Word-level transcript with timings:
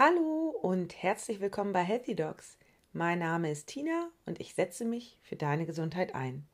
Hallo 0.00 0.56
und 0.62 1.02
herzlich 1.02 1.40
willkommen 1.40 1.72
bei 1.72 1.82
Healthy 1.82 2.14
Dogs. 2.14 2.56
Mein 2.92 3.18
Name 3.18 3.50
ist 3.50 3.66
Tina 3.66 4.10
und 4.26 4.40
ich 4.40 4.54
setze 4.54 4.84
mich 4.84 5.18
für 5.22 5.34
deine 5.34 5.66
Gesundheit 5.66 6.14
ein. 6.14 6.46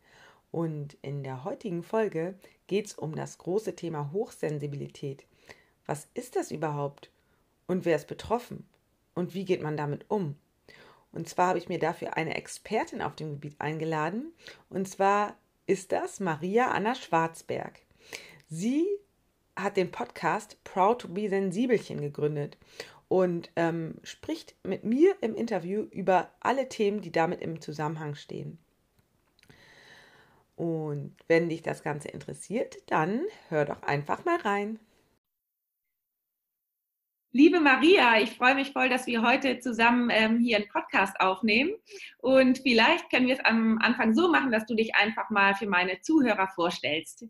Und 0.50 0.96
in 1.02 1.22
der 1.22 1.44
heutigen 1.44 1.82
Folge 1.82 2.38
geht 2.68 2.86
es 2.86 2.94
um 2.94 3.14
das 3.14 3.36
große 3.36 3.76
Thema 3.76 4.12
Hochsensibilität. 4.14 5.26
Was 5.84 6.08
ist 6.14 6.36
das 6.36 6.52
überhaupt? 6.52 7.10
Und 7.66 7.84
wer 7.84 7.96
ist 7.96 8.06
betroffen? 8.06 8.66
Und 9.14 9.34
wie 9.34 9.44
geht 9.44 9.62
man 9.62 9.76
damit 9.76 10.06
um? 10.08 10.36
Und 11.12 11.28
zwar 11.28 11.48
habe 11.48 11.58
ich 11.58 11.68
mir 11.68 11.78
dafür 11.78 12.16
eine 12.16 12.36
Expertin 12.36 13.02
auf 13.02 13.14
dem 13.14 13.32
Gebiet 13.32 13.60
eingeladen. 13.60 14.32
Und 14.70 14.88
zwar 14.88 15.36
ist 15.66 15.92
das 15.92 16.18
Maria 16.18 16.70
Anna 16.70 16.94
Schwarzberg. 16.94 17.78
Sie 18.48 18.86
hat 19.54 19.76
den 19.76 19.90
Podcast 19.90 20.56
Proud 20.64 21.02
to 21.02 21.08
be 21.08 21.28
Sensibelchen 21.28 22.00
gegründet 22.00 22.56
und 23.08 23.50
ähm, 23.56 23.96
spricht 24.02 24.54
mit 24.64 24.84
mir 24.84 25.14
im 25.20 25.34
Interview 25.34 25.82
über 25.82 26.30
alle 26.40 26.68
Themen, 26.68 27.00
die 27.00 27.12
damit 27.12 27.40
im 27.40 27.60
Zusammenhang 27.60 28.14
stehen. 28.14 28.58
Und 30.56 31.16
wenn 31.26 31.48
dich 31.48 31.62
das 31.62 31.82
Ganze 31.82 32.08
interessiert, 32.08 32.76
dann 32.86 33.22
hör 33.48 33.64
doch 33.64 33.82
einfach 33.82 34.24
mal 34.24 34.38
rein. 34.38 34.78
Liebe 37.32 37.58
Maria, 37.58 38.20
ich 38.20 38.36
freue 38.36 38.54
mich 38.54 38.70
voll, 38.70 38.88
dass 38.88 39.08
wir 39.08 39.20
heute 39.22 39.58
zusammen 39.58 40.08
ähm, 40.12 40.38
hier 40.38 40.56
einen 40.56 40.68
Podcast 40.68 41.18
aufnehmen. 41.18 41.72
Und 42.18 42.58
vielleicht 42.58 43.10
können 43.10 43.26
wir 43.26 43.34
es 43.34 43.44
am 43.44 43.78
Anfang 43.78 44.14
so 44.14 44.30
machen, 44.30 44.52
dass 44.52 44.66
du 44.66 44.76
dich 44.76 44.94
einfach 44.94 45.30
mal 45.30 45.56
für 45.56 45.66
meine 45.66 46.00
Zuhörer 46.00 46.46
vorstellst. 46.54 47.24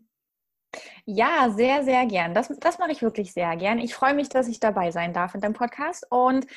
Ja, 1.05 1.49
sehr, 1.49 1.83
sehr 1.83 2.05
gern. 2.05 2.33
Das, 2.33 2.47
das 2.59 2.79
mache 2.79 2.91
ich 2.91 3.01
wirklich 3.01 3.33
sehr 3.33 3.55
gern. 3.57 3.79
Ich 3.79 3.93
freue 3.93 4.13
mich, 4.13 4.29
dass 4.29 4.47
ich 4.47 4.59
dabei 4.59 4.91
sein 4.91 5.13
darf 5.13 5.35
in 5.35 5.41
deinem 5.41 5.53
Podcast. 5.53 6.05
Und 6.09 6.47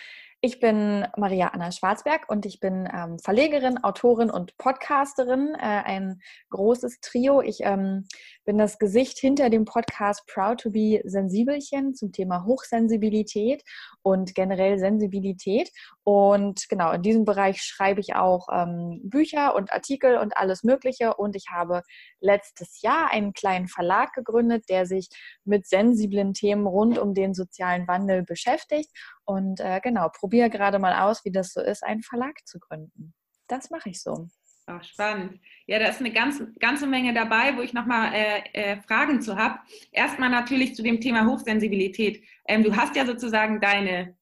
ich 0.40 0.60
bin 0.60 1.04
Maria 1.16 1.48
Anna 1.48 1.72
Schwarzberg 1.72 2.28
und 2.28 2.46
ich 2.46 2.60
bin 2.60 2.88
ähm, 2.94 3.18
Verlegerin, 3.18 3.82
Autorin 3.82 4.30
und 4.30 4.56
Podcasterin. 4.56 5.54
Äh, 5.54 5.82
ein 5.84 6.20
großes 6.50 7.00
Trio. 7.00 7.42
Ich 7.42 7.58
ähm, 7.62 8.06
bin 8.44 8.56
das 8.56 8.78
Gesicht 8.78 9.18
hinter 9.18 9.50
dem 9.50 9.64
Podcast 9.64 10.28
Proud 10.28 10.60
to 10.60 10.70
be 10.70 11.00
Sensibelchen 11.04 11.94
zum 11.94 12.12
Thema 12.12 12.44
Hochsensibilität 12.44 13.64
und 14.02 14.36
generell 14.36 14.78
Sensibilität. 14.78 15.72
Und 16.04 16.68
genau, 16.68 16.92
in 16.92 17.02
diesem 17.02 17.24
Bereich 17.24 17.60
schreibe 17.60 18.00
ich 18.00 18.14
auch 18.14 18.46
ähm, 18.52 19.00
Bücher 19.02 19.56
und 19.56 19.72
Artikel 19.72 20.18
und 20.18 20.36
alles 20.36 20.62
Mögliche. 20.62 21.14
Und 21.14 21.34
ich 21.34 21.46
habe 21.50 21.82
letztes 22.20 22.80
Jahr 22.80 23.10
einen 23.10 23.32
kleinen 23.32 23.66
Verlag 23.66 24.12
gegründet, 24.12 24.66
der 24.68 24.86
sich 24.86 25.08
mit 25.44 25.66
sensiblen 25.66 26.32
Themen 26.32 26.68
rund 26.68 26.96
um 26.96 27.12
den 27.12 27.34
sozialen 27.34 27.88
Wandel 27.88 28.22
beschäftigt. 28.22 28.90
Und 29.28 29.60
äh, 29.60 29.78
genau, 29.82 30.08
probiere 30.08 30.48
gerade 30.48 30.78
mal 30.78 31.06
aus, 31.06 31.22
wie 31.22 31.30
das 31.30 31.52
so 31.52 31.60
ist, 31.60 31.84
einen 31.84 32.02
Verlag 32.02 32.46
zu 32.46 32.58
gründen. 32.58 33.12
Das 33.46 33.68
mache 33.68 33.90
ich 33.90 34.00
so. 34.00 34.26
Oh, 34.66 34.80
spannend. 34.80 35.38
Ja, 35.66 35.78
da 35.78 35.88
ist 35.88 36.00
eine 36.00 36.12
ganze, 36.12 36.50
ganze 36.54 36.86
Menge 36.86 37.12
dabei, 37.12 37.54
wo 37.54 37.60
ich 37.60 37.74
nochmal 37.74 38.14
äh, 38.14 38.40
äh, 38.54 38.80
Fragen 38.80 39.20
zu 39.20 39.36
habe. 39.36 39.58
Erstmal 39.92 40.30
natürlich 40.30 40.74
zu 40.74 40.82
dem 40.82 41.02
Thema 41.02 41.26
Hochsensibilität. 41.26 42.24
Ähm, 42.46 42.62
du 42.62 42.74
hast 42.74 42.96
ja 42.96 43.04
sozusagen 43.04 43.60
deine, 43.60 44.16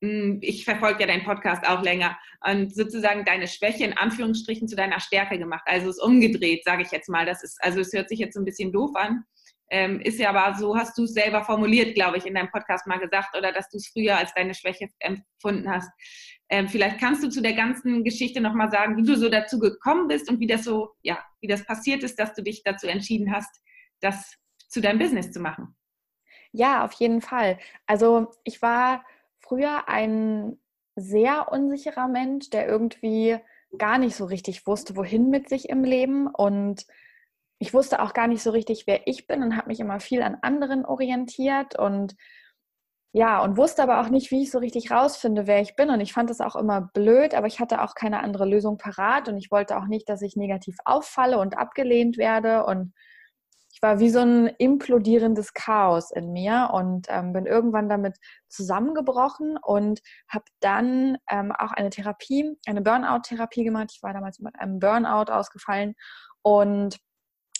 mh, 0.00 0.08
hm, 0.08 0.38
ich 0.42 0.64
verfolge 0.64 1.00
ja 1.00 1.08
deinen 1.08 1.24
Podcast 1.24 1.66
auch 1.66 1.82
länger, 1.82 2.16
und 2.46 2.72
sozusagen 2.72 3.24
deine 3.24 3.48
Schwäche 3.48 3.84
in 3.84 3.98
Anführungsstrichen 3.98 4.68
zu 4.68 4.76
deiner 4.76 5.00
Stärke 5.00 5.38
gemacht. 5.38 5.64
Also 5.66 5.90
es 5.90 5.96
ist 5.96 6.02
umgedreht, 6.02 6.62
sage 6.64 6.82
ich 6.82 6.92
jetzt 6.92 7.08
mal. 7.08 7.26
Das 7.26 7.42
ist, 7.42 7.58
also 7.64 7.80
es 7.80 7.92
hört 7.92 8.08
sich 8.08 8.20
jetzt 8.20 8.36
ein 8.36 8.44
bisschen 8.44 8.70
doof 8.70 8.94
an. 8.94 9.24
Ähm, 9.70 10.00
ist 10.00 10.18
ja 10.18 10.30
aber 10.30 10.56
so, 10.58 10.76
hast 10.76 10.96
du 10.98 11.04
es 11.04 11.14
selber 11.14 11.42
formuliert, 11.42 11.94
glaube 11.94 12.18
ich, 12.18 12.26
in 12.26 12.34
deinem 12.34 12.50
Podcast 12.50 12.86
mal 12.86 12.98
gesagt, 12.98 13.36
oder 13.36 13.52
dass 13.52 13.68
du 13.70 13.78
es 13.78 13.88
früher 13.88 14.16
als 14.18 14.32
deine 14.34 14.54
Schwäche 14.54 14.88
empfunden 14.98 15.70
hast. 15.70 15.90
Ähm, 16.50 16.68
vielleicht 16.68 16.98
kannst 16.98 17.24
du 17.24 17.30
zu 17.30 17.40
der 17.40 17.54
ganzen 17.54 18.04
Geschichte 18.04 18.40
nochmal 18.40 18.70
sagen, 18.70 18.96
wie 18.96 19.02
du 19.02 19.16
so 19.16 19.28
dazu 19.28 19.58
gekommen 19.58 20.08
bist 20.08 20.28
und 20.30 20.38
wie 20.40 20.46
das 20.46 20.64
so, 20.64 20.90
ja, 21.02 21.18
wie 21.40 21.48
das 21.48 21.64
passiert 21.64 22.02
ist, 22.02 22.18
dass 22.18 22.34
du 22.34 22.42
dich 22.42 22.62
dazu 22.62 22.86
entschieden 22.86 23.32
hast, 23.32 23.62
das 24.00 24.34
zu 24.68 24.80
deinem 24.80 24.98
Business 24.98 25.32
zu 25.32 25.40
machen. 25.40 25.74
Ja, 26.52 26.84
auf 26.84 26.92
jeden 26.92 27.20
Fall. 27.20 27.58
Also 27.86 28.30
ich 28.44 28.62
war 28.62 29.04
früher 29.40 29.88
ein 29.88 30.58
sehr 30.94 31.50
unsicherer 31.50 32.08
Mensch, 32.08 32.50
der 32.50 32.68
irgendwie 32.68 33.38
gar 33.78 33.98
nicht 33.98 34.14
so 34.14 34.24
richtig 34.24 34.66
wusste, 34.66 34.96
wohin 34.96 35.30
mit 35.30 35.48
sich 35.48 35.68
im 35.68 35.82
Leben 35.82 36.28
und 36.28 36.86
ich 37.58 37.72
wusste 37.74 38.02
auch 38.02 38.12
gar 38.12 38.26
nicht 38.26 38.42
so 38.42 38.50
richtig, 38.50 38.86
wer 38.86 39.06
ich 39.06 39.26
bin 39.26 39.42
und 39.42 39.56
habe 39.56 39.68
mich 39.68 39.80
immer 39.80 40.00
viel 40.00 40.22
an 40.22 40.38
anderen 40.42 40.84
orientiert 40.84 41.78
und 41.78 42.14
ja, 43.16 43.40
und 43.44 43.56
wusste 43.56 43.80
aber 43.84 44.00
auch 44.00 44.08
nicht, 44.08 44.32
wie 44.32 44.42
ich 44.42 44.50
so 44.50 44.58
richtig 44.58 44.90
rausfinde, 44.90 45.46
wer 45.46 45.60
ich 45.60 45.76
bin. 45.76 45.88
Und 45.90 46.00
ich 46.00 46.12
fand 46.12 46.30
das 46.30 46.40
auch 46.40 46.56
immer 46.56 46.80
blöd, 46.94 47.34
aber 47.34 47.46
ich 47.46 47.60
hatte 47.60 47.80
auch 47.82 47.94
keine 47.94 48.20
andere 48.20 48.44
Lösung 48.44 48.76
parat 48.76 49.28
und 49.28 49.38
ich 49.38 49.52
wollte 49.52 49.78
auch 49.78 49.86
nicht, 49.86 50.08
dass 50.08 50.20
ich 50.20 50.34
negativ 50.34 50.76
auffalle 50.84 51.38
und 51.38 51.56
abgelehnt 51.56 52.18
werde. 52.18 52.66
Und 52.66 52.92
ich 53.72 53.80
war 53.82 54.00
wie 54.00 54.10
so 54.10 54.18
ein 54.18 54.48
implodierendes 54.58 55.52
Chaos 55.54 56.10
in 56.10 56.32
mir 56.32 56.70
und 56.72 57.06
ähm, 57.08 57.32
bin 57.32 57.46
irgendwann 57.46 57.88
damit 57.88 58.16
zusammengebrochen 58.48 59.58
und 59.62 60.00
habe 60.28 60.46
dann 60.58 61.16
ähm, 61.30 61.52
auch 61.52 61.70
eine 61.70 61.90
Therapie, 61.90 62.56
eine 62.66 62.82
Burnout-Therapie 62.82 63.62
gemacht. 63.62 63.92
Ich 63.94 64.02
war 64.02 64.12
damals 64.12 64.40
mit 64.40 64.58
einem 64.58 64.80
Burnout 64.80 65.30
ausgefallen 65.32 65.94
und 66.42 66.98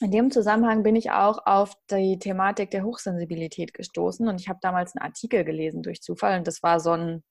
in 0.00 0.10
dem 0.10 0.30
Zusammenhang 0.30 0.82
bin 0.82 0.96
ich 0.96 1.10
auch 1.12 1.46
auf 1.46 1.74
die 1.90 2.18
Thematik 2.18 2.70
der 2.70 2.84
Hochsensibilität 2.84 3.74
gestoßen 3.74 4.26
und 4.28 4.40
ich 4.40 4.48
habe 4.48 4.58
damals 4.60 4.94
einen 4.94 5.04
Artikel 5.04 5.44
gelesen 5.44 5.82
durch 5.82 6.02
Zufall 6.02 6.38
und 6.38 6.46
das 6.46 6.62
war 6.62 6.80
so 6.80 6.92
ein, 6.92 7.22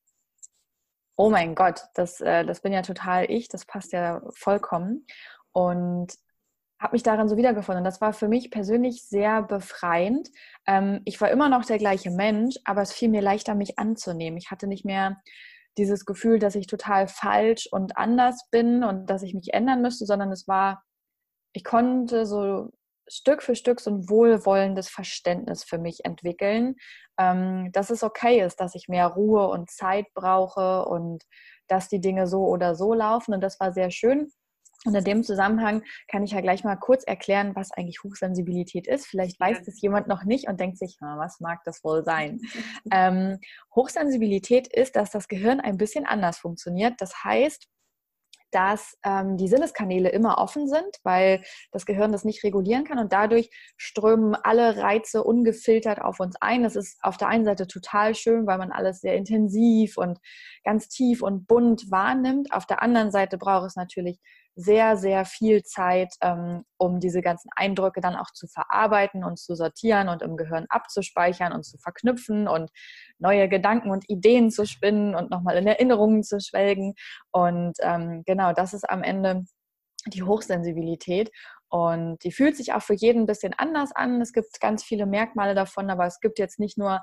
oh 1.17 1.29
mein 1.29 1.55
Gott, 1.55 1.81
das, 1.93 2.21
äh, 2.21 2.45
das 2.45 2.61
bin 2.61 2.73
ja 2.73 2.81
total 2.81 3.29
ich, 3.29 3.49
das 3.49 3.65
passt 3.65 3.91
ja 3.91 4.21
vollkommen 4.33 5.05
und 5.51 6.13
habe 6.79 6.95
mich 6.95 7.03
darin 7.03 7.29
so 7.29 7.37
wiedergefunden. 7.37 7.85
Das 7.85 8.01
war 8.01 8.11
für 8.11 8.27
mich 8.27 8.51
persönlich 8.51 9.05
sehr 9.05 9.41
befreiend. 9.41 10.29
Ähm, 10.67 11.01
ich 11.05 11.19
war 11.21 11.31
immer 11.31 11.47
noch 11.47 11.63
der 11.63 11.77
gleiche 11.77 12.11
Mensch, 12.11 12.55
aber 12.65 12.81
es 12.81 12.91
fiel 12.91 13.09
mir 13.09 13.21
leichter, 13.21 13.55
mich 13.55 13.79
anzunehmen. 13.79 14.37
Ich 14.37 14.51
hatte 14.51 14.67
nicht 14.67 14.83
mehr 14.83 15.21
dieses 15.77 16.05
Gefühl, 16.05 16.39
dass 16.39 16.55
ich 16.55 16.67
total 16.67 17.07
falsch 17.07 17.67
und 17.71 17.97
anders 17.97 18.49
bin 18.51 18.83
und 18.83 19.09
dass 19.09 19.23
ich 19.23 19.33
mich 19.33 19.53
ändern 19.53 19.81
müsste, 19.81 20.05
sondern 20.05 20.31
es 20.31 20.47
war 20.47 20.83
ich 21.53 21.63
konnte 21.63 22.25
so 22.25 22.69
Stück 23.07 23.43
für 23.43 23.55
Stück 23.55 23.79
so 23.79 23.91
ein 23.91 24.09
wohlwollendes 24.09 24.89
Verständnis 24.89 25.63
für 25.63 25.77
mich 25.77 26.05
entwickeln, 26.05 26.75
ähm, 27.19 27.71
dass 27.71 27.89
es 27.89 28.03
okay 28.03 28.41
ist, 28.41 28.59
dass 28.59 28.75
ich 28.75 28.87
mehr 28.87 29.07
Ruhe 29.07 29.47
und 29.47 29.69
Zeit 29.69 30.07
brauche 30.13 30.85
und 30.85 31.23
dass 31.67 31.89
die 31.89 32.01
Dinge 32.01 32.27
so 32.27 32.45
oder 32.45 32.75
so 32.75 32.93
laufen. 32.93 33.33
Und 33.33 33.41
das 33.41 33.59
war 33.59 33.73
sehr 33.73 33.91
schön. 33.91 34.31
Und 34.85 34.95
in 34.95 35.03
dem 35.03 35.23
Zusammenhang 35.23 35.83
kann 36.09 36.23
ich 36.23 36.31
ja 36.31 36.41
gleich 36.41 36.63
mal 36.63 36.75
kurz 36.75 37.03
erklären, 37.05 37.55
was 37.55 37.71
eigentlich 37.71 38.03
Hochsensibilität 38.03 38.85
ist. 38.87 39.05
Vielleicht 39.05 39.39
weiß 39.39 39.63
das 39.65 39.81
jemand 39.81 40.07
noch 40.07 40.23
nicht 40.25 40.49
und 40.49 40.59
denkt 40.59 40.77
sich, 40.77 40.97
was 40.99 41.39
mag 41.39 41.59
das 41.63 41.83
wohl 41.83 42.03
sein? 42.03 42.41
ähm, 42.91 43.39
Hochsensibilität 43.75 44.67
ist, 44.67 44.95
dass 44.95 45.11
das 45.11 45.29
Gehirn 45.29 45.61
ein 45.61 45.77
bisschen 45.77 46.05
anders 46.05 46.37
funktioniert. 46.37 46.95
Das 46.99 47.23
heißt, 47.23 47.67
dass 48.53 48.97
ähm, 49.03 49.37
die 49.37 49.47
Sinneskanäle 49.47 50.09
immer 50.09 50.37
offen 50.37 50.67
sind, 50.67 50.97
weil 51.03 51.43
das 51.71 51.85
Gehirn 51.85 52.11
das 52.11 52.23
nicht 52.23 52.43
regulieren 52.43 52.83
kann 52.83 52.99
und 52.99 53.11
dadurch 53.11 53.49
strömen 53.77 54.35
alle 54.35 54.77
Reize 54.77 55.23
ungefiltert 55.23 56.01
auf 56.01 56.19
uns 56.19 56.35
ein. 56.41 56.63
Das 56.63 56.75
ist 56.75 56.97
auf 57.01 57.17
der 57.17 57.27
einen 57.27 57.45
Seite 57.45 57.67
total 57.67 58.15
schön, 58.15 58.45
weil 58.47 58.57
man 58.57 58.71
alles 58.71 59.01
sehr 59.01 59.15
intensiv 59.15 59.97
und 59.97 60.19
ganz 60.63 60.89
tief 60.89 61.21
und 61.21 61.47
bunt 61.47 61.89
wahrnimmt. 61.91 62.53
Auf 62.53 62.65
der 62.65 62.81
anderen 62.81 63.11
Seite 63.11 63.37
braucht 63.37 63.67
es 63.67 63.75
natürlich 63.75 64.19
sehr, 64.55 64.97
sehr 64.97 65.25
viel 65.25 65.63
Zeit, 65.63 66.13
ähm, 66.21 66.63
um 66.77 66.99
diese 66.99 67.21
ganzen 67.21 67.49
Eindrücke 67.55 68.01
dann 68.01 68.15
auch 68.15 68.31
zu 68.33 68.47
verarbeiten 68.47 69.23
und 69.23 69.39
zu 69.39 69.55
sortieren 69.55 70.09
und 70.09 70.21
im 70.21 70.37
Gehirn 70.37 70.65
abzuspeichern 70.69 71.53
und 71.53 71.63
zu 71.63 71.77
verknüpfen 71.77 72.47
und 72.47 72.69
neue 73.17 73.49
Gedanken 73.49 73.89
und 73.91 74.07
Ideen 74.09 74.51
zu 74.51 74.65
spinnen 74.65 75.15
und 75.15 75.31
nochmal 75.31 75.57
in 75.57 75.67
Erinnerungen 75.67 76.23
zu 76.23 76.39
schwelgen. 76.39 76.93
Und 77.31 77.73
ähm, 77.81 78.23
genau, 78.25 78.53
das 78.53 78.73
ist 78.73 78.89
am 78.89 79.01
Ende 79.03 79.43
die 80.07 80.23
Hochsensibilität. 80.23 81.31
Und 81.69 82.23
die 82.23 82.31
fühlt 82.31 82.55
sich 82.55 82.73
auch 82.73 82.83
für 82.83 82.93
jeden 82.93 83.23
ein 83.23 83.25
bisschen 83.25 83.55
anders 83.55 83.91
an. 83.95 84.21
Es 84.21 84.31
gibt 84.31 84.59
ganz 84.59 84.83
viele 84.83 85.07
Merkmale 85.07 85.55
davon, 85.55 85.89
aber 85.89 86.05
es 86.05 86.19
gibt 86.19 86.37
jetzt 86.37 86.59
nicht 86.59 86.77
nur 86.77 87.01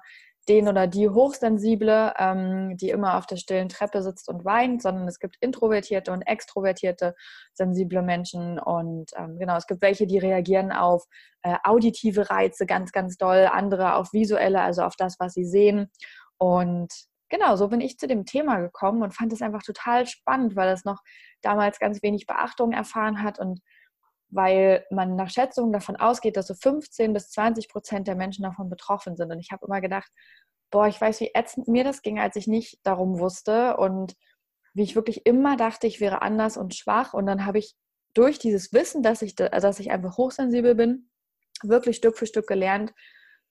den 0.49 0.69
oder 0.69 0.87
die 0.87 1.09
Hochsensible, 1.09 2.15
ähm, 2.19 2.77
die 2.77 2.91
immer 2.91 3.19
auf 3.19 3.27
der 3.27 3.37
stillen 3.37 3.69
Treppe 3.69 4.03
sitzt 4.03 4.29
und 4.29 4.45
weint, 4.45 4.83
sondern 4.83 5.07
es 5.07 5.19
gibt 5.19 5.37
introvertierte 5.41 6.13
und 6.13 6.23
extrovertierte 6.23 7.15
sensible 7.53 8.03
Menschen. 8.03 8.59
Und 8.59 9.11
ähm, 9.17 9.39
genau, 9.39 9.57
es 9.57 9.67
gibt 9.67 9.83
welche, 9.83 10.07
die 10.07 10.19
reagieren 10.19 10.73
auf 10.73 11.05
äh, 11.43 11.57
auditive 11.63 12.31
Reize 12.31 12.67
ganz, 12.67 12.93
ganz 12.93 13.17
doll, 13.17 13.49
andere 13.53 13.95
auf 13.95 14.13
visuelle, 14.13 14.63
also 14.63 14.83
auf 14.83 14.97
das, 14.97 15.17
was 15.21 15.35
sie 15.35 15.45
sehen. 15.45 15.91
Und 16.39 16.93
genau, 17.29 17.57
so 17.57 17.69
bin 17.69 17.81
ich 17.81 17.99
zu 17.99 18.07
dem 18.07 18.25
Thema 18.25 18.59
gekommen 18.59 19.03
und 19.03 19.15
fand 19.15 19.33
es 19.33 19.43
einfach 19.43 19.63
total 19.63 20.07
spannend, 20.07 20.57
weil 20.57 20.71
es 20.71 20.85
noch 20.85 21.01
damals 21.43 21.79
ganz 21.79 22.03
wenig 22.03 22.27
Beachtung 22.27 22.73
erfahren 22.73 23.23
hat 23.23 23.39
und 23.39 23.61
weil 24.31 24.87
man 24.91 25.17
nach 25.17 25.31
Schätzungen 25.31 25.73
davon 25.73 25.97
ausgeht, 25.97 26.37
dass 26.37 26.47
so 26.47 26.55
15 26.55 27.13
bis 27.13 27.31
20 27.31 27.69
Prozent 27.69 28.09
der 28.09 28.15
Menschen 28.15 28.43
davon 28.43 28.71
betroffen 28.71 29.17
sind. 29.17 29.31
Und 29.31 29.41
ich 29.41 29.51
habe 29.51 29.67
immer 29.67 29.81
gedacht, 29.81 30.11
boah, 30.71 30.87
ich 30.87 31.01
weiß, 31.01 31.21
wie 31.21 31.33
ätzend 31.35 31.69
mir 31.69 31.85
das 31.85 32.03
ging, 32.03 32.19
als 32.19 32.37
ich 32.37 32.47
nicht 32.47 32.79
darum 32.85 33.19
wusste 33.19 33.77
und 33.77 34.15
wie 34.73 34.83
ich 34.83 34.95
wirklich 34.95 35.27
immer 35.27 35.57
dachte, 35.57 35.87
ich 35.87 36.01
wäre 36.01 36.23
anders 36.23 36.57
und 36.57 36.75
schwach. 36.75 37.13
Und 37.13 37.27
dann 37.27 37.45
habe 37.45 37.59
ich 37.59 37.75
durch 38.15 38.39
dieses 38.39 38.73
Wissen, 38.73 39.03
dass 39.03 39.23
ich, 39.23 39.35
dass 39.35 39.81
ich 39.81 39.91
einfach 39.91 40.17
hochsensibel 40.17 40.75
bin, 40.75 41.11
wirklich 41.63 41.97
Stück 41.97 42.17
für 42.17 42.27
Stück 42.27 42.47
gelernt, 42.47 42.93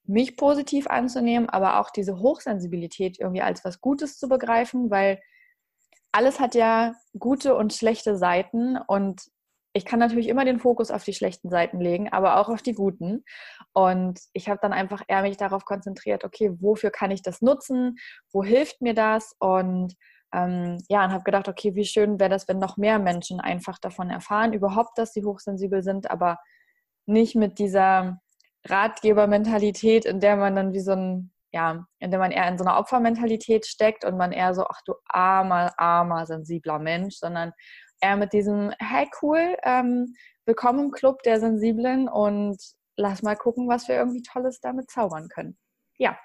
mich 0.03 0.37
positiv 0.37 0.87
anzunehmen, 0.87 1.49
aber 1.49 1.79
auch 1.79 1.91
diese 1.91 2.19
Hochsensibilität 2.19 3.19
irgendwie 3.19 3.41
als 3.41 3.63
was 3.63 3.79
Gutes 3.81 4.17
zu 4.17 4.27
begreifen, 4.27 4.89
weil 4.89 5.21
alles 6.11 6.39
hat 6.39 6.55
ja 6.55 6.95
gute 7.17 7.55
und 7.55 7.73
schlechte 7.73 8.17
Seiten 8.17 8.77
und 8.77 9.29
ich 9.73 9.85
kann 9.85 9.99
natürlich 9.99 10.27
immer 10.27 10.45
den 10.45 10.59
Fokus 10.59 10.89
auf 10.89 11.03
die 11.03 11.13
schlechten 11.13 11.49
Seiten 11.49 11.79
legen, 11.79 12.09
aber 12.09 12.37
auch 12.37 12.49
auf 12.49 12.61
die 12.61 12.73
guten. 12.73 13.23
Und 13.73 14.19
ich 14.33 14.49
habe 14.49 14.59
dann 14.61 14.73
einfach 14.73 15.03
eher 15.07 15.21
mich 15.21 15.37
darauf 15.37 15.65
konzentriert, 15.65 16.23
okay, 16.23 16.51
wofür 16.59 16.89
kann 16.89 17.11
ich 17.11 17.21
das 17.21 17.41
nutzen? 17.41 17.97
Wo 18.31 18.43
hilft 18.43 18.81
mir 18.81 18.95
das? 18.95 19.35
Und 19.39 19.95
ähm, 20.33 20.77
ja, 20.89 21.05
und 21.05 21.11
habe 21.11 21.23
gedacht, 21.23 21.47
okay, 21.47 21.75
wie 21.75 21.85
schön 21.85 22.19
wäre 22.19 22.29
das, 22.29 22.47
wenn 22.47 22.59
noch 22.59 22.77
mehr 22.77 22.99
Menschen 22.99 23.39
einfach 23.39 23.79
davon 23.79 24.09
erfahren, 24.09 24.53
überhaupt, 24.53 24.97
dass 24.97 25.13
sie 25.13 25.23
hochsensibel 25.23 25.81
sind, 25.83 26.09
aber 26.09 26.37
nicht 27.05 27.35
mit 27.35 27.59
dieser 27.59 28.19
Ratgebermentalität, 28.65 30.05
in 30.05 30.19
der 30.19 30.35
man 30.35 30.55
dann 30.55 30.73
wie 30.73 30.81
so 30.81 30.91
ein, 30.91 31.31
ja, 31.51 31.85
in 31.99 32.11
der 32.11 32.19
man 32.19 32.31
eher 32.31 32.47
in 32.47 32.57
so 32.57 32.63
einer 32.63 32.77
Opfermentalität 32.77 33.65
steckt 33.65 34.05
und 34.05 34.17
man 34.17 34.31
eher 34.31 34.53
so, 34.53 34.65
ach 34.67 34.81
du 34.85 34.93
armer, 35.05 35.73
armer, 35.77 36.25
sensibler 36.27 36.77
Mensch, 36.77 37.15
sondern 37.17 37.53
eher 38.01 38.17
mit 38.17 38.33
diesem, 38.33 38.71
hey 38.79 39.07
cool, 39.21 39.55
ähm, 39.63 40.15
willkommen 40.45 40.85
im 40.85 40.91
Club 40.91 41.21
der 41.23 41.39
Sensiblen 41.39 42.07
und 42.07 42.57
lass 42.95 43.21
mal 43.23 43.35
gucken, 43.35 43.67
was 43.67 43.87
wir 43.87 43.95
irgendwie 43.95 44.21
Tolles 44.21 44.59
damit 44.61 44.89
zaubern 44.89 45.27
können. 45.29 45.57
Ja. 45.97 46.17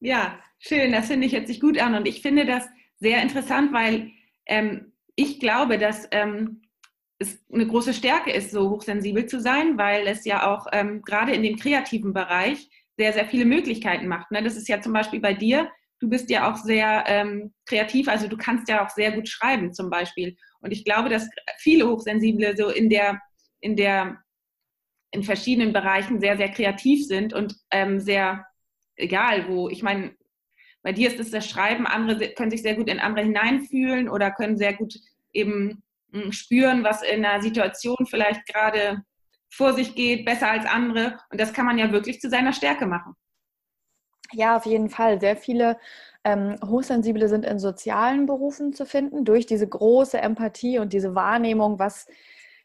Ja, 0.00 0.38
schön, 0.58 0.92
das 0.92 1.06
finde 1.06 1.26
ich 1.26 1.32
jetzt 1.32 1.48
sich 1.48 1.60
gut 1.60 1.78
an 1.78 1.94
und 1.94 2.06
ich 2.06 2.22
finde 2.22 2.44
das 2.44 2.66
sehr 2.98 3.22
interessant, 3.22 3.72
weil 3.72 4.10
ähm, 4.46 4.92
ich 5.14 5.38
glaube, 5.38 5.78
dass 5.78 6.08
ähm, 6.10 6.62
es 7.18 7.44
eine 7.52 7.66
große 7.66 7.94
Stärke 7.94 8.32
ist, 8.32 8.50
so 8.50 8.70
hochsensibel 8.70 9.26
zu 9.26 9.40
sein, 9.40 9.78
weil 9.78 10.06
es 10.06 10.24
ja 10.24 10.50
auch 10.50 10.66
ähm, 10.72 11.02
gerade 11.02 11.32
in 11.32 11.42
dem 11.42 11.56
kreativen 11.56 12.12
Bereich 12.12 12.68
sehr, 12.96 13.12
sehr 13.12 13.26
viele 13.26 13.44
Möglichkeiten 13.44 14.08
macht. 14.08 14.30
Ne? 14.30 14.42
Das 14.42 14.56
ist 14.56 14.68
ja 14.68 14.80
zum 14.80 14.92
Beispiel 14.92 15.20
bei 15.20 15.34
dir, 15.34 15.70
du 16.00 16.08
bist 16.08 16.30
ja 16.30 16.50
auch 16.50 16.56
sehr 16.56 17.04
ähm, 17.06 17.54
kreativ, 17.64 18.08
also 18.08 18.26
du 18.26 18.36
kannst 18.36 18.68
ja 18.68 18.84
auch 18.84 18.90
sehr 18.90 19.12
gut 19.12 19.28
schreiben 19.28 19.72
zum 19.72 19.88
Beispiel. 19.88 20.36
Und 20.62 20.70
ich 20.70 20.84
glaube, 20.84 21.08
dass 21.08 21.28
viele 21.58 21.86
Hochsensible 21.86 22.56
so 22.56 22.70
in 22.70 22.88
der, 22.88 23.20
in 23.60 23.76
der, 23.76 24.22
in 25.10 25.22
verschiedenen 25.22 25.72
Bereichen 25.72 26.20
sehr, 26.20 26.36
sehr 26.36 26.50
kreativ 26.50 27.06
sind 27.06 27.34
und 27.34 27.56
ähm, 27.70 28.00
sehr, 28.00 28.46
egal 28.96 29.48
wo, 29.48 29.68
ich 29.68 29.82
meine, 29.82 30.16
bei 30.82 30.92
dir 30.92 31.08
ist 31.08 31.20
es 31.20 31.30
das 31.30 31.48
Schreiben, 31.48 31.86
andere 31.86 32.30
können 32.30 32.50
sich 32.50 32.62
sehr 32.62 32.74
gut 32.74 32.88
in 32.88 32.98
andere 32.98 33.24
hineinfühlen 33.24 34.08
oder 34.08 34.30
können 34.30 34.56
sehr 34.56 34.74
gut 34.74 34.94
eben 35.32 35.82
hm, 36.12 36.32
spüren, 36.32 36.82
was 36.82 37.02
in 37.02 37.24
einer 37.24 37.42
Situation 37.42 38.06
vielleicht 38.08 38.46
gerade 38.46 39.02
vor 39.50 39.74
sich 39.74 39.94
geht, 39.94 40.24
besser 40.24 40.50
als 40.50 40.66
andere. 40.66 41.18
Und 41.30 41.40
das 41.40 41.52
kann 41.52 41.66
man 41.66 41.78
ja 41.78 41.92
wirklich 41.92 42.20
zu 42.20 42.30
seiner 42.30 42.52
Stärke 42.52 42.86
machen. 42.86 43.14
Ja, 44.32 44.56
auf 44.56 44.66
jeden 44.66 44.88
Fall. 44.88 45.20
Sehr 45.20 45.36
viele 45.36 45.78
ähm, 46.24 46.56
Hochsensible 46.64 47.28
sind 47.28 47.44
in 47.44 47.58
sozialen 47.58 48.26
Berufen 48.26 48.72
zu 48.72 48.86
finden, 48.86 49.24
durch 49.24 49.46
diese 49.46 49.68
große 49.68 50.18
Empathie 50.18 50.78
und 50.78 50.92
diese 50.92 51.14
Wahrnehmung, 51.14 51.78
was 51.78 52.06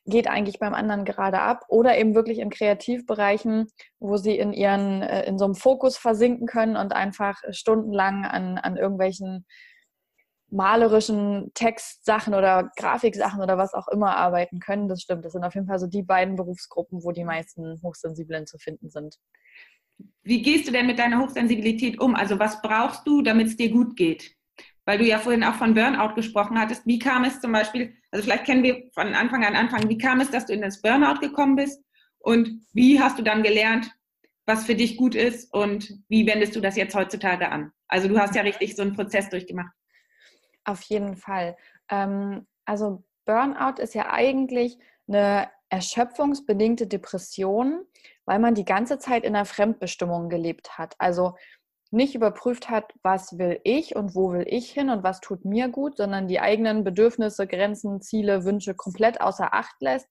geht 0.06 0.28
eigentlich 0.28 0.60
beim 0.60 0.74
anderen 0.74 1.04
gerade 1.06 1.40
ab 1.40 1.66
oder 1.68 1.98
eben 1.98 2.16
wirklich 2.16 2.40
in 2.40 2.50
Kreativbereichen, 2.50 3.68
wo 4.00 4.18
sie 4.18 4.38
in 4.38 4.54
ihren 4.54 5.02
äh, 5.02 5.26
in 5.26 5.38
so 5.38 5.46
einem 5.46 5.56
Fokus 5.56 5.98
versinken 5.98 6.48
können 6.48 6.78
und 6.78 6.94
einfach 6.94 7.36
stundenlang 7.52 8.26
an, 8.26 8.58
an 8.58 8.78
irgendwelchen 8.78 9.46
malerischen 10.50 11.52
Textsachen 11.54 12.34
oder 12.34 12.72
Grafiksachen 12.78 13.42
oder 13.42 13.58
was 13.58 13.74
auch 13.74 13.90
immer 13.90 14.16
arbeiten 14.16 14.60
können. 14.62 14.88
Das 14.88 15.02
stimmt. 15.02 15.26
Das 15.26 15.34
sind 15.34 15.44
auf 15.44 15.56
jeden 15.56 15.68
Fall 15.68 15.80
so 15.80 15.88
die 15.88 16.04
beiden 16.04 16.36
Berufsgruppen, 16.36 17.04
wo 17.04 17.12
die 17.12 17.26
meisten 17.26 17.82
Hochsensiblen 17.84 18.48
zu 18.48 18.58
finden 18.58 18.90
sind. 18.90 19.18
Wie 20.24 20.42
gehst 20.42 20.68
du 20.68 20.72
denn 20.72 20.88
mit 20.88 21.00
deiner 21.00 21.20
Hochsensibilität 21.22 22.00
um? 22.00 22.16
Also 22.16 22.38
was 22.40 22.62
brauchst 22.62 23.08
du, 23.08 23.22
damit 23.22 23.48
es 23.48 23.58
dir 23.58 23.70
gut 23.70 23.96
geht? 23.96 24.36
Weil 24.86 24.98
du 24.98 25.06
ja 25.06 25.20
vorhin 25.20 25.44
auch 25.44 25.56
von 25.56 25.74
Burnout 25.74 26.16
gesprochen 26.16 26.60
hattest. 26.60 26.86
Wie 26.86 27.00
kam 27.00 27.24
es 27.24 27.40
zum 27.40 27.52
Beispiel, 27.52 27.94
also 28.12 28.24
vielleicht 28.24 28.46
kennen 28.46 28.64
wir 28.64 28.90
von 28.94 29.14
Anfang 29.14 29.46
an 29.46 29.56
anfangen, 29.56 29.90
wie 29.90 29.98
kam 29.98 30.20
es, 30.20 30.30
dass 30.30 30.46
du 30.46 30.54
in 30.54 30.62
das 30.62 30.82
Burnout 30.82 31.20
gekommen 31.20 31.56
bist? 31.56 31.82
Und 32.20 32.62
wie 32.74 33.00
hast 33.00 33.18
du 33.18 33.24
dann 33.24 33.44
gelernt, 33.44 33.92
was 34.46 34.66
für 34.66 34.76
dich 34.76 34.98
gut 34.98 35.16
ist 35.16 35.54
und 35.54 35.94
wie 36.10 36.26
wendest 36.26 36.56
du 36.56 36.62
das 36.62 36.76
jetzt 36.76 36.96
heutzutage 36.96 37.50
an? 37.50 37.72
Also 37.88 38.08
du 38.08 38.18
hast 38.18 38.36
ja 38.36 38.42
richtig 38.42 38.76
so 38.76 38.82
einen 38.82 38.96
Prozess 38.96 39.30
durchgemacht. 39.30 39.74
Auf 40.64 40.82
jeden 40.84 41.16
Fall. 41.16 41.56
Ähm, 41.90 42.48
also 42.66 43.04
Burnout 43.26 43.82
ist 43.82 43.94
ja 43.94 44.12
eigentlich 44.12 44.78
eine 45.08 45.50
erschöpfungsbedingte 45.70 46.88
Depression, 46.88 47.86
weil 48.28 48.40
man 48.40 48.54
die 48.54 48.66
ganze 48.66 49.00
Zeit 49.00 49.24
in 49.24 49.36
einer 49.36 49.46
Fremdbestimmung 49.46 50.30
gelebt 50.30 50.78
hat. 50.78 50.96
Also 51.00 51.34
nicht 51.90 52.14
überprüft 52.14 52.70
hat, 52.70 52.92
was 53.02 53.38
will 53.38 53.62
ich 53.64 53.96
und 53.96 54.14
wo 54.14 54.34
will 54.34 54.46
ich 54.46 54.70
hin 54.70 54.90
und 54.90 55.04
was 55.04 55.22
tut 55.22 55.46
mir 55.46 55.70
gut, 55.70 55.96
sondern 55.96 56.28
die 56.28 56.42
eigenen 56.42 56.84
Bedürfnisse, 56.84 57.48
Grenzen, 57.48 58.02
Ziele, 58.02 58.44
Wünsche 58.44 58.76
komplett 58.76 59.22
außer 59.22 59.54
Acht 59.54 59.76
lässt 59.80 60.10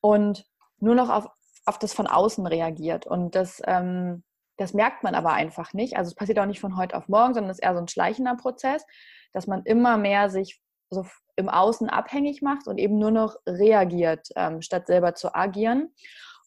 und 0.00 0.44
nur 0.78 0.96
noch 0.96 1.08
auf, 1.08 1.28
auf 1.64 1.78
das 1.78 1.94
von 1.94 2.08
außen 2.08 2.44
reagiert. 2.44 3.06
Und 3.06 3.36
das, 3.36 3.62
ähm, 3.64 4.24
das 4.56 4.74
merkt 4.74 5.04
man 5.04 5.14
aber 5.14 5.32
einfach 5.32 5.72
nicht. 5.72 5.96
Also 5.96 6.08
es 6.08 6.16
passiert 6.16 6.40
auch 6.40 6.46
nicht 6.46 6.60
von 6.60 6.76
heute 6.76 6.96
auf 6.96 7.06
morgen, 7.06 7.34
sondern 7.34 7.50
es 7.50 7.58
ist 7.58 7.64
eher 7.64 7.74
so 7.74 7.80
ein 7.80 7.88
schleichender 7.88 8.34
Prozess, 8.34 8.84
dass 9.32 9.46
man 9.46 9.62
immer 9.62 9.96
mehr 9.96 10.28
sich 10.30 10.60
so 10.90 11.06
im 11.36 11.48
Außen 11.48 11.88
abhängig 11.88 12.42
macht 12.42 12.66
und 12.66 12.78
eben 12.78 12.98
nur 12.98 13.12
noch 13.12 13.36
reagiert, 13.46 14.28
ähm, 14.34 14.62
statt 14.62 14.88
selber 14.88 15.14
zu 15.14 15.32
agieren. 15.36 15.94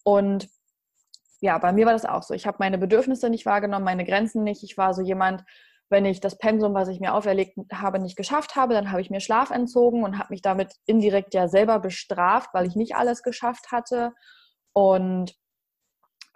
Und 0.04 0.50
ja, 1.42 1.58
bei 1.58 1.72
mir 1.72 1.86
war 1.86 1.94
das 1.94 2.06
auch 2.06 2.24
so. 2.24 2.34
Ich 2.34 2.46
habe 2.46 2.58
meine 2.60 2.78
Bedürfnisse 2.78 3.30
nicht 3.30 3.46
wahrgenommen, 3.46 3.86
meine 3.86 4.06
Grenzen 4.06 4.44
nicht. 4.44 4.64
Ich 4.64 4.78
war 4.78 4.94
so 4.94 5.02
jemand, 5.02 5.44
wenn 5.90 6.06
ich 6.06 6.20
das 6.20 6.38
Pensum, 6.38 6.74
was 6.74 6.88
ich 6.88 7.00
mir 7.00 7.14
auferlegt 7.14 7.58
habe, 7.74 8.00
nicht 8.00 8.16
geschafft 8.16 8.56
habe, 8.56 8.74
dann 8.74 8.92
habe 8.92 9.02
ich 9.02 9.10
mir 9.10 9.22
Schlaf 9.22 9.50
entzogen 9.50 10.04
und 10.04 10.20
habe 10.20 10.34
mich 10.34 10.42
damit 10.42 10.74
indirekt 10.86 11.34
ja 11.34 11.48
selber 11.48 11.80
bestraft, 11.80 12.54
weil 12.54 12.68
ich 12.68 12.76
nicht 12.76 12.96
alles 12.96 13.24
geschafft 13.24 13.72
hatte. 13.72 14.14
Und 14.74 15.34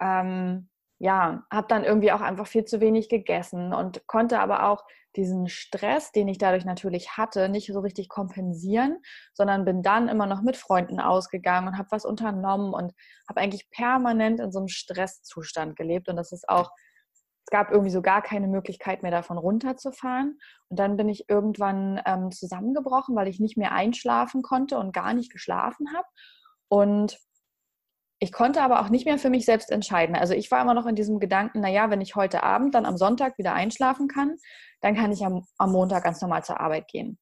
ähm, 0.00 0.68
ja, 1.04 1.44
habe 1.52 1.66
dann 1.68 1.84
irgendwie 1.84 2.12
auch 2.12 2.22
einfach 2.22 2.46
viel 2.46 2.64
zu 2.64 2.80
wenig 2.80 3.10
gegessen 3.10 3.74
und 3.74 4.06
konnte 4.06 4.40
aber 4.40 4.70
auch 4.70 4.82
diesen 5.16 5.48
Stress, 5.48 6.12
den 6.12 6.28
ich 6.28 6.38
dadurch 6.38 6.64
natürlich 6.64 7.18
hatte, 7.18 7.50
nicht 7.50 7.66
so 7.70 7.80
richtig 7.80 8.08
kompensieren, 8.08 9.02
sondern 9.34 9.66
bin 9.66 9.82
dann 9.82 10.08
immer 10.08 10.24
noch 10.24 10.40
mit 10.40 10.56
Freunden 10.56 11.00
ausgegangen 11.00 11.68
und 11.68 11.76
habe 11.76 11.90
was 11.90 12.06
unternommen 12.06 12.72
und 12.72 12.94
habe 13.28 13.42
eigentlich 13.42 13.68
permanent 13.70 14.40
in 14.40 14.50
so 14.50 14.60
einem 14.60 14.68
Stresszustand 14.68 15.76
gelebt. 15.76 16.08
Und 16.08 16.16
das 16.16 16.32
ist 16.32 16.48
auch, 16.48 16.70
es 17.12 17.50
gab 17.50 17.70
irgendwie 17.70 17.92
so 17.92 18.00
gar 18.00 18.22
keine 18.22 18.48
Möglichkeit 18.48 19.02
mehr 19.02 19.12
davon 19.12 19.36
runterzufahren. 19.36 20.38
Und 20.70 20.78
dann 20.78 20.96
bin 20.96 21.10
ich 21.10 21.28
irgendwann 21.28 22.00
ähm, 22.06 22.30
zusammengebrochen, 22.30 23.14
weil 23.14 23.28
ich 23.28 23.40
nicht 23.40 23.58
mehr 23.58 23.72
einschlafen 23.72 24.40
konnte 24.40 24.78
und 24.78 24.94
gar 24.94 25.12
nicht 25.12 25.30
geschlafen 25.30 25.88
habe. 25.94 26.06
Und 26.68 27.18
ich 28.24 28.32
konnte 28.32 28.62
aber 28.62 28.80
auch 28.80 28.88
nicht 28.88 29.04
mehr 29.04 29.18
für 29.18 29.28
mich 29.28 29.44
selbst 29.44 29.70
entscheiden. 29.70 30.16
Also 30.16 30.32
ich 30.32 30.50
war 30.50 30.62
immer 30.62 30.72
noch 30.72 30.86
in 30.86 30.94
diesem 30.94 31.20
Gedanken, 31.20 31.60
naja, 31.60 31.90
wenn 31.90 32.00
ich 32.00 32.16
heute 32.16 32.42
Abend 32.42 32.74
dann 32.74 32.86
am 32.86 32.96
Sonntag 32.96 33.36
wieder 33.36 33.52
einschlafen 33.52 34.08
kann, 34.08 34.36
dann 34.80 34.94
kann 34.94 35.12
ich 35.12 35.26
am, 35.26 35.46
am 35.58 35.72
Montag 35.72 36.04
ganz 36.04 36.22
normal 36.22 36.42
zur 36.42 36.58
Arbeit 36.58 36.88
gehen. 36.88 37.18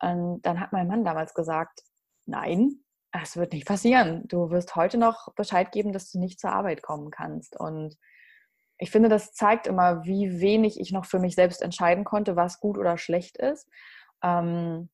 Und 0.00 0.40
dann 0.46 0.58
hat 0.58 0.72
mein 0.72 0.88
Mann 0.88 1.04
damals 1.04 1.34
gesagt, 1.34 1.82
nein, 2.24 2.82
das 3.12 3.36
wird 3.36 3.52
nicht 3.52 3.66
passieren. 3.66 4.24
Du 4.28 4.48
wirst 4.48 4.76
heute 4.76 4.96
noch 4.96 5.28
Bescheid 5.34 5.72
geben, 5.72 5.92
dass 5.92 6.10
du 6.10 6.18
nicht 6.18 6.40
zur 6.40 6.52
Arbeit 6.52 6.82
kommen 6.82 7.10
kannst. 7.10 7.54
Und 7.60 7.94
ich 8.78 8.90
finde, 8.90 9.10
das 9.10 9.34
zeigt 9.34 9.66
immer, 9.66 10.04
wie 10.04 10.40
wenig 10.40 10.80
ich 10.80 10.90
noch 10.90 11.04
für 11.04 11.18
mich 11.18 11.34
selbst 11.34 11.60
entscheiden 11.60 12.04
konnte, 12.04 12.34
was 12.34 12.60
gut 12.60 12.78
oder 12.78 12.96
schlecht 12.96 13.36
ist. 13.36 13.68
Ähm, 14.22 14.88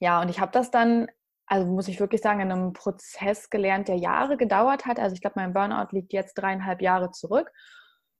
ja, 0.00 0.22
und 0.22 0.30
ich 0.30 0.40
habe 0.40 0.52
das 0.52 0.70
dann 0.70 1.08
also 1.48 1.66
muss 1.66 1.88
ich 1.88 1.98
wirklich 2.00 2.20
sagen, 2.20 2.40
in 2.40 2.52
einem 2.52 2.72
Prozess 2.72 3.50
gelernt, 3.50 3.88
der 3.88 3.96
Jahre 3.96 4.36
gedauert 4.36 4.86
hat. 4.86 4.98
Also 4.98 5.14
ich 5.14 5.20
glaube, 5.20 5.34
mein 5.36 5.52
Burnout 5.52 5.88
liegt 5.92 6.12
jetzt 6.12 6.34
dreieinhalb 6.34 6.82
Jahre 6.82 7.10
zurück. 7.10 7.50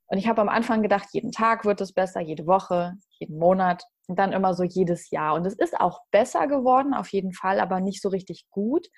Und 0.07 0.17
ich 0.17 0.27
habe 0.27 0.41
am 0.41 0.49
Anfang 0.49 0.83
gedacht, 0.83 1.09
jeden 1.13 1.33
Tag 1.33 1.67
wird 1.67 1.81
es 1.83 1.93
besser, 1.93 2.21
jede 2.21 2.47
Woche, 2.47 2.95
jeden 3.19 3.39
Monat 3.39 3.85
und 4.07 4.19
dann 4.19 4.33
immer 4.33 4.55
so 4.55 4.65
jedes 4.65 5.11
Jahr. 5.11 5.35
Und 5.35 5.47
es 5.47 5.55
ist 5.55 5.79
auch 5.79 6.01
besser 6.11 6.47
geworden, 6.47 6.95
auf 6.95 7.09
jeden 7.09 7.35
Fall, 7.35 7.61
aber 7.61 7.81
nicht 7.81 8.01
so 8.01 8.09
richtig 8.09 8.47
gut. 8.51 8.89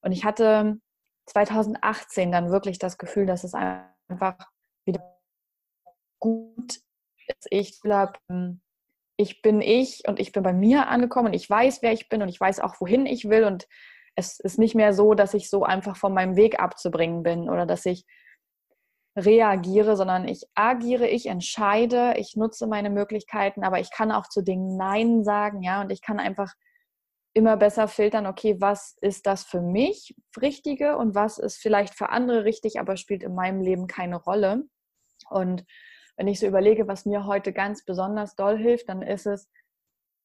Und 0.00 0.12
ich 0.12 0.24
hatte 0.24 0.76
2018 1.26 2.30
dann 2.30 2.50
wirklich 2.50 2.78
das 2.78 2.98
Gefühl, 2.98 3.26
dass 3.26 3.42
es 3.42 3.54
einfach 3.54 4.36
wieder 4.86 5.18
gut 6.20 6.78
ist. 7.26 7.46
Ich 7.50 7.80
glaube, 7.80 8.12
ich 9.16 9.42
bin 9.42 9.60
ich 9.60 10.02
und 10.08 10.18
ich 10.18 10.32
bin 10.32 10.42
bei 10.42 10.52
mir 10.52 10.88
angekommen 10.88 11.28
und 11.28 11.34
ich 11.34 11.48
weiß, 11.48 11.82
wer 11.82 11.92
ich 11.92 12.08
bin 12.08 12.22
und 12.22 12.28
ich 12.28 12.40
weiß 12.40 12.60
auch, 12.60 12.80
wohin 12.80 13.06
ich 13.06 13.28
will 13.28 13.44
und 13.44 13.66
es 14.16 14.38
ist 14.40 14.58
nicht 14.58 14.74
mehr 14.74 14.92
so, 14.92 15.14
dass 15.14 15.34
ich 15.34 15.50
so 15.50 15.64
einfach 15.64 15.96
von 15.96 16.14
meinem 16.14 16.36
Weg 16.36 16.60
abzubringen 16.60 17.22
bin 17.22 17.48
oder 17.48 17.66
dass 17.66 17.84
ich 17.86 18.04
reagiere, 19.16 19.96
sondern 19.96 20.26
ich 20.26 20.42
agiere, 20.54 21.06
ich 21.06 21.26
entscheide, 21.26 22.14
ich 22.16 22.34
nutze 22.36 22.66
meine 22.66 22.90
Möglichkeiten, 22.90 23.62
aber 23.62 23.78
ich 23.78 23.90
kann 23.90 24.10
auch 24.10 24.28
zu 24.28 24.42
Dingen 24.42 24.76
Nein 24.76 25.22
sagen, 25.24 25.62
ja, 25.62 25.80
und 25.80 25.90
ich 25.90 26.02
kann 26.02 26.18
einfach 26.18 26.52
immer 27.32 27.56
besser 27.56 27.88
filtern, 27.88 28.26
okay, 28.26 28.56
was 28.60 28.96
ist 29.00 29.26
das 29.26 29.44
für 29.44 29.60
mich 29.60 30.14
Richtige 30.40 30.96
und 30.96 31.14
was 31.14 31.38
ist 31.38 31.56
vielleicht 31.56 31.94
für 31.94 32.10
andere 32.10 32.44
richtig, 32.44 32.80
aber 32.80 32.96
spielt 32.96 33.22
in 33.22 33.34
meinem 33.34 33.60
Leben 33.60 33.86
keine 33.86 34.16
Rolle. 34.16 34.64
Und 35.30 35.64
wenn 36.16 36.28
ich 36.28 36.40
so 36.40 36.46
überlege, 36.46 36.88
was 36.88 37.06
mir 37.06 37.26
heute 37.26 37.52
ganz 37.52 37.84
besonders 37.84 38.36
doll 38.36 38.56
hilft, 38.56 38.88
dann 38.88 39.02
ist 39.02 39.26
es 39.26 39.48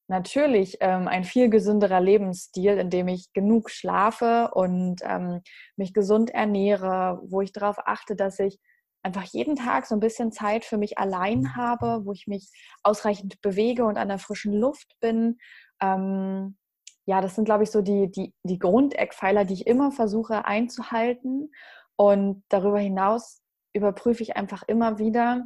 natürlich 0.07 0.77
ähm, 0.81 1.07
ein 1.07 1.23
viel 1.23 1.49
gesünderer 1.49 2.01
Lebensstil, 2.01 2.77
in 2.77 2.89
dem 2.89 3.07
ich 3.07 3.31
genug 3.33 3.69
schlafe 3.69 4.49
und 4.53 5.01
ähm, 5.03 5.41
mich 5.75 5.93
gesund 5.93 6.31
ernähre, 6.31 7.21
wo 7.23 7.41
ich 7.41 7.51
darauf 7.51 7.77
achte, 7.85 8.15
dass 8.15 8.39
ich 8.39 8.59
einfach 9.03 9.23
jeden 9.23 9.55
Tag 9.55 9.85
so 9.85 9.95
ein 9.95 9.99
bisschen 9.99 10.31
Zeit 10.31 10.65
für 10.65 10.77
mich 10.77 10.97
allein 10.97 11.55
habe, 11.55 12.05
wo 12.05 12.11
ich 12.11 12.27
mich 12.27 12.49
ausreichend 12.83 13.39
bewege 13.41 13.85
und 13.85 13.97
an 13.97 14.09
der 14.09 14.17
frischen 14.17 14.53
Luft 14.53 14.95
bin. 14.99 15.37
Ähm, 15.81 16.57
ja, 17.05 17.21
das 17.21 17.35
sind, 17.35 17.45
glaube 17.45 17.63
ich, 17.63 17.71
so 17.71 17.81
die, 17.81 18.11
die, 18.11 18.33
die 18.43 18.59
Grundeckpfeiler, 18.59 19.45
die 19.45 19.53
ich 19.53 19.67
immer 19.67 19.91
versuche 19.91 20.45
einzuhalten. 20.45 21.51
Und 21.95 22.43
darüber 22.49 22.79
hinaus 22.79 23.41
überprüfe 23.73 24.23
ich 24.23 24.35
einfach 24.35 24.63
immer 24.67 24.99
wieder, 24.99 25.45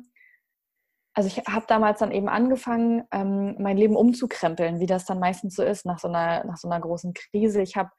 also 1.13 1.27
ich 1.27 1.38
habe 1.46 1.65
damals 1.67 2.00
dann 2.00 2.12
eben 2.12 2.27
angefangen, 2.27 3.03
ähm, 3.12 3.55
mein 3.60 3.77
Leben 3.77 3.96
umzukrempeln, 3.96 4.79
wie 4.79 4.88
das 4.88 5.05
dann 5.05 5.20
meistens 5.20 5.55
so 5.55 5.63
ist 5.63 5.86
nach 5.86 6.00
so 6.00 6.08
einer, 6.08 6.43
nach 6.46 6.58
so 6.58 6.67
einer 6.67 6.79
großen 6.79 7.13
Krise. 7.13 7.62
Ich 7.62 7.75
habe 7.75 7.91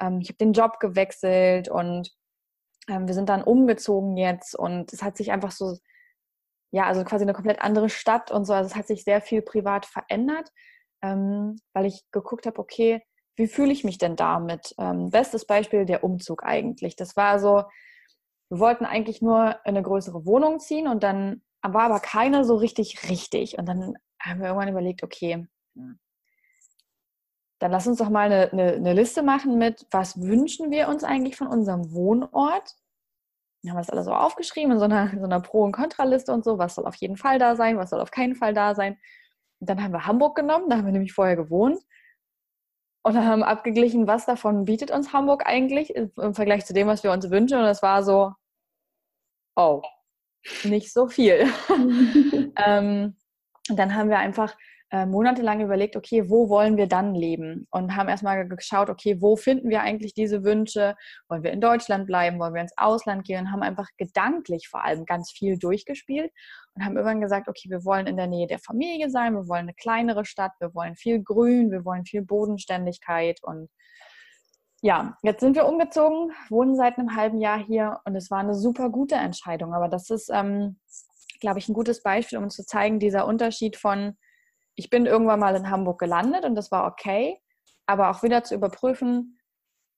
ähm, 0.00 0.20
hab 0.20 0.38
den 0.38 0.52
Job 0.52 0.80
gewechselt 0.80 1.68
und 1.68 2.10
ähm, 2.88 3.06
wir 3.06 3.14
sind 3.14 3.28
dann 3.28 3.42
umgezogen 3.42 4.16
jetzt 4.16 4.54
und 4.54 4.92
es 4.92 5.02
hat 5.02 5.16
sich 5.16 5.30
einfach 5.30 5.52
so, 5.52 5.76
ja, 6.72 6.84
also 6.84 7.04
quasi 7.04 7.24
eine 7.24 7.34
komplett 7.34 7.60
andere 7.60 7.88
Stadt 7.90 8.30
und 8.30 8.46
so. 8.46 8.54
Also 8.54 8.70
es 8.70 8.76
hat 8.76 8.86
sich 8.86 9.04
sehr 9.04 9.20
viel 9.20 9.42
privat 9.42 9.86
verändert, 9.86 10.50
ähm, 11.02 11.56
weil 11.74 11.86
ich 11.86 12.02
geguckt 12.12 12.46
habe, 12.46 12.58
okay, 12.58 13.02
wie 13.36 13.46
fühle 13.46 13.72
ich 13.72 13.84
mich 13.84 13.98
denn 13.98 14.16
damit? 14.16 14.74
Ähm, 14.78 15.10
bestes 15.10 15.46
Beispiel 15.46 15.84
der 15.84 16.04
Umzug 16.04 16.44
eigentlich. 16.44 16.96
Das 16.96 17.16
war 17.16 17.38
so, 17.38 17.64
wir 18.48 18.58
wollten 18.58 18.84
eigentlich 18.84 19.20
nur 19.22 19.50
in 19.64 19.76
eine 19.76 19.82
größere 19.82 20.24
Wohnung 20.24 20.60
ziehen 20.60 20.88
und 20.88 21.02
dann 21.02 21.42
war 21.72 21.84
aber 21.84 22.00
keine 22.00 22.44
so 22.44 22.56
richtig 22.56 23.08
richtig. 23.08 23.58
Und 23.58 23.66
dann 23.66 23.94
haben 24.20 24.40
wir 24.40 24.48
irgendwann 24.48 24.68
überlegt, 24.68 25.02
okay, 25.02 25.46
dann 27.58 27.70
lass 27.70 27.86
uns 27.86 27.98
doch 27.98 28.10
mal 28.10 28.30
eine, 28.30 28.52
eine, 28.52 28.72
eine, 28.74 28.92
Liste 28.92 29.22
machen 29.22 29.56
mit, 29.56 29.86
was 29.90 30.20
wünschen 30.20 30.70
wir 30.70 30.88
uns 30.88 31.04
eigentlich 31.04 31.36
von 31.36 31.46
unserem 31.46 31.92
Wohnort. 31.92 32.74
Dann 33.62 33.70
haben 33.70 33.76
wir 33.78 33.82
das 33.82 33.90
alles 33.90 34.04
so 34.04 34.12
aufgeschrieben 34.12 34.72
in 34.72 34.78
so 34.78 34.84
einer, 34.84 35.10
in 35.12 35.20
so 35.20 35.24
einer 35.24 35.40
Pro- 35.40 35.64
und 35.64 35.72
Kontraliste 35.72 36.32
und 36.32 36.44
so, 36.44 36.58
was 36.58 36.74
soll 36.74 36.86
auf 36.86 36.96
jeden 36.96 37.16
Fall 37.16 37.38
da 37.38 37.56
sein, 37.56 37.78
was 37.78 37.90
soll 37.90 38.00
auf 38.00 38.10
keinen 38.10 38.34
Fall 38.34 38.52
da 38.52 38.74
sein. 38.74 38.98
Und 39.60 39.70
dann 39.70 39.82
haben 39.82 39.92
wir 39.92 40.06
Hamburg 40.06 40.36
genommen, 40.36 40.68
da 40.68 40.76
haben 40.76 40.84
wir 40.84 40.92
nämlich 40.92 41.14
vorher 41.14 41.36
gewohnt. 41.36 41.80
Und 43.02 43.14
dann 43.14 43.26
haben 43.26 43.40
wir 43.40 43.48
abgeglichen, 43.48 44.06
was 44.06 44.26
davon 44.26 44.64
bietet 44.64 44.90
uns 44.90 45.12
Hamburg 45.12 45.46
eigentlich 45.46 45.94
im 45.94 46.34
Vergleich 46.34 46.66
zu 46.66 46.74
dem, 46.74 46.86
was 46.88 47.02
wir 47.02 47.12
uns 47.12 47.30
wünschen. 47.30 47.58
Und 47.58 47.66
es 47.66 47.82
war 47.82 48.02
so, 48.02 48.32
oh, 49.56 49.82
nicht 50.64 50.92
so 50.92 51.08
viel. 51.08 51.46
ähm, 52.56 53.16
dann 53.68 53.94
haben 53.94 54.10
wir 54.10 54.18
einfach 54.18 54.54
äh, 54.90 55.06
monatelang 55.06 55.60
überlegt, 55.60 55.96
okay, 55.96 56.30
wo 56.30 56.48
wollen 56.48 56.76
wir 56.76 56.86
dann 56.86 57.14
leben? 57.14 57.66
Und 57.70 57.96
haben 57.96 58.08
erstmal 58.08 58.46
geschaut, 58.46 58.90
okay, 58.90 59.20
wo 59.20 59.34
finden 59.34 59.68
wir 59.68 59.80
eigentlich 59.80 60.14
diese 60.14 60.44
Wünsche? 60.44 60.94
Wollen 61.28 61.42
wir 61.42 61.52
in 61.52 61.60
Deutschland 61.60 62.06
bleiben? 62.06 62.38
Wollen 62.38 62.54
wir 62.54 62.60
ins 62.60 62.76
Ausland 62.76 63.26
gehen? 63.26 63.40
Und 63.40 63.52
haben 63.52 63.62
einfach 63.62 63.88
gedanklich 63.96 64.68
vor 64.68 64.84
allem 64.84 65.04
ganz 65.04 65.32
viel 65.32 65.58
durchgespielt 65.58 66.30
und 66.74 66.84
haben 66.84 66.96
irgendwann 66.96 67.20
gesagt, 67.20 67.48
okay, 67.48 67.70
wir 67.70 67.84
wollen 67.84 68.06
in 68.06 68.16
der 68.16 68.26
Nähe 68.26 68.46
der 68.46 68.58
Familie 68.58 69.10
sein, 69.10 69.34
wir 69.34 69.48
wollen 69.48 69.62
eine 69.62 69.74
kleinere 69.74 70.24
Stadt, 70.24 70.52
wir 70.60 70.74
wollen 70.74 70.94
viel 70.96 71.22
Grün, 71.22 71.70
wir 71.70 71.84
wollen 71.84 72.04
viel 72.04 72.22
Bodenständigkeit 72.22 73.40
und 73.42 73.70
ja, 74.84 75.16
jetzt 75.22 75.40
sind 75.40 75.56
wir 75.56 75.64
umgezogen, 75.64 76.32
wohnen 76.50 76.76
seit 76.76 76.98
einem 76.98 77.16
halben 77.16 77.38
Jahr 77.38 77.58
hier 77.58 78.00
und 78.04 78.14
es 78.16 78.30
war 78.30 78.40
eine 78.40 78.54
super 78.54 78.90
gute 78.90 79.14
Entscheidung. 79.14 79.72
Aber 79.72 79.88
das 79.88 80.10
ist, 80.10 80.28
ähm, 80.30 80.78
glaube 81.40 81.58
ich, 81.58 81.70
ein 81.70 81.72
gutes 81.72 82.02
Beispiel, 82.02 82.36
um 82.36 82.50
zu 82.50 82.66
zeigen, 82.66 82.98
dieser 82.98 83.26
Unterschied 83.26 83.78
von, 83.78 84.18
ich 84.74 84.90
bin 84.90 85.06
irgendwann 85.06 85.40
mal 85.40 85.56
in 85.56 85.70
Hamburg 85.70 85.98
gelandet 85.98 86.44
und 86.44 86.54
das 86.54 86.70
war 86.70 86.86
okay, 86.86 87.40
aber 87.86 88.10
auch 88.10 88.22
wieder 88.22 88.44
zu 88.44 88.54
überprüfen, 88.54 89.38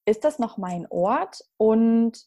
ist 0.05 0.23
das 0.23 0.39
noch 0.39 0.57
mein 0.57 0.87
Ort? 0.89 1.41
Und 1.57 2.25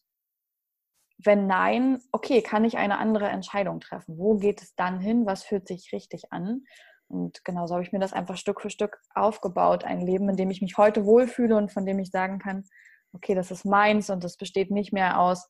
wenn 1.18 1.48
nein, 1.48 2.04
okay, 2.12 2.42
kann 2.42 2.66
ich 2.66 2.78
eine 2.78 2.98
andere 2.98 3.30
Entscheidung 3.30 3.80
treffen? 3.80 4.18
Wo 4.18 4.36
geht 4.36 4.62
es 4.62 4.76
dann 4.76 5.00
hin? 5.00 5.26
Was 5.26 5.46
fühlt 5.46 5.66
sich 5.66 5.94
richtig 5.94 6.34
an? 6.34 6.66
Und 7.10 7.44
genau 7.44 7.68
so 7.68 7.74
habe 7.74 7.84
ich 7.84 7.92
mir 7.92 8.00
das 8.00 8.14
einfach 8.14 8.38
Stück 8.38 8.62
für 8.62 8.70
Stück 8.70 9.00
aufgebaut. 9.16 9.84
Ein 9.84 10.02
Leben, 10.02 10.30
in 10.30 10.38
dem 10.38 10.52
ich 10.52 10.62
mich 10.62 10.78
heute 10.78 11.06
wohlfühle 11.06 11.56
und 11.56 11.72
von 11.72 11.86
dem 11.86 12.00
ich 12.00 12.12
sagen 12.12 12.40
kann, 12.40 12.66
okay, 13.14 13.34
das 13.34 13.52
ist 13.52 13.66
meins 13.66 14.10
und 14.10 14.24
das 14.24 14.38
besteht 14.38 14.72
nicht 14.72 14.94
mehr 14.94 15.20
aus 15.20 15.50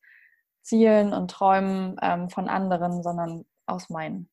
Zielen 0.61 1.13
und 1.13 1.31
Träumen 1.31 1.97
ähm, 2.01 2.29
von 2.29 2.47
anderen, 2.47 3.03
sondern 3.03 3.45
aus 3.65 3.89
meinen. 3.89 4.29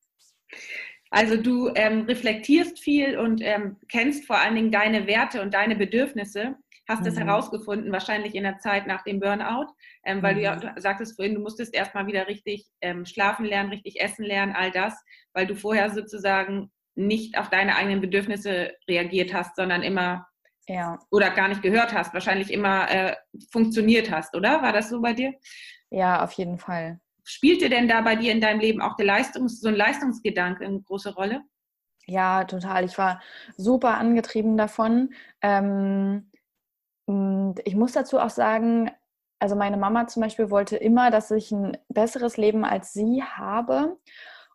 Also 1.11 1.37
du 1.37 1.71
ähm, 1.75 2.02
reflektierst 2.02 2.78
viel 2.78 3.18
und 3.18 3.40
ähm, 3.42 3.76
kennst 3.88 4.26
vor 4.26 4.38
allen 4.38 4.54
Dingen 4.54 4.73
deine 4.73 5.06
Werte 5.06 5.40
und 5.40 5.54
deine 5.54 5.76
Bedürfnisse. 5.76 6.56
Hast 6.88 7.00
mhm. 7.00 7.04
das 7.06 7.16
herausgefunden, 7.16 7.92
wahrscheinlich 7.92 8.35
in 8.35 8.45
der 8.45 8.59
Zeit 8.59 8.87
nach 8.87 9.02
dem 9.02 9.18
Burnout, 9.18 9.73
ähm, 10.04 10.23
weil 10.23 10.35
mhm. 10.35 10.38
du 10.38 10.45
ja 10.45 10.56
du 10.56 10.80
sagtest 10.80 11.16
vorhin, 11.16 11.35
du 11.35 11.40
musstest 11.40 11.75
erstmal 11.75 12.06
wieder 12.06 12.28
richtig 12.28 12.66
ähm, 12.80 13.04
schlafen 13.06 13.45
lernen, 13.45 13.71
richtig 13.71 14.00
essen 14.00 14.25
lernen, 14.25 14.54
all 14.54 14.71
das, 14.71 14.95
weil 15.33 15.47
du 15.47 15.56
vorher 15.56 15.90
sozusagen 15.90 16.71
nicht 16.97 17.38
auf 17.38 17.50
deine 17.50 17.76
eigenen 17.76 18.00
Bedürfnisse 18.00 18.75
reagiert 18.88 19.33
hast, 19.33 19.57
sondern 19.57 19.83
immer 19.83 20.26
ja. 20.69 20.99
oder 21.11 21.31
gar 21.31 21.49
nicht 21.49 21.62
gehört 21.62 21.93
hast, 21.93 22.15
wahrscheinlich 22.15 22.53
immer 22.53 22.91
äh, 22.91 23.17
funktioniert 23.50 24.11
hast, 24.11 24.35
oder? 24.35 24.62
War 24.62 24.73
das 24.73 24.88
so 24.88 25.00
bei 25.00 25.12
dir? 25.12 25.35
Ja, 25.91 26.25
auf 26.25 26.33
jeden 26.33 26.59
Fall. 26.59 27.00
Spielte 27.25 27.69
denn 27.69 27.88
da 27.88 28.00
bei 28.00 28.17
dir 28.17 28.33
in 28.33 28.41
deinem 28.41 28.61
Leben 28.61 28.81
auch 28.81 28.97
der 28.97 29.07
Leistungs-, 29.07 29.61
so 29.61 29.69
ein 29.69 29.75
Leistungsgedanke 29.75 30.65
eine 30.65 30.81
große 30.81 31.15
Rolle? 31.15 31.43
Ja, 32.07 32.45
total. 32.45 32.85
Ich 32.85 32.97
war 32.99 33.21
super 33.57 33.99
angetrieben 33.99 34.57
davon. 34.57 35.12
Ähm, 35.43 36.31
und 37.07 37.57
ich 37.65 37.75
muss 37.75 37.93
dazu 37.93 38.19
auch 38.19 38.31
sagen, 38.31 38.91
also 39.38 39.57
meine 39.57 39.76
Mama 39.76 40.07
zum 40.07 40.23
Beispiel 40.23 40.50
wollte 40.50 40.76
immer, 40.76 41.11
dass 41.11 41.31
ich 41.31 41.50
ein 41.53 41.76
besseres 41.88 42.37
Leben 42.37 42.65
als 42.65 42.93
sie 42.93 43.23
habe. 43.23 43.99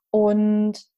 Und 0.10 0.91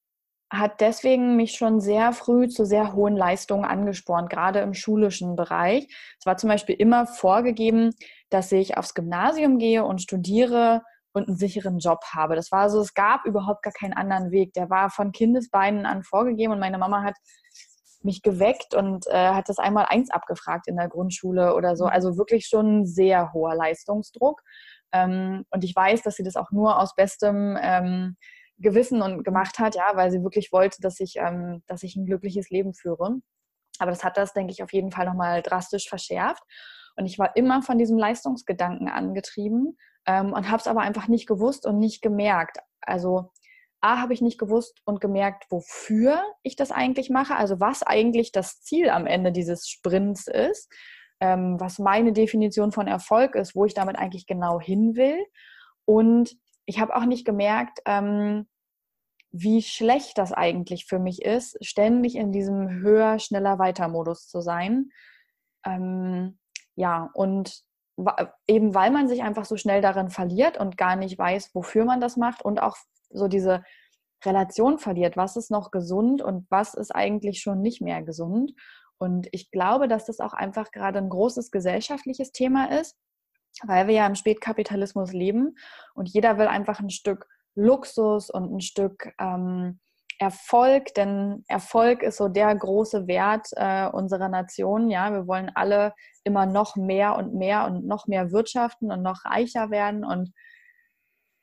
hat 0.54 0.82
deswegen 0.82 1.36
mich 1.36 1.56
schon 1.56 1.82
sehr 1.82 2.14
früh 2.14 2.48
zu 2.48 2.64
sehr 2.64 2.94
hohen 2.94 3.18
Leistungen 3.18 3.66
angespornt, 3.66 4.30
gerade 4.30 4.60
im 4.60 4.76
schulischen 4.76 5.36
Bereich. 5.36 5.88
Es 6.20 6.28
war 6.28 6.38
zum 6.38 6.50
Beispiel 6.50 6.76
immer 6.76 7.08
vorgegeben, 7.08 7.90
dass 8.30 8.52
ich 8.52 8.78
aufs 8.78 8.94
Gymnasium 8.94 9.58
gehe 9.58 9.84
und 9.84 10.02
studiere 10.02 10.84
und 11.12 11.28
einen 11.28 11.38
sicheren 11.38 11.80
Job 11.80 12.04
habe. 12.14 12.36
Das 12.36 12.52
war 12.52 12.70
so, 12.70 12.82
es 12.82 12.94
gab 12.94 13.26
überhaupt 13.26 13.64
gar 13.64 13.74
keinen 13.74 13.94
anderen 13.94 14.30
Weg. 14.30 14.54
Der 14.54 14.70
war 14.70 14.92
von 14.92 15.12
Kindesbeinen 15.12 15.88
an 15.88 16.04
vorgegeben 16.04 16.54
und 16.54 16.60
meine 16.60 16.78
Mama 16.78 17.02
hat 17.02 17.16
mich 18.04 18.22
geweckt 18.22 18.76
und 18.76 19.08
äh, 19.08 19.30
hat 19.30 19.50
das 19.50 19.58
einmal 19.58 19.86
eins 19.90 20.12
abgefragt 20.12 20.68
in 20.68 20.76
der 20.76 20.88
Grundschule 20.90 21.56
oder 21.56 21.76
so. 21.76 21.86
Also 21.86 22.18
wirklich 22.18 22.46
schon 22.46 22.86
sehr 22.86 23.34
hoher 23.34 23.56
Leistungsdruck. 23.56 24.42
Ähm, 24.92 25.46
und 25.50 25.64
ich 25.64 25.76
weiß, 25.76 26.04
dass 26.04 26.16
sie 26.16 26.24
das 26.24 26.36
auch 26.36 26.52
nur 26.52 26.80
aus 26.80 26.96
bestem 26.96 27.58
ähm, 27.60 28.18
Gewissen 28.64 29.02
und 29.04 29.24
gemacht 29.24 29.60
hat, 29.60 29.76
ja, 29.76 29.92
weil 29.94 30.10
sie 30.10 30.24
wirklich 30.24 30.52
wollte, 30.52 30.82
dass 30.82 31.00
ich, 31.00 31.18
ähm, 31.18 31.62
dass 31.68 31.84
ich 31.84 31.96
ein 31.96 32.06
glückliches 32.06 32.50
Leben 32.50 32.74
führe. 32.74 33.18
Aber 33.80 33.92
das 33.92 34.04
hat 34.04 34.18
das, 34.18 34.34
denke 34.34 34.52
ich, 34.52 34.64
auf 34.64 34.74
jeden 34.74 34.92
Fall 34.92 35.06
nochmal 35.06 35.42
drastisch 35.44 35.88
verschärft. 35.88 36.44
Und 36.96 37.06
ich 37.06 37.20
war 37.20 37.36
immer 37.36 37.62
von 37.62 37.78
diesem 37.78 37.98
Leistungsgedanken 37.98 38.88
angetrieben 38.88 39.78
ähm, 40.06 40.34
und 40.34 40.50
habe 40.50 40.60
es 40.60 40.68
aber 40.68 40.82
einfach 40.82 41.08
nicht 41.08 41.28
gewusst 41.28 41.66
und 41.66 41.80
nicht 41.80 42.02
gemerkt. 42.02 42.58
Also 42.82 43.32
A, 43.82 44.00
habe 44.00 44.14
ich 44.14 44.22
nicht 44.22 44.40
gewusst 44.40 44.82
und 44.86 45.02
gemerkt, 45.02 45.46
wofür 45.50 46.24
ich 46.42 46.56
das 46.56 46.72
eigentlich 46.72 47.10
mache, 47.10 47.36
also 47.36 47.60
was 47.60 47.84
eigentlich 47.84 48.32
das 48.32 48.62
Ziel 48.62 48.90
am 48.90 49.06
Ende 49.08 49.34
dieses 49.34 49.68
Sprints 49.68 50.28
ist, 50.28 50.72
ähm, 51.20 51.60
was 51.60 51.80
meine 51.80 52.14
Definition 52.14 52.72
von 52.72 52.88
Erfolg 52.88 53.36
ist, 53.36 53.56
wo 53.56 53.66
ich 53.66 53.74
damit 53.74 53.98
eigentlich 53.98 54.26
genau 54.26 54.60
hin 54.60 54.96
will. 54.96 55.18
Und 55.86 56.34
ich 56.66 56.80
habe 56.80 56.96
auch 56.96 57.06
nicht 57.06 57.26
gemerkt, 57.26 57.80
ähm, 57.86 58.48
wie 59.34 59.64
schlecht 59.64 60.20
das 60.20 60.32
eigentlich 60.32 60.86
für 60.86 61.00
mich 61.00 61.24
ist, 61.24 61.58
ständig 61.66 62.16
in 62.16 62.32
diesem 62.32 62.70
höher, 62.70 63.18
schneller, 63.18 63.58
weiter 63.58 63.88
Modus 63.88 64.28
zu 64.28 64.42
sein. 64.42 64.92
Ähm, 65.66 66.38
ja, 66.76 67.10
und 67.14 67.64
eben 68.48 68.74
weil 68.74 68.92
man 68.92 69.08
sich 69.08 69.24
einfach 69.24 69.46
so 69.46 69.58
schnell 69.58 69.82
darin 69.82 70.10
verliert 70.10 70.58
und 70.58 70.78
gar 70.78 70.96
nicht 70.96 71.18
weiß, 71.18 71.52
wofür 71.54 71.84
man 71.84 72.00
das 72.00 72.16
macht 72.16 72.44
und 72.44 72.62
auch 72.62 72.78
so 73.10 73.28
diese 73.28 73.64
Relation 74.24 74.78
verliert, 74.78 75.18
was 75.18 75.36
ist 75.36 75.52
noch 75.52 75.72
gesund 75.72 76.22
und 76.22 76.46
was 76.50 76.76
ist 76.76 76.92
eigentlich 76.94 77.42
schon 77.42 77.62
nicht 77.62 77.82
mehr 77.82 78.04
gesund. 78.04 78.54
Und 78.98 79.28
ich 79.32 79.52
glaube, 79.52 79.88
dass 79.88 80.06
das 80.06 80.20
auch 80.20 80.34
einfach 80.34 80.72
gerade 80.72 81.00
ein 81.00 81.10
großes 81.10 81.52
gesellschaftliches 81.52 82.32
Thema 82.32 82.72
ist, 82.72 82.98
weil 83.64 83.88
wir 83.88 83.96
ja 83.96 84.08
im 84.08 84.16
Spätkapitalismus 84.16 85.12
leben 85.12 85.56
und 85.94 86.10
jeder 86.10 86.38
will 86.38 86.48
einfach 86.48 86.80
ein 86.80 86.90
Stück 86.90 87.28
Luxus 87.56 88.30
und 88.30 88.54
ein 88.54 88.62
Stück 88.62 89.14
ähm, 89.20 89.80
Erfolg, 90.20 90.94
denn 90.94 91.44
Erfolg 91.48 92.02
ist 92.04 92.18
so 92.18 92.28
der 92.30 92.56
große 92.56 93.08
Wert 93.08 93.48
äh, 93.56 93.88
unserer 93.88 94.30
Nation. 94.30 94.90
Ja, 94.90 95.12
wir 95.12 95.28
wollen 95.28 95.52
alle 95.54 95.94
immer 96.24 96.46
noch 96.46 96.76
mehr 96.76 97.18
und 97.18 97.34
mehr 97.34 97.66
und 97.66 97.86
noch 97.86 98.08
mehr 98.08 98.32
wirtschaften 98.32 98.92
und 98.92 99.02
noch 99.02 99.26
reicher 99.26 99.70
werden. 99.70 100.06
Und 100.06 100.32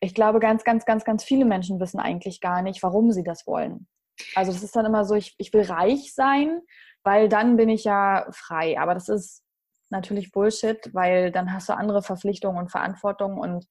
ich 0.00 0.14
glaube, 0.14 0.40
ganz, 0.40 0.64
ganz, 0.64 0.84
ganz, 0.84 1.04
ganz 1.04 1.24
viele 1.24 1.44
Menschen 1.44 1.80
wissen 1.80 2.00
eigentlich 2.00 2.40
gar 2.40 2.62
nicht, 2.62 2.82
warum 2.82 3.12
sie 3.12 3.24
das 3.24 3.46
wollen. 3.46 3.86
Also 4.34 4.52
das 4.52 4.62
ist 4.62 4.76
dann 4.76 4.86
immer 4.86 5.04
so, 5.04 5.14
ich, 5.14 5.34
ich 5.38 5.52
will 5.52 5.62
reich 5.62 6.14
sein, 6.14 6.60
weil 7.02 7.28
dann 7.28 7.56
bin 7.56 7.68
ich 7.68 7.84
ja 7.84 8.26
frei. 8.32 8.78
Aber 8.78 8.94
das 8.94 9.08
ist 9.08 9.42
natürlich 9.90 10.32
Bullshit, 10.32 10.78
weil 10.94 11.32
dann 11.32 11.52
hast 11.52 11.68
du 11.68 11.76
andere 11.76 12.02
Verpflichtungen 12.02 12.58
und 12.58 12.70
Verantwortung 12.70 13.38
und 13.38 13.66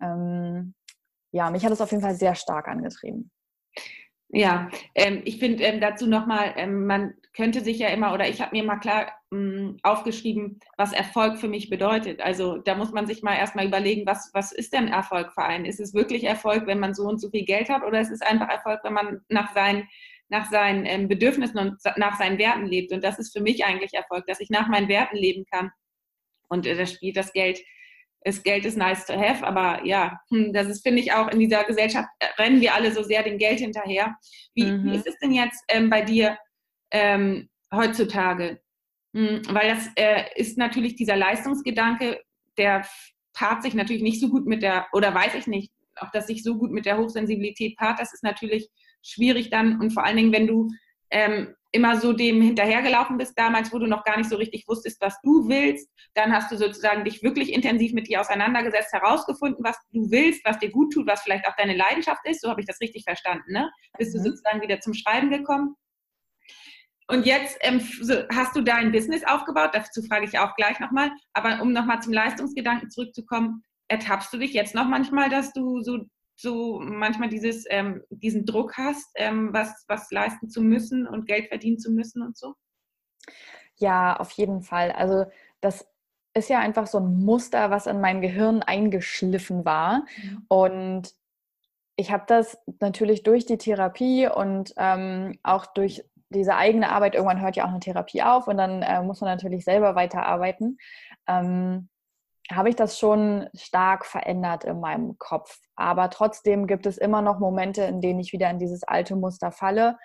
ähm, 0.00 0.74
ja, 1.36 1.50
mich 1.50 1.64
hat 1.64 1.72
es 1.72 1.80
auf 1.80 1.90
jeden 1.90 2.02
Fall 2.02 2.14
sehr 2.14 2.34
stark 2.34 2.66
angetrieben. 2.66 3.30
Ja, 4.28 4.68
ähm, 4.94 5.22
ich 5.24 5.38
finde 5.38 5.62
ähm, 5.62 5.80
dazu 5.80 6.06
nochmal, 6.06 6.54
ähm, 6.56 6.86
man 6.86 7.14
könnte 7.32 7.60
sich 7.60 7.78
ja 7.78 7.88
immer, 7.88 8.12
oder 8.12 8.28
ich 8.28 8.40
habe 8.40 8.56
mir 8.56 8.64
mal 8.64 8.78
klar 8.78 9.12
ähm, 9.32 9.76
aufgeschrieben, 9.82 10.58
was 10.76 10.92
Erfolg 10.92 11.38
für 11.38 11.46
mich 11.46 11.70
bedeutet. 11.70 12.20
Also 12.20 12.56
da 12.58 12.74
muss 12.74 12.90
man 12.90 13.06
sich 13.06 13.22
mal 13.22 13.36
erstmal 13.36 13.66
überlegen, 13.66 14.04
was, 14.06 14.30
was 14.32 14.50
ist 14.50 14.72
denn 14.72 14.88
Erfolg 14.88 15.32
für 15.32 15.44
einen? 15.44 15.64
Ist 15.64 15.78
es 15.78 15.94
wirklich 15.94 16.24
Erfolg, 16.24 16.66
wenn 16.66 16.80
man 16.80 16.94
so 16.94 17.04
und 17.04 17.20
so 17.20 17.30
viel 17.30 17.44
Geld 17.44 17.68
hat, 17.68 17.84
oder 17.84 18.00
ist 18.00 18.10
es 18.10 18.22
einfach 18.22 18.48
Erfolg, 18.48 18.80
wenn 18.82 18.94
man 18.94 19.20
nach 19.28 19.54
seinen, 19.54 19.86
nach 20.28 20.50
seinen 20.50 20.86
ähm, 20.86 21.06
Bedürfnissen 21.06 21.58
und 21.58 21.76
nach 21.96 22.18
seinen 22.18 22.38
Werten 22.38 22.66
lebt? 22.66 22.92
Und 22.92 23.04
das 23.04 23.18
ist 23.20 23.36
für 23.36 23.42
mich 23.42 23.64
eigentlich 23.64 23.94
Erfolg, 23.94 24.26
dass 24.26 24.40
ich 24.40 24.50
nach 24.50 24.68
meinen 24.68 24.88
Werten 24.88 25.16
leben 25.16 25.44
kann. 25.52 25.70
Und 26.48 26.66
äh, 26.66 26.74
da 26.74 26.86
spielt 26.86 27.16
das 27.16 27.32
Geld 27.32 27.60
ist 28.24 28.44
Geld 28.44 28.64
ist 28.64 28.76
nice 28.76 29.06
to 29.06 29.14
have, 29.14 29.46
aber 29.46 29.84
ja, 29.84 30.18
hm, 30.30 30.52
das 30.52 30.66
ist, 30.66 30.82
finde 30.82 31.00
ich, 31.00 31.12
auch 31.12 31.28
in 31.28 31.38
dieser 31.38 31.64
Gesellschaft 31.64 32.08
äh, 32.18 32.26
rennen 32.42 32.60
wir 32.60 32.74
alle 32.74 32.92
so 32.92 33.02
sehr 33.02 33.22
dem 33.22 33.38
Geld 33.38 33.60
hinterher. 33.60 34.16
Wie, 34.54 34.64
mhm. 34.64 34.84
wie 34.84 34.96
ist 34.96 35.06
es 35.06 35.18
denn 35.18 35.32
jetzt 35.32 35.62
ähm, 35.68 35.90
bei 35.90 36.02
dir 36.02 36.36
ähm, 36.90 37.48
heutzutage? 37.72 38.60
Hm, 39.14 39.42
weil 39.48 39.68
das 39.68 39.88
äh, 39.96 40.24
ist 40.34 40.58
natürlich 40.58 40.96
dieser 40.96 41.16
Leistungsgedanke, 41.16 42.20
der 42.58 42.86
paart 43.32 43.62
sich 43.62 43.74
natürlich 43.74 44.02
nicht 44.02 44.20
so 44.20 44.28
gut 44.28 44.46
mit 44.46 44.62
der, 44.62 44.86
oder 44.92 45.14
weiß 45.14 45.34
ich 45.34 45.46
nicht, 45.46 45.70
ob 46.00 46.10
das 46.12 46.26
sich 46.26 46.42
so 46.42 46.56
gut 46.58 46.72
mit 46.72 46.84
der 46.84 46.98
Hochsensibilität 46.98 47.76
paart, 47.76 48.00
das 48.00 48.12
ist 48.12 48.22
natürlich 48.22 48.68
schwierig 49.02 49.50
dann 49.50 49.80
und 49.80 49.90
vor 49.90 50.04
allen 50.04 50.16
Dingen, 50.16 50.32
wenn 50.32 50.46
du 50.46 50.68
ähm, 51.10 51.54
immer 51.72 52.00
so 52.00 52.12
dem 52.12 52.40
hinterhergelaufen 52.40 53.18
bist 53.18 53.38
damals, 53.38 53.72
wo 53.72 53.78
du 53.78 53.86
noch 53.86 54.02
gar 54.04 54.16
nicht 54.16 54.30
so 54.30 54.36
richtig 54.36 54.64
wusstest, 54.66 55.00
was 55.00 55.20
du 55.22 55.48
willst. 55.48 55.88
Dann 56.14 56.32
hast 56.32 56.50
du 56.50 56.56
sozusagen 56.56 57.04
dich 57.04 57.22
wirklich 57.22 57.52
intensiv 57.52 57.92
mit 57.92 58.08
dir 58.08 58.20
auseinandergesetzt, 58.20 58.92
herausgefunden, 58.92 59.62
was 59.62 59.76
du 59.92 60.10
willst, 60.10 60.44
was 60.44 60.58
dir 60.58 60.70
gut 60.70 60.92
tut, 60.92 61.06
was 61.06 61.22
vielleicht 61.22 61.46
auch 61.46 61.56
deine 61.56 61.76
Leidenschaft 61.76 62.20
ist. 62.24 62.40
So 62.40 62.48
habe 62.48 62.60
ich 62.60 62.66
das 62.66 62.80
richtig 62.80 63.04
verstanden. 63.04 63.52
Ne? 63.52 63.70
Bist 63.98 64.14
mhm. 64.14 64.18
du 64.22 64.30
sozusagen 64.30 64.62
wieder 64.62 64.80
zum 64.80 64.94
Schreiben 64.94 65.30
gekommen. 65.30 65.76
Und 67.08 67.24
jetzt 67.24 67.58
ähm, 67.60 67.80
hast 68.34 68.56
du 68.56 68.62
dein 68.62 68.90
Business 68.90 69.22
aufgebaut, 69.24 69.70
dazu 69.74 70.02
frage 70.02 70.24
ich 70.24 70.38
auch 70.38 70.56
gleich 70.56 70.80
nochmal. 70.80 71.12
Aber 71.34 71.62
um 71.62 71.72
nochmal 71.72 72.02
zum 72.02 72.12
Leistungsgedanken 72.12 72.90
zurückzukommen, 72.90 73.62
ertappst 73.88 74.32
du 74.32 74.38
dich 74.38 74.52
jetzt 74.52 74.74
noch 74.74 74.88
manchmal, 74.88 75.28
dass 75.30 75.52
du 75.52 75.82
so 75.82 76.00
so 76.36 76.78
manchmal 76.80 77.28
dieses, 77.28 77.64
ähm, 77.70 78.02
diesen 78.10 78.44
Druck 78.44 78.76
hast, 78.76 79.10
ähm, 79.16 79.52
was, 79.52 79.84
was 79.88 80.10
leisten 80.10 80.48
zu 80.48 80.62
müssen 80.62 81.06
und 81.06 81.26
Geld 81.26 81.48
verdienen 81.48 81.78
zu 81.78 81.90
müssen 81.90 82.22
und 82.22 82.36
so? 82.36 82.54
Ja, 83.76 84.16
auf 84.16 84.30
jeden 84.32 84.62
Fall. 84.62 84.92
Also 84.92 85.24
das 85.60 85.86
ist 86.34 86.50
ja 86.50 86.60
einfach 86.60 86.86
so 86.86 86.98
ein 86.98 87.24
Muster, 87.24 87.70
was 87.70 87.86
in 87.86 88.00
mein 88.00 88.20
Gehirn 88.20 88.62
eingeschliffen 88.62 89.64
war. 89.64 90.04
Mhm. 90.22 90.44
Und 90.48 91.14
ich 91.96 92.12
habe 92.12 92.24
das 92.26 92.58
natürlich 92.80 93.22
durch 93.22 93.46
die 93.46 93.56
Therapie 93.56 94.28
und 94.28 94.74
ähm, 94.76 95.38
auch 95.42 95.66
durch 95.66 96.04
diese 96.28 96.56
eigene 96.56 96.90
Arbeit, 96.90 97.14
irgendwann 97.14 97.40
hört 97.40 97.56
ja 97.56 97.64
auch 97.64 97.70
eine 97.70 97.80
Therapie 97.80 98.22
auf 98.22 98.48
und 98.48 98.58
dann 98.58 98.82
äh, 98.82 99.02
muss 99.02 99.20
man 99.20 99.30
natürlich 99.30 99.64
selber 99.64 99.94
weiterarbeiten. 99.94 100.76
Ähm, 101.26 101.88
habe 102.52 102.68
ich 102.68 102.76
das 102.76 102.98
schon 102.98 103.48
stark 103.54 104.06
verändert 104.06 104.64
in 104.64 104.80
meinem 104.80 105.18
Kopf. 105.18 105.58
Aber 105.74 106.10
trotzdem 106.10 106.66
gibt 106.66 106.86
es 106.86 106.98
immer 106.98 107.22
noch 107.22 107.38
Momente, 107.38 107.82
in 107.82 108.00
denen 108.00 108.20
ich 108.20 108.32
wieder 108.32 108.48
in 108.50 108.58
dieses 108.58 108.84
alte 108.84 109.16
Muster 109.16 109.50
falle. 109.50 109.98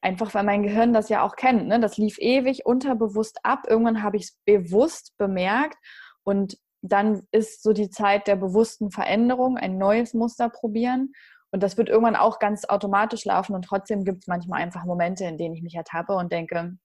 Einfach 0.00 0.34
weil 0.34 0.44
mein 0.44 0.62
Gehirn 0.62 0.92
das 0.92 1.08
ja 1.08 1.22
auch 1.22 1.36
kennt. 1.36 1.68
Ne? 1.68 1.80
Das 1.80 1.96
lief 1.96 2.18
ewig 2.18 2.66
unterbewusst 2.66 3.38
ab. 3.44 3.60
Irgendwann 3.68 4.02
habe 4.02 4.16
ich 4.16 4.24
es 4.24 4.38
bewusst 4.44 5.16
bemerkt 5.16 5.78
und 6.24 6.58
dann 6.82 7.22
ist 7.30 7.62
so 7.62 7.72
die 7.72 7.90
Zeit 7.90 8.26
der 8.26 8.36
bewussten 8.36 8.90
Veränderung, 8.90 9.56
ein 9.56 9.78
neues 9.78 10.14
Muster 10.14 10.48
probieren. 10.50 11.12
Und 11.52 11.62
das 11.62 11.76
wird 11.76 11.88
irgendwann 11.88 12.16
auch 12.16 12.38
ganz 12.38 12.64
automatisch 12.64 13.24
laufen. 13.24 13.54
Und 13.54 13.64
trotzdem 13.64 14.04
gibt 14.04 14.24
es 14.24 14.26
manchmal 14.26 14.60
einfach 14.60 14.84
Momente, 14.84 15.24
in 15.24 15.38
denen 15.38 15.54
ich 15.54 15.62
mich 15.62 15.74
ertappe 15.74 16.14
und 16.14 16.32
denke, 16.32 16.76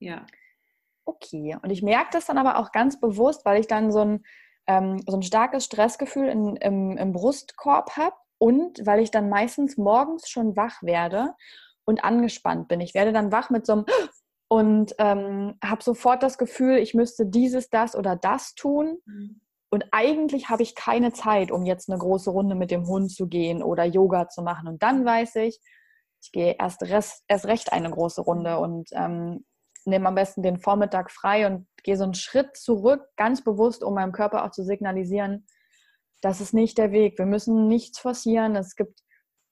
ja, 0.00 0.26
okay. 1.08 1.56
Und 1.62 1.70
ich 1.70 1.82
merke 1.82 2.10
das 2.12 2.26
dann 2.26 2.38
aber 2.38 2.58
auch 2.58 2.70
ganz 2.70 3.00
bewusst, 3.00 3.44
weil 3.44 3.60
ich 3.60 3.66
dann 3.66 3.90
so 3.90 4.00
ein, 4.00 4.24
ähm, 4.66 5.02
so 5.06 5.16
ein 5.16 5.22
starkes 5.22 5.64
Stressgefühl 5.64 6.28
in, 6.28 6.56
im, 6.56 6.96
im 6.96 7.12
Brustkorb 7.12 7.96
habe 7.96 8.14
und 8.38 8.84
weil 8.86 9.00
ich 9.00 9.10
dann 9.10 9.28
meistens 9.28 9.76
morgens 9.76 10.28
schon 10.28 10.56
wach 10.56 10.82
werde 10.82 11.34
und 11.84 12.04
angespannt 12.04 12.68
bin. 12.68 12.80
Ich 12.80 12.94
werde 12.94 13.12
dann 13.12 13.32
wach 13.32 13.50
mit 13.50 13.66
so 13.66 13.72
einem 13.72 13.86
und 14.48 14.94
ähm, 14.98 15.58
habe 15.64 15.82
sofort 15.82 16.22
das 16.22 16.38
Gefühl, 16.38 16.76
ich 16.76 16.94
müsste 16.94 17.26
dieses, 17.26 17.70
das 17.70 17.96
oder 17.96 18.16
das 18.16 18.54
tun. 18.54 18.98
Mhm. 19.06 19.40
Und 19.70 19.84
eigentlich 19.90 20.48
habe 20.48 20.62
ich 20.62 20.74
keine 20.74 21.12
Zeit, 21.12 21.50
um 21.50 21.66
jetzt 21.66 21.90
eine 21.90 21.98
große 21.98 22.30
Runde 22.30 22.54
mit 22.54 22.70
dem 22.70 22.86
Hund 22.86 23.10
zu 23.10 23.26
gehen 23.26 23.62
oder 23.62 23.84
Yoga 23.84 24.28
zu 24.28 24.40
machen. 24.40 24.66
Und 24.66 24.82
dann 24.82 25.04
weiß 25.04 25.36
ich, 25.36 25.60
ich 26.22 26.32
gehe 26.32 26.56
erst, 26.58 26.82
rest, 26.82 27.22
erst 27.28 27.46
recht 27.46 27.72
eine 27.72 27.90
große 27.90 28.22
Runde 28.22 28.58
und 28.58 28.88
ähm, 28.92 29.44
nehme 29.88 30.08
am 30.08 30.14
besten 30.14 30.42
den 30.42 30.58
Vormittag 30.58 31.10
frei 31.10 31.46
und 31.46 31.66
gehe 31.82 31.96
so 31.96 32.04
einen 32.04 32.14
Schritt 32.14 32.56
zurück, 32.56 33.02
ganz 33.16 33.42
bewusst, 33.42 33.82
um 33.82 33.94
meinem 33.94 34.12
Körper 34.12 34.44
auch 34.44 34.50
zu 34.50 34.62
signalisieren, 34.62 35.46
das 36.20 36.40
ist 36.40 36.54
nicht 36.54 36.78
der 36.78 36.90
Weg. 36.92 37.18
Wir 37.18 37.26
müssen 37.26 37.68
nichts 37.68 37.98
forcieren. 37.98 38.56
Es 38.56 38.74
gibt 38.76 39.00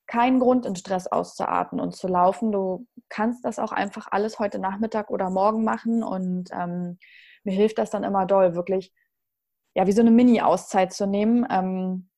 keinen 0.07 0.41
Grund, 0.41 0.67
in 0.67 0.77
Stress 0.77 1.07
auszuatmen 1.07 1.81
und 1.81 1.95
zu 1.95 2.09
laufen. 2.09 2.53
Du 2.53 2.87
kannst 3.09 3.45
das 3.45 3.59
auch 3.59 3.73
einfach 3.73 4.09
alles 4.11 4.39
heute 4.39 4.59
Nachmittag 4.59 5.11
oder 5.11 5.31
morgen 5.31 5.65
machen 5.65 6.03
und 6.03 6.51
ähm, 6.53 6.99
mir 7.45 7.55
hilft 7.55 7.79
das 7.79 7.91
dann 7.91 8.05
immer 8.05 8.27
doll, 8.27 8.55
wirklich 8.55 8.93
ja 9.75 9.87
wie 9.87 9.93
so 9.93 10.01
eine 10.01 10.11
Mini-Auszeit 10.11 10.93
zu 10.93 11.07
nehmen, 11.07 11.47
ähm, 11.51 12.09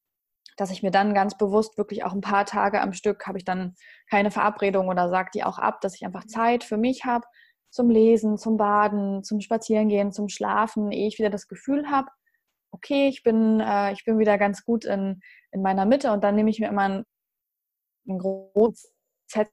dass 0.56 0.70
ich 0.70 0.82
mir 0.82 0.90
dann 0.90 1.14
ganz 1.14 1.36
bewusst 1.36 1.78
wirklich 1.78 2.04
auch 2.04 2.12
ein 2.12 2.20
paar 2.20 2.44
Tage 2.44 2.80
am 2.80 2.92
Stück 2.92 3.26
habe 3.26 3.38
ich 3.38 3.44
dann 3.44 3.74
keine 4.10 4.30
Verabredung 4.30 4.88
oder 4.88 5.08
sage 5.08 5.30
die 5.34 5.44
auch 5.44 5.58
ab, 5.58 5.80
dass 5.80 5.94
ich 5.94 6.04
einfach 6.04 6.26
Zeit 6.26 6.64
für 6.64 6.76
mich 6.76 7.04
habe, 7.04 7.26
zum 7.70 7.90
Lesen, 7.90 8.38
zum 8.38 8.56
Baden, 8.56 9.22
zum 9.22 9.40
Spazierengehen, 9.40 10.12
zum 10.12 10.28
Schlafen, 10.28 10.90
ehe 10.90 11.08
ich 11.08 11.18
wieder 11.18 11.30
das 11.30 11.48
Gefühl 11.48 11.90
habe, 11.90 12.08
okay, 12.70 13.08
ich 13.08 13.22
bin, 13.22 13.60
äh, 13.60 13.92
ich 13.92 14.04
bin 14.04 14.18
wieder 14.18 14.38
ganz 14.38 14.64
gut 14.64 14.84
in, 14.84 15.20
in 15.50 15.62
meiner 15.62 15.86
Mitte 15.86 16.12
und 16.12 16.24
dann 16.24 16.34
nehme 16.34 16.50
ich 16.50 16.60
mir 16.60 16.68
immer 16.68 16.88
ein, 16.88 17.04
ein 18.08 18.18
großes 18.18 18.92
Set, 19.30 19.48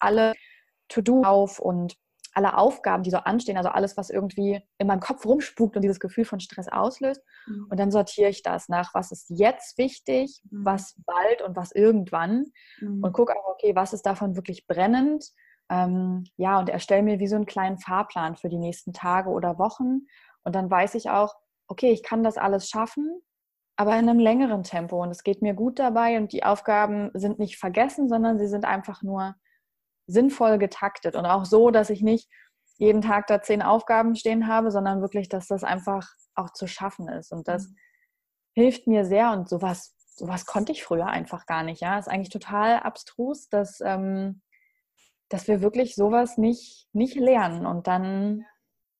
alle 0.00 0.34
To-Do 0.88 1.22
auf 1.22 1.58
und 1.58 1.96
alle 2.32 2.56
Aufgaben, 2.56 3.02
die 3.02 3.10
so 3.10 3.18
anstehen, 3.18 3.56
also 3.56 3.70
alles, 3.70 3.96
was 3.96 4.10
irgendwie 4.10 4.60
in 4.78 4.86
meinem 4.86 5.00
Kopf 5.00 5.26
rumspukt 5.26 5.76
und 5.76 5.82
dieses 5.82 5.98
Gefühl 5.98 6.24
von 6.24 6.40
Stress 6.40 6.68
auslöst. 6.68 7.22
Mhm. 7.46 7.66
Und 7.68 7.80
dann 7.80 7.90
sortiere 7.90 8.30
ich 8.30 8.42
das 8.42 8.68
nach, 8.68 8.94
was 8.94 9.10
ist 9.10 9.26
jetzt 9.28 9.76
wichtig, 9.76 10.40
mhm. 10.50 10.64
was 10.64 10.94
bald 11.04 11.42
und 11.42 11.56
was 11.56 11.72
irgendwann. 11.72 12.46
Mhm. 12.80 13.02
Und 13.02 13.12
gucke 13.12 13.34
auch, 13.34 13.54
okay, 13.54 13.74
was 13.74 13.92
ist 13.92 14.06
davon 14.06 14.36
wirklich 14.36 14.66
brennend, 14.66 15.32
ähm, 15.70 16.24
ja, 16.36 16.58
und 16.58 16.68
erstelle 16.68 17.02
mir 17.02 17.18
wie 17.18 17.26
so 17.26 17.36
einen 17.36 17.46
kleinen 17.46 17.78
Fahrplan 17.78 18.36
für 18.36 18.48
die 18.48 18.58
nächsten 18.58 18.92
Tage 18.92 19.30
oder 19.30 19.58
Wochen. 19.58 20.06
Und 20.42 20.54
dann 20.54 20.70
weiß 20.70 20.94
ich 20.94 21.10
auch, 21.10 21.34
okay, 21.66 21.90
ich 21.90 22.02
kann 22.02 22.22
das 22.22 22.38
alles 22.38 22.68
schaffen, 22.68 23.20
aber 23.76 23.92
in 23.98 24.08
einem 24.08 24.18
längeren 24.18 24.62
Tempo. 24.62 25.02
Und 25.02 25.10
es 25.10 25.22
geht 25.22 25.42
mir 25.42 25.54
gut 25.54 25.78
dabei 25.78 26.16
und 26.16 26.32
die 26.32 26.44
Aufgaben 26.44 27.10
sind 27.14 27.38
nicht 27.38 27.58
vergessen, 27.58 28.08
sondern 28.08 28.38
sie 28.38 28.48
sind 28.48 28.64
einfach 28.64 29.02
nur 29.02 29.34
sinnvoll 30.06 30.58
getaktet. 30.58 31.14
Und 31.14 31.26
auch 31.26 31.44
so, 31.44 31.70
dass 31.70 31.90
ich 31.90 32.02
nicht 32.02 32.28
jeden 32.78 33.02
Tag 33.02 33.26
da 33.26 33.42
zehn 33.42 33.60
Aufgaben 33.60 34.16
stehen 34.16 34.46
habe, 34.46 34.70
sondern 34.70 35.02
wirklich, 35.02 35.28
dass 35.28 35.48
das 35.48 35.64
einfach 35.64 36.08
auch 36.34 36.52
zu 36.52 36.66
schaffen 36.66 37.08
ist. 37.08 37.32
Und 37.32 37.46
das 37.46 37.68
mhm. 37.68 37.76
hilft 38.54 38.86
mir 38.86 39.04
sehr. 39.04 39.32
Und 39.32 39.48
sowas, 39.48 39.94
sowas 40.06 40.46
konnte 40.46 40.72
ich 40.72 40.82
früher 40.82 41.06
einfach 41.06 41.44
gar 41.44 41.62
nicht. 41.62 41.82
Ja, 41.82 41.98
ist 41.98 42.08
eigentlich 42.08 42.30
total 42.30 42.80
abstrus, 42.80 43.48
dass 43.48 43.80
ähm, 43.84 44.40
dass 45.28 45.48
wir 45.48 45.60
wirklich 45.60 45.94
sowas 45.94 46.38
nicht, 46.38 46.88
nicht 46.92 47.16
lernen 47.16 47.66
und 47.66 47.86
dann 47.86 48.44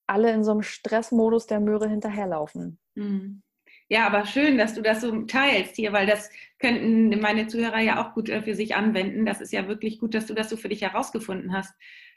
alle 0.07 0.33
in 0.33 0.45
so 0.45 0.53
einem 0.53 0.63
Stressmodus 0.63 1.47
der 1.47 1.61
Möhre 1.61 1.89
hinterherlaufen. 1.89 2.79
Mhm. 2.95 3.43
Ja, 3.91 4.07
aber 4.07 4.27
schön, 4.27 4.59
dass 4.59 4.75
du 4.75 4.83
das 4.83 5.01
so 5.01 5.23
teilst 5.23 5.77
hier, 5.77 5.93
weil 5.93 6.07
das 6.07 6.31
könnten 6.59 7.21
meine 7.21 7.47
Zuhörer 7.47 7.81
ja 7.81 8.03
auch 8.03 8.15
gut 8.15 8.29
äh, 8.29 8.43
für 8.43 8.55
sich 8.55 8.77
anwenden. 8.77 9.25
Das 9.25 9.41
ist 9.41 9.53
ja 9.53 9.67
wirklich 9.67 9.99
gut, 9.99 10.15
dass 10.15 10.27
du 10.27 10.35
das 10.35 10.51
so 10.51 10.57
für 10.57 10.69
dich 10.69 10.83
herausgefunden 10.83 11.55
hast. 11.55 11.75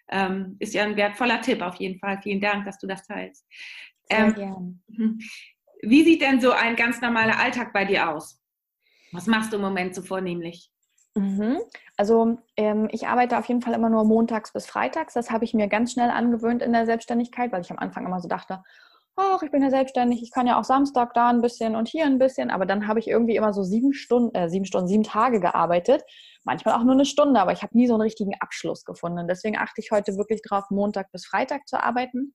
Ähm, 0.09 0.57
ist 0.59 0.73
ja 0.73 0.83
ein 0.83 0.97
wertvoller 0.97 1.41
Tipp 1.41 1.61
auf 1.61 1.75
jeden 1.75 1.99
Fall. 1.99 2.19
Vielen 2.21 2.41
Dank, 2.41 2.65
dass 2.65 2.77
du 2.77 2.87
das 2.87 3.03
teilst. 3.07 3.45
Ähm, 4.09 4.33
gern. 4.33 4.83
Wie 5.81 6.03
sieht 6.03 6.21
denn 6.21 6.41
so 6.41 6.51
ein 6.51 6.75
ganz 6.75 7.01
normaler 7.01 7.39
Alltag 7.39 7.73
bei 7.73 7.85
dir 7.85 8.09
aus? 8.09 8.39
Was 9.13 9.27
machst 9.27 9.51
du 9.51 9.57
im 9.57 9.63
Moment 9.63 9.95
so 9.95 10.01
vornehmlich? 10.01 10.71
Mhm. 11.15 11.59
Also 11.97 12.37
ähm, 12.55 12.87
ich 12.91 13.07
arbeite 13.07 13.37
auf 13.37 13.45
jeden 13.47 13.61
Fall 13.61 13.73
immer 13.73 13.89
nur 13.89 14.05
montags 14.05 14.53
bis 14.53 14.65
freitags. 14.65 15.13
Das 15.13 15.29
habe 15.29 15.43
ich 15.43 15.53
mir 15.53 15.67
ganz 15.67 15.91
schnell 15.91 16.09
angewöhnt 16.09 16.61
in 16.61 16.71
der 16.71 16.85
Selbstständigkeit, 16.85 17.51
weil 17.51 17.61
ich 17.61 17.71
am 17.71 17.79
Anfang 17.79 18.05
immer 18.05 18.21
so 18.21 18.29
dachte, 18.29 18.63
ach, 19.17 19.41
ich 19.43 19.51
bin 19.51 19.61
ja 19.61 19.69
selbstständig, 19.69 20.23
ich 20.23 20.31
kann 20.31 20.47
ja 20.47 20.59
auch 20.59 20.63
Samstag 20.63 21.13
da 21.13 21.29
ein 21.29 21.41
bisschen 21.41 21.75
und 21.75 21.87
hier 21.87 22.05
ein 22.05 22.17
bisschen. 22.17 22.49
Aber 22.49 22.65
dann 22.65 22.87
habe 22.87 22.99
ich 22.99 23.07
irgendwie 23.07 23.35
immer 23.35 23.53
so 23.53 23.63
sieben 23.63 23.93
Stunden, 23.93 24.33
äh, 24.35 24.49
sieben 24.49 24.65
Stunden, 24.65 24.87
sieben 24.87 25.03
Tage 25.03 25.39
gearbeitet. 25.39 26.03
Manchmal 26.43 26.75
auch 26.75 26.83
nur 26.83 26.93
eine 26.93 27.05
Stunde, 27.05 27.39
aber 27.39 27.51
ich 27.51 27.61
habe 27.61 27.77
nie 27.77 27.87
so 27.87 27.93
einen 27.93 28.01
richtigen 28.01 28.33
Abschluss 28.39 28.85
gefunden. 28.85 29.27
Deswegen 29.27 29.57
achte 29.57 29.81
ich 29.81 29.91
heute 29.91 30.15
wirklich 30.17 30.41
darauf, 30.41 30.69
Montag 30.69 31.11
bis 31.11 31.25
Freitag 31.25 31.67
zu 31.67 31.81
arbeiten. 31.81 32.33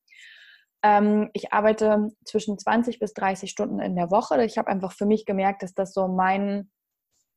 Ähm, 0.82 1.30
ich 1.32 1.52
arbeite 1.52 2.10
zwischen 2.24 2.58
20 2.58 2.98
bis 2.98 3.14
30 3.14 3.50
Stunden 3.50 3.80
in 3.80 3.96
der 3.96 4.10
Woche. 4.10 4.44
Ich 4.44 4.58
habe 4.58 4.68
einfach 4.68 4.92
für 4.92 5.06
mich 5.06 5.24
gemerkt, 5.24 5.62
dass 5.62 5.74
das 5.74 5.92
so 5.92 6.08
mein, 6.08 6.70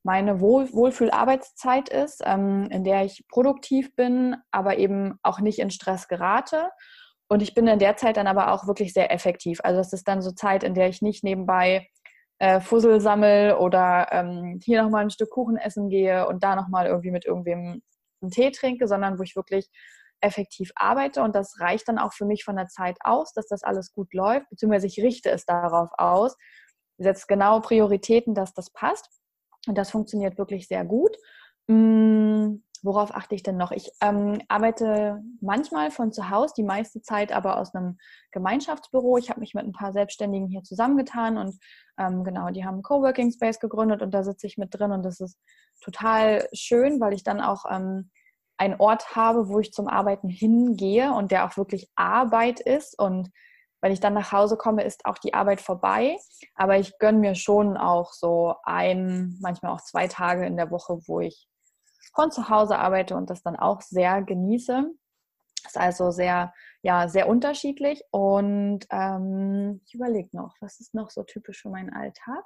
meine 0.03 0.39
Wohl 0.39 0.71
Wohlfühlarbeitszeit 0.71 1.89
ist, 1.89 2.21
ähm, 2.25 2.67
in 2.71 2.83
der 2.83 3.05
ich 3.05 3.25
produktiv 3.27 3.95
bin, 3.95 4.35
aber 4.51 4.77
eben 4.77 5.19
auch 5.23 5.39
nicht 5.39 5.59
in 5.59 5.71
Stress 5.71 6.07
gerate. 6.07 6.69
Und 7.27 7.41
ich 7.41 7.53
bin 7.53 7.67
in 7.67 7.79
der 7.79 7.97
Zeit 7.97 8.17
dann 8.17 8.27
aber 8.27 8.51
auch 8.51 8.65
wirklich 8.65 8.93
sehr 8.93 9.11
effektiv. 9.11 9.59
Also 9.63 9.81
es 9.81 9.93
ist 9.93 10.07
dann 10.07 10.21
so 10.21 10.31
Zeit, 10.31 10.63
in 10.63 10.73
der 10.73 10.89
ich 10.89 11.01
nicht 11.01 11.23
nebenbei 11.23 11.87
äh, 12.39 12.59
Fussel 12.61 13.01
sammel 13.01 13.53
oder 13.53 14.07
ähm, 14.11 14.59
hier 14.63 14.81
nochmal 14.81 15.03
ein 15.03 15.11
Stück 15.11 15.29
Kuchen 15.29 15.57
essen 15.57 15.89
gehe 15.89 16.27
und 16.27 16.43
da 16.43 16.55
nochmal 16.55 16.87
irgendwie 16.87 17.11
mit 17.11 17.25
irgendwem 17.25 17.81
einen 18.21 18.31
Tee 18.31 18.51
trinke, 18.51 18.87
sondern 18.87 19.19
wo 19.19 19.23
ich 19.23 19.35
wirklich 19.35 19.69
effektiv 20.21 20.71
arbeite. 20.75 21.21
Und 21.21 21.35
das 21.35 21.59
reicht 21.59 21.87
dann 21.87 21.99
auch 21.99 22.13
für 22.13 22.25
mich 22.25 22.43
von 22.43 22.55
der 22.55 22.67
Zeit 22.67 22.97
aus, 23.01 23.33
dass 23.33 23.47
das 23.47 23.63
alles 23.63 23.93
gut 23.93 24.13
läuft, 24.13 24.49
beziehungsweise 24.49 24.87
ich 24.87 24.99
richte 25.01 25.29
es 25.29 25.45
darauf 25.45 25.89
aus, 25.97 26.35
setze 26.97 27.25
genaue 27.27 27.61
Prioritäten, 27.61 28.33
dass 28.33 28.53
das 28.53 28.71
passt. 28.71 29.09
Und 29.69 29.77
das 29.77 29.91
funktioniert 29.91 30.39
wirklich 30.39 30.67
sehr 30.67 30.83
gut. 30.83 31.15
Hm, 31.69 32.63
worauf 32.81 33.13
achte 33.13 33.35
ich 33.35 33.43
denn 33.43 33.55
noch? 33.55 33.71
Ich 33.71 33.91
ähm, 34.01 34.41
arbeite 34.47 35.21
manchmal 35.41 35.91
von 35.91 36.11
zu 36.11 36.31
Hause, 36.31 36.55
die 36.57 36.63
meiste 36.63 37.03
Zeit 37.03 37.31
aber 37.31 37.59
aus 37.59 37.75
einem 37.75 37.99
Gemeinschaftsbüro. 38.31 39.19
Ich 39.19 39.29
habe 39.29 39.41
mich 39.41 39.53
mit 39.53 39.65
ein 39.65 39.71
paar 39.71 39.93
Selbstständigen 39.93 40.47
hier 40.47 40.63
zusammengetan 40.63 41.37
und 41.37 41.59
ähm, 41.99 42.23
genau, 42.23 42.49
die 42.49 42.65
haben 42.65 42.75
einen 42.75 42.83
Coworking 42.83 43.31
Space 43.31 43.59
gegründet 43.59 44.01
und 44.01 44.11
da 44.11 44.23
sitze 44.23 44.47
ich 44.47 44.57
mit 44.57 44.73
drin 44.73 44.91
und 44.91 45.03
das 45.03 45.19
ist 45.19 45.37
total 45.81 46.47
schön, 46.51 46.99
weil 46.99 47.13
ich 47.13 47.23
dann 47.23 47.39
auch 47.39 47.65
ähm, 47.69 48.09
einen 48.57 48.79
Ort 48.79 49.15
habe, 49.15 49.49
wo 49.49 49.59
ich 49.59 49.71
zum 49.71 49.87
Arbeiten 49.87 50.29
hingehe 50.29 51.13
und 51.13 51.31
der 51.31 51.45
auch 51.45 51.57
wirklich 51.57 51.91
Arbeit 51.95 52.59
ist 52.59 52.97
und 52.97 53.29
wenn 53.81 53.91
ich 53.91 53.99
dann 53.99 54.13
nach 54.13 54.31
Hause 54.31 54.57
komme, 54.57 54.83
ist 54.83 55.05
auch 55.05 55.17
die 55.17 55.33
Arbeit 55.33 55.61
vorbei. 55.61 56.17
Aber 56.55 56.77
ich 56.77 56.97
gönne 56.99 57.19
mir 57.19 57.35
schon 57.35 57.77
auch 57.77 58.13
so 58.13 58.55
ein, 58.63 59.37
manchmal 59.41 59.73
auch 59.73 59.81
zwei 59.81 60.07
Tage 60.07 60.45
in 60.45 60.57
der 60.57 60.71
Woche, 60.71 60.99
wo 61.07 61.19
ich 61.19 61.47
von 62.13 62.31
zu 62.31 62.49
Hause 62.49 62.77
arbeite 62.77 63.15
und 63.15 63.29
das 63.29 63.41
dann 63.43 63.55
auch 63.55 63.81
sehr 63.81 64.21
genieße. 64.21 64.91
Ist 65.65 65.77
also 65.77 66.11
sehr, 66.11 66.53
ja, 66.81 67.07
sehr 67.07 67.27
unterschiedlich. 67.27 68.03
Und 68.11 68.85
ähm, 68.91 69.81
ich 69.85 69.93
überlege 69.93 70.29
noch, 70.33 70.55
was 70.59 70.79
ist 70.79 70.93
noch 70.93 71.09
so 71.09 71.23
typisch 71.23 71.61
für 71.61 71.69
meinen 71.69 71.93
Alltag? 71.93 72.43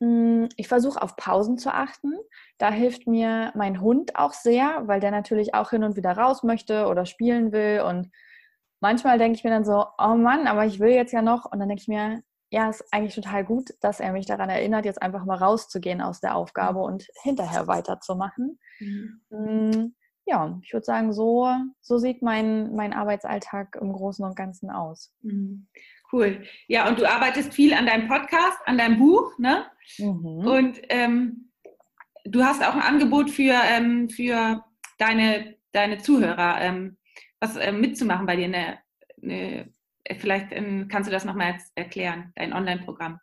Hm, 0.00 0.48
ich 0.56 0.66
versuche 0.66 1.00
auf 1.00 1.16
Pausen 1.16 1.58
zu 1.58 1.72
achten. 1.72 2.14
Da 2.58 2.70
hilft 2.70 3.06
mir 3.06 3.52
mein 3.54 3.80
Hund 3.80 4.16
auch 4.16 4.32
sehr, 4.32 4.82
weil 4.86 5.00
der 5.00 5.12
natürlich 5.12 5.54
auch 5.54 5.70
hin 5.70 5.84
und 5.84 5.96
wieder 5.96 6.16
raus 6.16 6.42
möchte 6.42 6.86
oder 6.86 7.06
spielen 7.06 7.52
will. 7.52 7.82
Und 7.82 8.10
manchmal 8.82 9.16
denke 9.16 9.38
ich 9.38 9.44
mir 9.44 9.50
dann 9.50 9.64
so, 9.64 9.86
oh 9.96 10.14
Mann, 10.14 10.46
aber 10.46 10.66
ich 10.66 10.80
will 10.80 10.90
jetzt 10.90 11.12
ja 11.12 11.22
noch. 11.22 11.46
Und 11.50 11.60
dann 11.60 11.68
denke 11.68 11.80
ich 11.80 11.88
mir, 11.88 12.22
ja, 12.50 12.68
ist 12.68 12.84
eigentlich 12.92 13.14
total 13.14 13.44
gut, 13.44 13.70
dass 13.80 14.00
er 14.00 14.12
mich 14.12 14.26
daran 14.26 14.50
erinnert, 14.50 14.84
jetzt 14.84 15.00
einfach 15.00 15.24
mal 15.24 15.38
rauszugehen 15.38 16.02
aus 16.02 16.20
der 16.20 16.34
Aufgabe 16.34 16.80
mhm. 16.80 16.84
und 16.84 17.08
hinterher 17.22 17.66
weiterzumachen. 17.66 18.58
Mhm. 18.78 19.20
Mm, 19.30 19.94
ja, 20.26 20.60
ich 20.62 20.72
würde 20.72 20.84
sagen, 20.84 21.12
so, 21.12 21.48
so 21.80 21.96
sieht 21.96 22.20
mein, 22.20 22.74
mein 22.74 22.92
Arbeitsalltag 22.92 23.78
im 23.80 23.92
Großen 23.92 24.24
und 24.24 24.36
Ganzen 24.36 24.70
aus. 24.70 25.14
Mhm. 25.22 25.68
Cool. 26.12 26.42
Ja, 26.68 26.88
und 26.88 27.00
du 27.00 27.10
arbeitest 27.10 27.54
viel 27.54 27.72
an 27.72 27.86
deinem 27.86 28.06
Podcast, 28.06 28.58
an 28.66 28.76
deinem 28.76 28.98
Buch, 28.98 29.38
ne? 29.38 29.64
Mhm. 29.96 30.46
Und 30.46 30.82
ähm, 30.90 31.52
du 32.24 32.44
hast 32.44 32.62
auch 32.62 32.74
ein 32.74 32.82
Angebot 32.82 33.30
für, 33.30 33.54
ähm, 33.54 34.10
für 34.10 34.62
deine, 34.98 35.56
deine 35.72 35.98
Zuhörer, 35.98 36.60
ähm, 36.60 36.98
was 37.42 37.56
ähm, 37.56 37.80
mitzumachen 37.80 38.24
bei 38.24 38.36
dir, 38.36 38.44
eine, 38.44 38.78
eine 39.20 39.68
äh, 40.04 40.14
vielleicht 40.14 40.52
ähm, 40.52 40.88
kannst 40.90 41.08
du 41.08 41.12
das 41.12 41.24
nochmal 41.24 41.56
erklären, 41.74 42.32
dein 42.36 42.52
Online-Programm. 42.52 43.18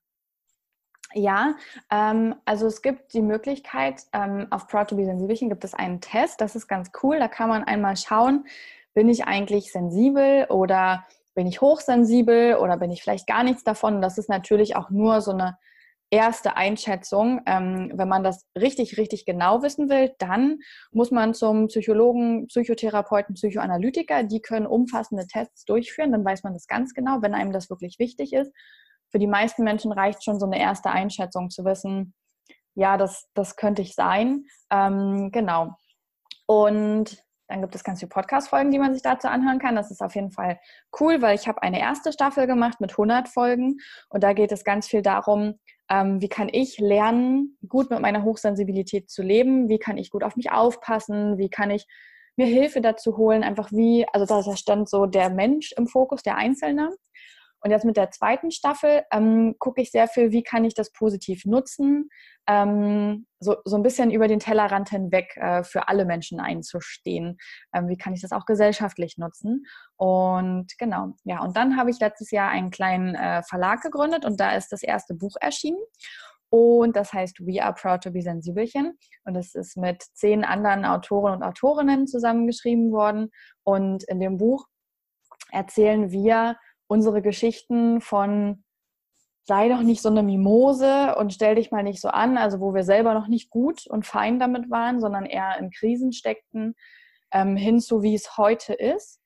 Ja, 1.14 1.56
ähm, 1.90 2.36
also 2.46 2.68
es 2.68 2.82
gibt 2.82 3.14
die 3.14 3.22
Möglichkeit, 3.22 4.04
ähm, 4.14 4.48
auf 4.52 4.68
Proud 4.68 4.90
to 4.90 4.96
be 4.98 5.06
Sensibelchen 5.06 5.50
gibt 5.50 5.64
es 5.64 5.74
einen 5.74 6.02
Test, 6.02 6.42
das 6.42 6.56
ist 6.56 6.68
ganz 6.68 6.92
cool, 7.02 7.18
da 7.18 7.28
kann 7.28 7.50
man 7.50 7.64
einmal 7.64 7.96
schauen, 7.96 8.46
bin 8.94 9.10
ich 9.10 9.26
eigentlich 9.26 9.72
sensibel 9.72 10.46
oder 10.50 11.06
bin 11.34 11.48
ich 11.48 11.62
hochsensibel 11.62 12.56
oder 12.56 12.78
bin 12.78 12.92
ich 12.92 13.02
vielleicht 13.02 13.26
gar 13.26 13.44
nichts 13.44 13.64
davon. 13.64 14.02
Das 14.02 14.18
ist 14.18 14.30
natürlich 14.30 14.76
auch 14.76 14.90
nur 14.90 15.22
so 15.22 15.32
eine 15.32 15.58
erste 16.12 16.58
Einschätzung. 16.58 17.42
Ähm, 17.46 17.92
wenn 17.94 18.08
man 18.08 18.24
das 18.24 18.46
richtig, 18.58 18.98
richtig 18.98 19.26
genau 19.26 19.62
wissen 19.62 19.90
will, 19.90 20.14
dann 20.20 20.60
muss 20.92 21.12
man 21.12 21.34
zum 21.34 21.68
Psychologen, 21.68 22.48
Psychotherapeuten, 22.48 23.36
Psychoanalytiker. 23.36 24.24
Die 24.24 24.42
können 24.42 24.66
umfassende 24.66 25.28
Tests 25.28 25.66
durchführen. 25.66 26.12
Dann 26.12 26.26
weiß 26.26 26.44
man 26.44 26.54
das 26.54 26.68
ganz 26.68 26.94
genau, 26.94 27.22
wenn 27.22 27.34
einem 27.34 27.52
das 27.52 27.70
wirklich 27.70 28.00
wichtig 28.00 28.34
ist. 28.34 28.52
Für 29.12 29.20
die 29.20 29.28
meisten 29.28 29.64
Menschen 29.64 29.92
reicht 29.92 30.24
schon 30.24 30.40
so 30.40 30.46
eine 30.46 30.60
erste 30.60 30.92
Einschätzung 30.92 31.50
zu 31.50 31.66
wissen, 31.66 32.14
ja, 32.76 32.98
das, 32.98 33.28
das 33.34 33.56
könnte 33.56 33.82
ich 33.82 33.96
sein. 33.96 34.46
Ähm, 34.72 35.32
genau. 35.32 35.72
Und 36.46 37.24
dann 37.48 37.62
gibt 37.62 37.76
es 37.76 37.84
ganz 37.84 38.00
viele 38.00 38.10
Podcast-Folgen, 38.10 38.72
die 38.72 38.80
man 38.80 38.94
sich 38.94 39.02
dazu 39.02 39.28
anhören 39.28 39.60
kann. 39.60 39.76
Das 39.76 39.92
ist 39.92 40.02
auf 40.02 40.16
jeden 40.16 40.32
Fall 40.32 40.60
cool, 41.00 41.22
weil 41.22 41.36
ich 41.36 41.48
habe 41.48 41.62
eine 41.64 41.80
erste 41.80 42.14
Staffel 42.14 42.46
gemacht 42.48 42.80
mit 42.80 42.92
100 42.92 43.28
Folgen 43.28 43.78
und 44.10 44.24
da 44.24 44.34
geht 44.34 44.52
es 44.52 44.64
ganz 44.64 44.88
viel 44.88 45.02
darum, 45.02 45.60
ähm, 45.90 46.22
wie 46.22 46.30
kann 46.30 46.50
ich 46.52 46.80
lernen, 46.80 47.58
gut 47.68 47.90
mit 47.90 48.00
meiner 48.00 48.24
Hochsensibilität 48.24 49.10
zu 49.10 49.24
leben? 49.24 49.70
Wie 49.70 49.80
kann 49.80 49.98
ich 49.98 50.12
gut 50.12 50.24
auf 50.24 50.36
mich 50.36 50.52
aufpassen? 50.52 51.38
Wie 51.38 51.50
kann 51.50 51.72
ich 51.72 51.86
mir 52.36 52.46
Hilfe 52.46 52.82
dazu 52.82 53.18
holen? 53.18 53.44
Einfach 53.44 53.72
wie, 53.72 54.06
also 54.14 54.26
da 54.26 54.56
stand 54.56 54.90
so 54.90 55.06
der 55.06 55.30
Mensch 55.30 55.74
im 55.78 55.88
Fokus, 55.88 56.22
der 56.22 56.38
Einzelne. 56.38 56.96
Und 57.62 57.72
jetzt 57.72 57.86
mit 57.86 57.98
der 57.98 58.12
zweiten 58.12 58.52
Staffel 58.52 59.04
ähm, 59.12 59.56
gucke 59.60 59.82
ich 59.82 59.92
sehr 59.92 60.08
viel, 60.08 60.32
wie 60.32 60.44
kann 60.44 60.64
ich 60.64 60.74
das 60.74 60.92
positiv 60.92 61.46
nutzen, 61.46 62.10
ähm, 62.48 63.28
so, 63.40 63.58
so 63.64 63.76
ein 63.76 63.84
bisschen 63.84 64.12
über 64.12 64.28
den 64.28 64.40
Tellerrand 64.40 64.90
hinweg 64.90 65.38
äh, 65.38 65.64
für 65.64 65.88
alle 65.88 66.06
Menschen 66.06 66.40
einzustehen. 66.40 67.38
Ähm, 67.74 67.88
wie 67.88 67.98
kann 67.98 68.14
ich 68.14 68.22
das 68.22 68.32
auch 68.32 68.46
gesellschaftlich 68.46 69.18
nutzen? 69.18 69.66
Und 69.98 70.78
genau, 70.78 71.14
ja, 71.24 71.42
und 71.42 71.56
dann 71.56 71.78
habe 71.78 71.92
ich 71.92 72.00
letztes 72.00 72.32
Jahr 72.32 72.50
einen 72.50 72.72
kleinen 72.72 73.14
äh, 73.16 73.44
Verlag 73.44 73.82
gegründet 73.82 74.26
und 74.26 74.40
da 74.40 74.56
ist 74.56 74.72
das 74.72 74.82
erste 74.82 75.14
Buch 75.14 75.36
erschienen. 75.40 75.80
Und 76.50 76.96
das 76.96 77.14
heißt 77.14 77.46
We 77.46 77.64
Are 77.64 77.76
Proud 77.76 78.02
to 78.02 78.12
be 78.12 78.24
Sensibelchen. 78.24 78.98
Und 79.24 79.36
es 79.36 79.54
ist 79.54 79.78
mit 79.78 80.02
zehn 80.14 80.44
anderen 80.44 80.84
Autoren 80.84 81.34
und 81.34 81.44
Autorinnen 81.44 82.08
zusammengeschrieben 82.08 82.92
worden. 82.92 83.30
Und 83.64 84.04
in 84.06 84.20
dem 84.20 84.38
Buch 84.38 84.66
erzählen 85.52 86.12
wir 86.12 86.58
unsere 86.90 87.22
Geschichten 87.22 88.02
von 88.02 88.64
sei 89.46 89.70
doch 89.70 89.82
nicht 89.82 90.02
so 90.02 90.10
eine 90.10 90.24
Mimose 90.24 91.16
und 91.16 91.34
stell 91.34 91.56
dich 91.56 91.72
mal 91.72 91.84
nicht 91.84 92.02
so 92.02 92.10
an, 92.10 92.38
also 92.38 92.60
wo 92.60 92.74
wir 92.74 92.84
selber 92.84 93.14
noch 93.14 93.28
nicht 93.28 93.50
gut 93.50 93.88
und 93.88 94.06
fein 94.06 94.40
damit 94.40 94.70
waren, 94.70 95.00
sondern 95.00 95.26
eher 95.26 95.58
in 95.60 95.72
Krisen 95.72 96.12
steckten, 96.12 96.76
ähm, 97.32 97.56
hin 97.56 97.80
zu 97.80 98.04
wie 98.04 98.16
es 98.16 98.38
heute 98.38 98.74
ist 98.74 99.20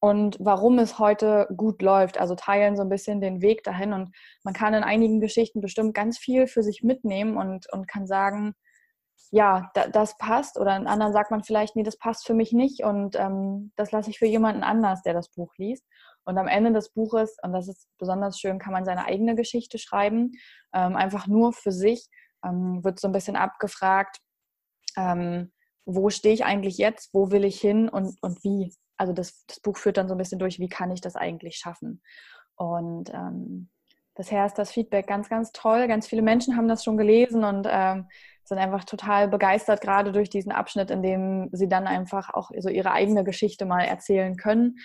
und 0.00 0.36
warum 0.40 0.78
es 0.78 0.98
heute 0.98 1.48
gut 1.56 1.80
läuft. 1.80 2.18
Also 2.18 2.34
teilen 2.34 2.76
so 2.76 2.82
ein 2.82 2.88
bisschen 2.88 3.20
den 3.20 3.40
Weg 3.40 3.62
dahin 3.62 3.92
und 3.92 4.14
man 4.42 4.52
kann 4.52 4.74
in 4.74 4.82
einigen 4.82 5.20
Geschichten 5.20 5.60
bestimmt 5.60 5.94
ganz 5.94 6.18
viel 6.18 6.46
für 6.46 6.62
sich 6.62 6.82
mitnehmen 6.82 7.36
und, 7.36 7.72
und 7.72 7.88
kann 7.88 8.06
sagen, 8.06 8.54
ja, 9.30 9.70
da, 9.74 9.88
das 9.88 10.18
passt. 10.18 10.58
Oder 10.58 10.76
in 10.76 10.86
anderen 10.86 11.12
sagt 11.12 11.30
man 11.30 11.44
vielleicht, 11.44 11.76
nee, 11.76 11.82
das 11.82 11.96
passt 11.96 12.26
für 12.26 12.34
mich 12.34 12.52
nicht 12.52 12.84
und 12.84 13.16
ähm, 13.18 13.72
das 13.76 13.90
lasse 13.90 14.10
ich 14.10 14.18
für 14.18 14.26
jemanden 14.26 14.62
anders, 14.62 15.02
der 15.02 15.14
das 15.14 15.30
Buch 15.30 15.54
liest. 15.56 15.84
Und 16.24 16.38
am 16.38 16.48
Ende 16.48 16.72
des 16.72 16.90
Buches, 16.90 17.36
und 17.42 17.52
das 17.52 17.68
ist 17.68 17.88
besonders 17.98 18.38
schön, 18.38 18.58
kann 18.58 18.72
man 18.72 18.84
seine 18.84 19.06
eigene 19.06 19.34
Geschichte 19.34 19.78
schreiben, 19.78 20.32
ähm, 20.72 20.96
einfach 20.96 21.26
nur 21.26 21.52
für 21.52 21.72
sich, 21.72 22.08
ähm, 22.44 22.84
wird 22.84 23.00
so 23.00 23.08
ein 23.08 23.12
bisschen 23.12 23.36
abgefragt, 23.36 24.18
ähm, 24.96 25.52
wo 25.84 26.10
stehe 26.10 26.34
ich 26.34 26.44
eigentlich 26.44 26.78
jetzt, 26.78 27.12
wo 27.12 27.30
will 27.30 27.44
ich 27.44 27.60
hin 27.60 27.88
und, 27.88 28.16
und 28.22 28.42
wie. 28.44 28.72
Also 28.96 29.12
das, 29.12 29.44
das 29.46 29.58
Buch 29.60 29.76
führt 29.76 29.96
dann 29.96 30.06
so 30.06 30.14
ein 30.14 30.18
bisschen 30.18 30.38
durch, 30.38 30.60
wie 30.60 30.68
kann 30.68 30.92
ich 30.92 31.00
das 31.00 31.16
eigentlich 31.16 31.56
schaffen. 31.56 32.02
Und 32.54 33.10
ähm, 33.12 33.68
bisher 34.14 34.46
ist 34.46 34.58
das 34.58 34.70
Feedback 34.70 35.08
ganz, 35.08 35.28
ganz 35.28 35.50
toll. 35.50 35.88
Ganz 35.88 36.06
viele 36.06 36.22
Menschen 36.22 36.56
haben 36.56 36.68
das 36.68 36.84
schon 36.84 36.96
gelesen 36.96 37.42
und 37.42 37.66
ähm, 37.68 38.06
sind 38.44 38.58
einfach 38.58 38.84
total 38.84 39.26
begeistert, 39.26 39.80
gerade 39.80 40.12
durch 40.12 40.30
diesen 40.30 40.52
Abschnitt, 40.52 40.90
in 40.90 41.02
dem 41.02 41.48
sie 41.52 41.68
dann 41.68 41.88
einfach 41.88 42.32
auch 42.32 42.50
so 42.58 42.68
ihre 42.68 42.92
eigene 42.92 43.24
Geschichte 43.24 43.64
mal 43.64 43.82
erzählen 43.82 44.36
können 44.36 44.76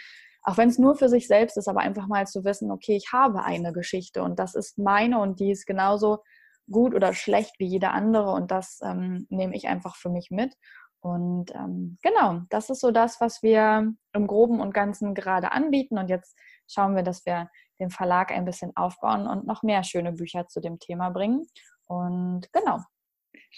auch 0.47 0.57
wenn 0.57 0.69
es 0.69 0.79
nur 0.79 0.95
für 0.95 1.09
sich 1.09 1.27
selbst 1.27 1.57
ist, 1.57 1.67
aber 1.67 1.81
einfach 1.81 2.07
mal 2.07 2.25
zu 2.25 2.45
wissen, 2.45 2.71
okay, 2.71 2.95
ich 2.95 3.11
habe 3.11 3.43
eine 3.43 3.73
Geschichte 3.73 4.23
und 4.23 4.39
das 4.39 4.55
ist 4.55 4.77
meine 4.77 5.19
und 5.19 5.41
die 5.41 5.51
ist 5.51 5.65
genauso 5.65 6.23
gut 6.71 6.95
oder 6.95 7.13
schlecht 7.13 7.59
wie 7.59 7.67
jede 7.67 7.89
andere 7.89 8.31
und 8.31 8.49
das 8.49 8.79
ähm, 8.81 9.27
nehme 9.29 9.57
ich 9.57 9.67
einfach 9.67 9.97
für 9.97 10.09
mich 10.09 10.31
mit. 10.31 10.55
Und 11.01 11.53
ähm, 11.53 11.97
genau, 12.01 12.43
das 12.49 12.69
ist 12.69 12.79
so 12.79 12.91
das, 12.91 13.19
was 13.19 13.43
wir 13.43 13.93
im 14.13 14.27
Groben 14.27 14.61
und 14.61 14.73
Ganzen 14.73 15.13
gerade 15.13 15.51
anbieten. 15.51 15.97
Und 15.97 16.09
jetzt 16.09 16.37
schauen 16.65 16.95
wir, 16.95 17.03
dass 17.03 17.25
wir 17.25 17.49
den 17.81 17.89
Verlag 17.89 18.31
ein 18.31 18.45
bisschen 18.45 18.71
aufbauen 18.77 19.27
und 19.27 19.45
noch 19.45 19.63
mehr 19.63 19.83
schöne 19.83 20.13
Bücher 20.13 20.47
zu 20.47 20.61
dem 20.61 20.79
Thema 20.79 21.09
bringen. 21.09 21.45
Und 21.87 22.47
genau. 22.53 22.79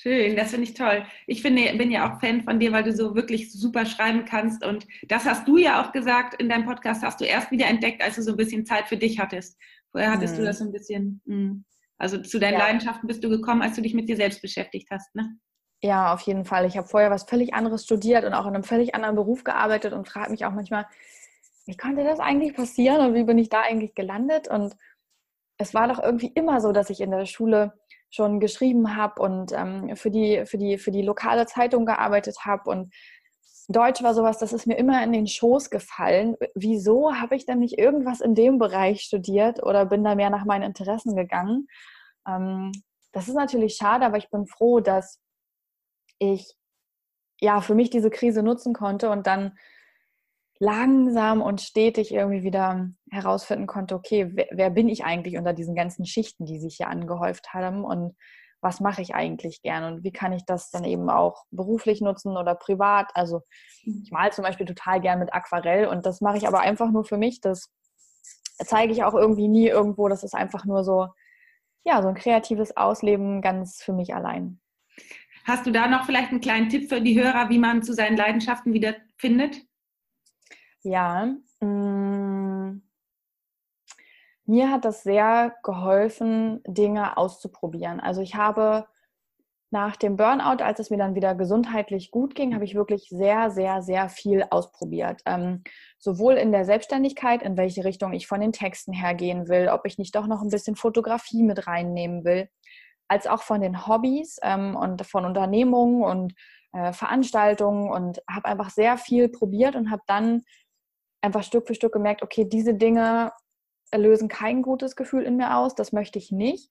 Schön, 0.02 0.38
das 0.38 0.52
finde 0.52 0.64
ich 0.64 0.76
toll. 0.76 1.06
Ich 1.28 1.42
finde, 1.42 1.74
bin 1.78 1.92
ja 1.92 2.10
auch 2.10 2.22
Fan 2.22 2.42
von 2.42 2.58
dir, 2.58 2.72
weil 2.72 2.84
du 2.84 2.96
so 2.96 3.16
wirklich 3.16 3.52
super 3.52 3.86
schreiben 3.86 4.24
kannst. 4.24 4.66
Und 4.66 4.88
das 5.10 5.26
hast 5.26 5.46
du 5.46 5.58
ja 5.58 5.84
auch 5.84 5.92
gesagt 5.92 6.42
in 6.42 6.48
deinem 6.48 6.64
Podcast, 6.64 7.04
hast 7.04 7.20
du 7.20 7.26
erst 7.26 7.52
wieder 7.52 7.68
entdeckt, 7.68 8.02
als 8.02 8.16
du 8.16 8.22
so 8.22 8.32
ein 8.32 8.38
bisschen 8.38 8.66
Zeit 8.66 8.88
für 8.88 8.96
dich 8.96 9.20
hattest. 9.20 9.58
Vorher 9.92 10.14
hattest 10.14 10.36
hm. 10.36 10.40
du 10.40 10.46
das 10.46 10.60
so 10.60 10.64
ein 10.64 10.72
bisschen. 10.72 11.22
Mh. 11.26 11.36
Hm. 11.36 11.66
Also 11.98 12.18
zu 12.22 12.40
deinen 12.40 12.54
ja. 12.54 12.60
Leidenschaften 12.60 13.08
bist 13.08 13.22
du 13.26 13.30
gekommen, 13.30 13.62
als 13.62 13.76
du 13.76 13.82
dich 13.82 13.94
mit 13.94 14.08
dir 14.08 14.16
selbst 14.16 14.42
beschäftigt 14.42 14.88
hast, 14.90 15.14
ne? 15.16 15.38
Ja, 15.82 16.14
auf 16.14 16.22
jeden 16.22 16.46
Fall. 16.46 16.66
Ich 16.66 16.78
habe 16.78 16.88
vorher 16.88 17.12
was 17.12 17.24
völlig 17.24 17.54
anderes 17.54 17.84
studiert 17.84 18.24
und 18.24 18.34
auch 18.34 18.48
in 18.48 18.56
einem 18.56 18.64
völlig 18.64 18.96
anderen 18.96 19.18
Beruf 19.18 19.44
gearbeitet 19.44 19.92
und 19.92 20.08
frage 20.08 20.32
mich 20.32 20.46
auch 20.46 20.54
manchmal, 20.54 20.86
wie 21.66 21.76
konnte 21.76 22.06
das 22.06 22.22
eigentlich 22.22 22.54
passieren 22.54 23.06
und 23.06 23.16
wie 23.16 23.26
bin 23.26 23.38
ich 23.38 23.50
da 23.50 23.64
eigentlich 23.64 23.96
gelandet? 23.96 24.48
Und 24.48 24.78
es 25.58 25.74
war 25.74 25.90
doch 25.90 26.02
irgendwie 26.02 26.32
immer 26.36 26.62
so, 26.62 26.72
dass 26.72 26.90
ich 26.90 27.02
in 27.02 27.12
der 27.12 27.26
Schule 27.26 27.74
schon 28.10 28.40
geschrieben 28.40 28.96
habe 28.96 29.22
und 29.22 29.52
ähm, 29.52 29.96
für, 29.96 30.10
die, 30.10 30.46
für, 30.46 30.58
die, 30.58 30.78
für 30.78 30.92
die 30.92 31.02
lokale 31.02 31.46
Zeitung 31.46 31.86
gearbeitet 31.86 32.38
habe 32.46 32.70
und 32.70 32.94
Deutsch 33.72 34.02
war 34.02 34.16
sowas, 34.16 34.40
das 34.40 34.52
ist 34.52 34.66
mir 34.66 34.78
immer 34.80 35.04
in 35.04 35.12
den 35.12 35.28
Schoß 35.28 35.70
gefallen. 35.70 36.36
Wieso 36.56 37.14
habe 37.14 37.36
ich 37.36 37.46
denn 37.46 37.60
nicht 37.60 37.78
irgendwas 37.78 38.20
in 38.20 38.34
dem 38.34 38.58
Bereich 38.58 39.02
studiert 39.02 39.62
oder 39.62 39.86
bin 39.86 40.04
da 40.04 40.16
mehr 40.16 40.32
nach 40.32 40.44
meinen 40.44 40.64
Interessen 40.64 41.16
gegangen? 41.16 41.68
Ähm, 42.28 42.72
das 43.12 43.28
ist 43.28 43.36
natürlich 43.36 43.76
schade, 43.76 44.08
aber 44.08 44.18
ich 44.18 44.32
bin 44.32 44.48
froh, 44.48 44.80
dass 44.80 45.20
ich 46.18 46.56
ja 47.40 47.62
für 47.62 47.76
mich 47.76 47.92
diese 47.92 48.10
Krise 48.10 48.42
nutzen 48.42 48.74
konnte 48.74 49.12
und 49.12 49.28
dann 49.28 49.56
langsam 50.60 51.42
und 51.42 51.62
stetig 51.62 52.14
irgendwie 52.14 52.44
wieder 52.44 52.90
herausfinden 53.10 53.66
konnte, 53.66 53.96
okay, 53.96 54.30
wer, 54.34 54.48
wer, 54.52 54.70
bin 54.70 54.90
ich 54.90 55.06
eigentlich 55.06 55.38
unter 55.38 55.54
diesen 55.54 55.74
ganzen 55.74 56.06
Schichten, 56.06 56.46
die 56.46 56.60
sich 56.60 56.76
hier 56.78 56.90
angehäuft 56.90 57.54
haben 57.54 57.86
und 57.86 58.16
was 58.62 58.82
mache 58.82 59.02
ich 59.02 59.16
eigentlich 59.16 59.62
gern 59.62 59.86
und 59.86 60.04
wie 60.04 60.12
kann 60.12 60.34
ich 60.34 60.44
das 60.46 60.70
dann 60.70 60.84
eben 60.84 61.10
auch 61.10 61.46
beruflich 61.50 62.02
nutzen 62.02 62.36
oder 62.36 62.56
privat. 62.56 63.10
Also 63.14 63.42
mhm. 63.86 64.02
ich 64.04 64.12
male 64.12 64.32
zum 64.32 64.44
Beispiel 64.44 64.66
total 64.66 65.00
gern 65.00 65.20
mit 65.20 65.34
Aquarell 65.34 65.88
und 65.88 66.06
das 66.06 66.20
mache 66.20 66.38
ich 66.38 66.48
aber 66.48 66.60
einfach 66.60 66.92
nur 66.92 67.06
für 67.06 67.18
mich. 67.18 67.40
Das 67.40 67.72
zeige 68.66 68.92
ich 68.92 69.04
auch 69.06 69.14
irgendwie 69.14 69.48
nie 69.48 69.68
irgendwo. 69.68 70.10
Das 70.10 70.26
ist 70.26 70.36
einfach 70.36 70.66
nur 70.66 70.84
so, 70.84 71.08
ja, 71.86 72.02
so 72.02 72.10
ein 72.10 72.16
kreatives 72.16 72.76
Ausleben 72.76 73.42
ganz 73.42 73.82
für 73.82 73.94
mich 73.94 74.14
allein. 74.14 74.60
Hast 75.46 75.66
du 75.66 75.72
da 75.72 75.88
noch 75.88 76.06
vielleicht 76.06 76.32
einen 76.32 76.42
kleinen 76.42 76.68
Tipp 76.68 76.90
für 76.90 77.00
die 77.00 77.18
Hörer, 77.18 77.50
wie 77.50 77.60
man 77.60 77.82
zu 77.82 77.94
seinen 77.94 78.18
Leidenschaften 78.18 78.74
wieder 78.74 78.96
findet? 79.18 79.69
Ja, 80.90 81.28
mm, 81.62 82.82
mir 84.46 84.72
hat 84.72 84.86
das 84.86 85.04
sehr 85.04 85.54
geholfen, 85.62 86.64
Dinge 86.66 87.16
auszuprobieren. 87.16 88.00
Also 88.00 88.22
ich 88.22 88.34
habe 88.34 88.88
nach 89.70 89.96
dem 89.98 90.16
Burnout, 90.16 90.64
als 90.64 90.80
es 90.80 90.90
mir 90.90 90.98
dann 90.98 91.14
wieder 91.14 91.36
gesundheitlich 91.36 92.10
gut 92.10 92.34
ging, 92.34 92.56
habe 92.56 92.66
ich 92.66 92.74
wirklich 92.74 93.08
sehr, 93.10 93.52
sehr, 93.52 93.84
sehr 93.84 94.10
viel 94.10 94.44
ausprobiert. 94.50 95.22
Ähm, 95.28 95.64
sowohl 96.00 96.34
in 96.34 96.52
der 96.52 96.66
Selbstständigkeit, 96.66 97.44
in 97.44 97.56
welche 97.56 97.86
Richtung 97.86 98.12
ich 98.14 98.26
von 98.26 98.42
den 98.42 98.52
Texten 98.52 98.92
her 98.92 99.14
gehen 99.14 99.48
will, 99.48 99.70
ob 99.70 99.86
ich 99.86 100.00
nicht 100.00 100.16
doch 100.16 100.26
noch 100.26 100.42
ein 100.42 100.50
bisschen 100.50 100.76
Fotografie 100.76 101.44
mit 101.44 101.68
reinnehmen 101.68 102.26
will, 102.26 102.50
als 103.08 103.28
auch 103.28 103.44
von 103.44 103.62
den 103.62 103.86
Hobbys 103.86 104.40
ähm, 104.42 104.76
und 104.76 105.06
von 105.06 105.26
Unternehmungen 105.26 106.02
und 106.04 106.34
äh, 106.74 106.94
Veranstaltungen 106.94 107.92
und 107.92 108.24
habe 108.28 108.46
einfach 108.46 108.72
sehr 108.72 108.98
viel 108.98 109.30
probiert 109.30 109.76
und 109.76 109.92
habe 109.92 110.02
dann 110.08 110.42
einfach 111.22 111.44
Stück 111.44 111.68
für 111.68 111.76
Stück 111.76 111.94
gemerkt, 111.94 112.24
okay, 112.24 112.46
diese 112.46 112.74
Dinge 112.74 113.32
lösen 113.96 114.28
kein 114.28 114.62
gutes 114.62 114.96
Gefühl 114.96 115.24
in 115.24 115.38
mir 115.38 115.58
aus, 115.58 115.76
das 115.76 115.92
möchte 115.92 116.20
ich 116.20 116.32
nicht. 116.32 116.70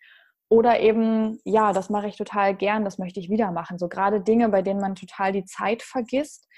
Oder 0.51 0.81
eben, 0.81 1.41
ja, 1.45 1.73
das 1.73 1.91
mache 1.91 2.09
ich 2.09 2.17
total 2.17 2.55
gern, 2.55 2.85
das 2.85 2.99
möchte 2.99 3.21
ich 3.21 3.29
wieder 3.29 3.51
machen. 3.51 3.79
So 3.79 3.89
gerade 3.89 4.21
Dinge, 4.21 4.49
bei 4.49 4.63
denen 4.63 4.81
man 4.81 4.95
total 4.95 5.33
die 5.33 5.45
Zeit 5.45 5.83
vergisst 5.83 6.49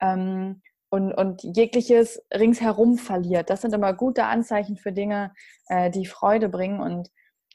ähm, 0.00 0.60
und, 0.90 1.12
und 1.12 1.42
jegliches 1.42 2.22
ringsherum 2.34 2.98
verliert. 2.98 3.48
Das 3.48 3.62
sind 3.62 3.72
immer 3.72 3.94
gute 3.94 4.24
Anzeichen 4.24 4.76
für 4.76 4.92
Dinge, 4.92 5.32
äh, 5.68 5.90
die 5.90 6.04
Freude 6.04 6.50
bringen. 6.50 6.80
Und 6.80 7.08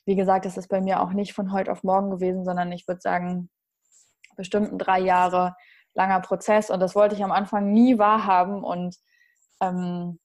wie 0.06 0.16
gesagt, 0.16 0.46
das 0.46 0.58
ist 0.58 0.68
bei 0.68 0.82
mir 0.82 1.00
auch 1.00 1.12
nicht 1.12 1.34
von 1.34 1.52
heute 1.52 1.72
auf 1.72 1.84
morgen 1.84 2.10
gewesen, 2.10 2.44
sondern 2.44 2.72
ich 2.72 2.88
würde 2.88 3.02
sagen, 3.02 3.50
bestimmt 4.36 4.72
drei 4.78 5.00
Jahre 5.00 5.56
langer 5.94 6.22
Prozess. 6.22 6.72
Und 6.72 6.80
das 6.80 6.96
wollte 6.96 7.14
ich 7.14 7.24
am 7.24 7.32
Anfang 7.32 7.72
nie 7.72 8.00
wahrhaben. 8.00 8.64
Und 8.64 8.96
ähm, 9.64 10.20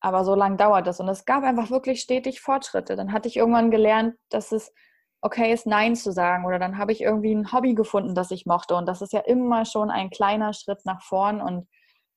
aber 0.00 0.24
so 0.24 0.34
lange 0.34 0.56
dauert 0.56 0.86
das. 0.86 1.00
Und 1.00 1.08
es 1.08 1.24
gab 1.24 1.44
einfach 1.44 1.70
wirklich 1.70 2.00
stetig 2.00 2.40
Fortschritte. 2.40 2.96
Dann 2.96 3.12
hatte 3.12 3.28
ich 3.28 3.36
irgendwann 3.36 3.70
gelernt, 3.70 4.14
dass 4.30 4.52
es 4.52 4.72
okay 5.20 5.52
ist, 5.52 5.66
Nein 5.66 5.94
zu 5.94 6.12
sagen. 6.12 6.46
Oder 6.46 6.58
dann 6.58 6.78
habe 6.78 6.92
ich 6.92 7.02
irgendwie 7.02 7.34
ein 7.34 7.52
Hobby 7.52 7.74
gefunden, 7.74 8.14
das 8.14 8.30
ich 8.30 8.46
mochte. 8.46 8.74
Und 8.76 8.86
das 8.86 9.02
ist 9.02 9.12
ja 9.12 9.20
immer 9.20 9.64
schon 9.64 9.90
ein 9.90 10.10
kleiner 10.10 10.54
Schritt 10.54 10.84
nach 10.84 11.02
vorn. 11.02 11.40
Und 11.40 11.68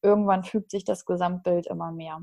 irgendwann 0.01 0.43
fügt 0.43 0.71
sich 0.71 0.85
das 0.85 1.05
Gesamtbild 1.05 1.67
immer 1.67 1.91
mehr. 1.91 2.19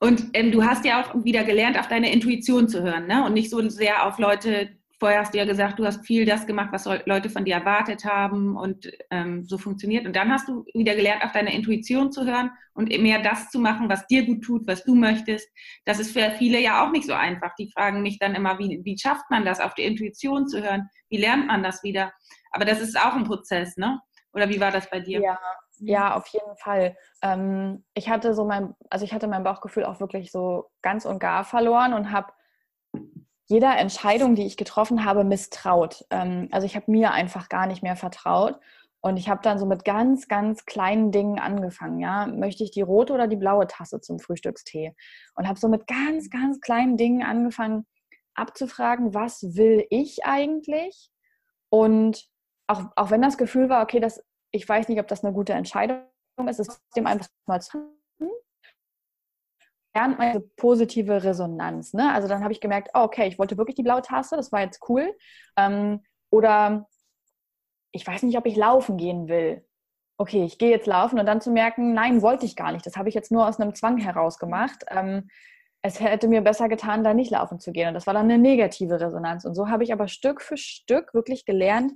Und 0.00 0.30
ähm, 0.32 0.50
du 0.50 0.64
hast 0.64 0.84
ja 0.84 1.02
auch 1.02 1.14
wieder 1.24 1.44
gelernt, 1.44 1.78
auf 1.78 1.88
deine 1.88 2.10
Intuition 2.10 2.68
zu 2.68 2.82
hören, 2.82 3.06
ne? 3.06 3.24
Und 3.24 3.34
nicht 3.34 3.50
so 3.50 3.68
sehr 3.68 4.06
auf 4.06 4.18
Leute, 4.18 4.70
vorher 5.00 5.20
hast 5.20 5.32
du 5.32 5.38
ja 5.38 5.46
gesagt, 5.46 5.78
du 5.78 5.86
hast 5.86 6.06
viel 6.06 6.26
das 6.26 6.46
gemacht, 6.46 6.68
was 6.72 6.84
Leute 7.06 7.30
von 7.30 7.46
dir 7.46 7.54
erwartet 7.54 8.04
haben 8.04 8.56
und 8.56 8.90
ähm, 9.10 9.44
so 9.44 9.56
funktioniert. 9.56 10.06
Und 10.06 10.14
dann 10.14 10.30
hast 10.30 10.46
du 10.46 10.66
wieder 10.74 10.94
gelernt, 10.94 11.24
auf 11.24 11.32
deine 11.32 11.54
Intuition 11.54 12.12
zu 12.12 12.26
hören 12.26 12.50
und 12.74 12.90
mehr 13.00 13.22
das 13.22 13.48
zu 13.48 13.58
machen, 13.58 13.88
was 13.88 14.06
dir 14.06 14.26
gut 14.26 14.44
tut, 14.44 14.66
was 14.66 14.84
du 14.84 14.94
möchtest. 14.94 15.48
Das 15.86 15.98
ist 15.98 16.12
für 16.12 16.30
viele 16.32 16.60
ja 16.60 16.84
auch 16.84 16.92
nicht 16.92 17.06
so 17.06 17.14
einfach. 17.14 17.54
Die 17.58 17.70
fragen 17.72 18.02
mich 18.02 18.18
dann 18.18 18.34
immer, 18.34 18.58
wie, 18.58 18.80
wie 18.84 18.98
schafft 18.98 19.24
man 19.30 19.44
das, 19.46 19.58
auf 19.58 19.74
die 19.74 19.84
Intuition 19.84 20.46
zu 20.46 20.62
hören? 20.62 20.88
Wie 21.08 21.18
lernt 21.18 21.46
man 21.46 21.62
das 21.62 21.82
wieder? 21.82 22.12
Aber 22.52 22.66
das 22.66 22.80
ist 22.80 22.98
auch 23.00 23.14
ein 23.14 23.24
Prozess, 23.24 23.76
ne? 23.78 24.00
Oder 24.32 24.48
wie 24.50 24.60
war 24.60 24.70
das 24.70 24.88
bei 24.90 25.00
dir? 25.00 25.20
Ja, 25.20 25.38
ja, 25.80 26.14
auf 26.14 26.26
jeden 26.28 26.56
Fall. 26.56 26.94
Ähm, 27.22 27.84
ich 27.94 28.10
hatte 28.10 28.34
so 28.34 28.44
mein, 28.44 28.74
also 28.90 29.04
ich 29.04 29.14
hatte 29.14 29.28
mein 29.28 29.44
Bauchgefühl 29.44 29.84
auch 29.84 29.98
wirklich 29.98 30.30
so 30.30 30.70
ganz 30.82 31.06
und 31.06 31.18
gar 31.18 31.44
verloren 31.44 31.94
und 31.94 32.12
habe 32.12 32.32
jeder 33.50 33.76
Entscheidung, 33.76 34.36
die 34.36 34.46
ich 34.46 34.56
getroffen 34.56 35.04
habe, 35.04 35.24
misstraut. 35.24 36.04
Ähm, 36.10 36.48
also 36.52 36.66
ich 36.66 36.76
habe 36.76 36.90
mir 36.90 37.10
einfach 37.10 37.48
gar 37.48 37.66
nicht 37.66 37.82
mehr 37.82 37.96
vertraut. 37.96 38.60
Und 39.02 39.16
ich 39.16 39.28
habe 39.28 39.40
dann 39.42 39.58
so 39.58 39.66
mit 39.66 39.84
ganz, 39.84 40.28
ganz 40.28 40.66
kleinen 40.66 41.10
Dingen 41.10 41.40
angefangen. 41.40 41.98
Ja, 41.98 42.26
möchte 42.26 42.62
ich 42.62 42.70
die 42.70 42.82
rote 42.82 43.12
oder 43.12 43.26
die 43.26 43.36
blaue 43.36 43.66
Tasse 43.66 44.00
zum 44.00 44.20
Frühstückstee? 44.20 44.94
Und 45.34 45.48
habe 45.48 45.58
so 45.58 45.68
mit 45.68 45.88
ganz, 45.88 46.30
ganz 46.30 46.60
kleinen 46.60 46.96
Dingen 46.96 47.22
angefangen 47.22 47.86
abzufragen, 48.34 49.14
was 49.14 49.42
will 49.56 49.84
ich 49.90 50.24
eigentlich? 50.24 51.10
Und 51.70 52.28
auch, 52.68 52.84
auch 52.94 53.10
wenn 53.10 53.20
das 53.20 53.36
Gefühl 53.36 53.68
war, 53.68 53.82
okay, 53.82 53.98
das, 53.98 54.22
ich 54.52 54.68
weiß 54.68 54.88
nicht, 54.88 55.00
ob 55.00 55.08
das 55.08 55.24
eine 55.24 55.32
gute 55.32 55.54
Entscheidung 55.54 56.04
ist, 56.48 56.60
ist 56.60 56.80
dem 56.96 57.08
einfach 57.08 57.26
mal 57.46 57.60
zu 57.60 57.99
lernt 59.94 60.18
man 60.18 60.28
eine 60.28 60.40
positive 60.40 61.24
Resonanz. 61.24 61.94
Ne? 61.94 62.12
Also 62.12 62.28
dann 62.28 62.42
habe 62.42 62.52
ich 62.52 62.60
gemerkt, 62.60 62.90
oh, 62.94 63.00
okay, 63.00 63.26
ich 63.26 63.38
wollte 63.38 63.58
wirklich 63.58 63.76
die 63.76 63.82
blaue 63.82 64.02
Tasse, 64.02 64.36
das 64.36 64.52
war 64.52 64.60
jetzt 64.60 64.80
cool. 64.88 65.14
Ähm, 65.56 66.00
oder 66.30 66.88
ich 67.92 68.06
weiß 68.06 68.22
nicht, 68.22 68.38
ob 68.38 68.46
ich 68.46 68.56
laufen 68.56 68.96
gehen 68.96 69.28
will. 69.28 69.66
Okay, 70.16 70.44
ich 70.44 70.58
gehe 70.58 70.70
jetzt 70.70 70.86
laufen 70.86 71.18
und 71.18 71.26
dann 71.26 71.40
zu 71.40 71.50
merken, 71.50 71.94
nein, 71.94 72.22
wollte 72.22 72.46
ich 72.46 72.54
gar 72.54 72.72
nicht. 72.72 72.86
Das 72.86 72.96
habe 72.96 73.08
ich 73.08 73.14
jetzt 73.14 73.32
nur 73.32 73.48
aus 73.48 73.58
einem 73.58 73.74
Zwang 73.74 73.96
heraus 73.96 74.38
gemacht. 74.38 74.84
Ähm, 74.88 75.28
es 75.82 75.98
hätte 75.98 76.28
mir 76.28 76.42
besser 76.42 76.68
getan, 76.68 77.02
da 77.02 77.14
nicht 77.14 77.30
laufen 77.30 77.58
zu 77.58 77.72
gehen. 77.72 77.88
Und 77.88 77.94
das 77.94 78.06
war 78.06 78.14
dann 78.14 78.24
eine 78.30 78.38
negative 78.38 79.00
Resonanz. 79.00 79.44
Und 79.44 79.54
so 79.54 79.68
habe 79.68 79.82
ich 79.82 79.92
aber 79.92 80.08
Stück 80.08 80.42
für 80.42 80.58
Stück 80.58 81.14
wirklich 81.14 81.46
gelernt, 81.46 81.92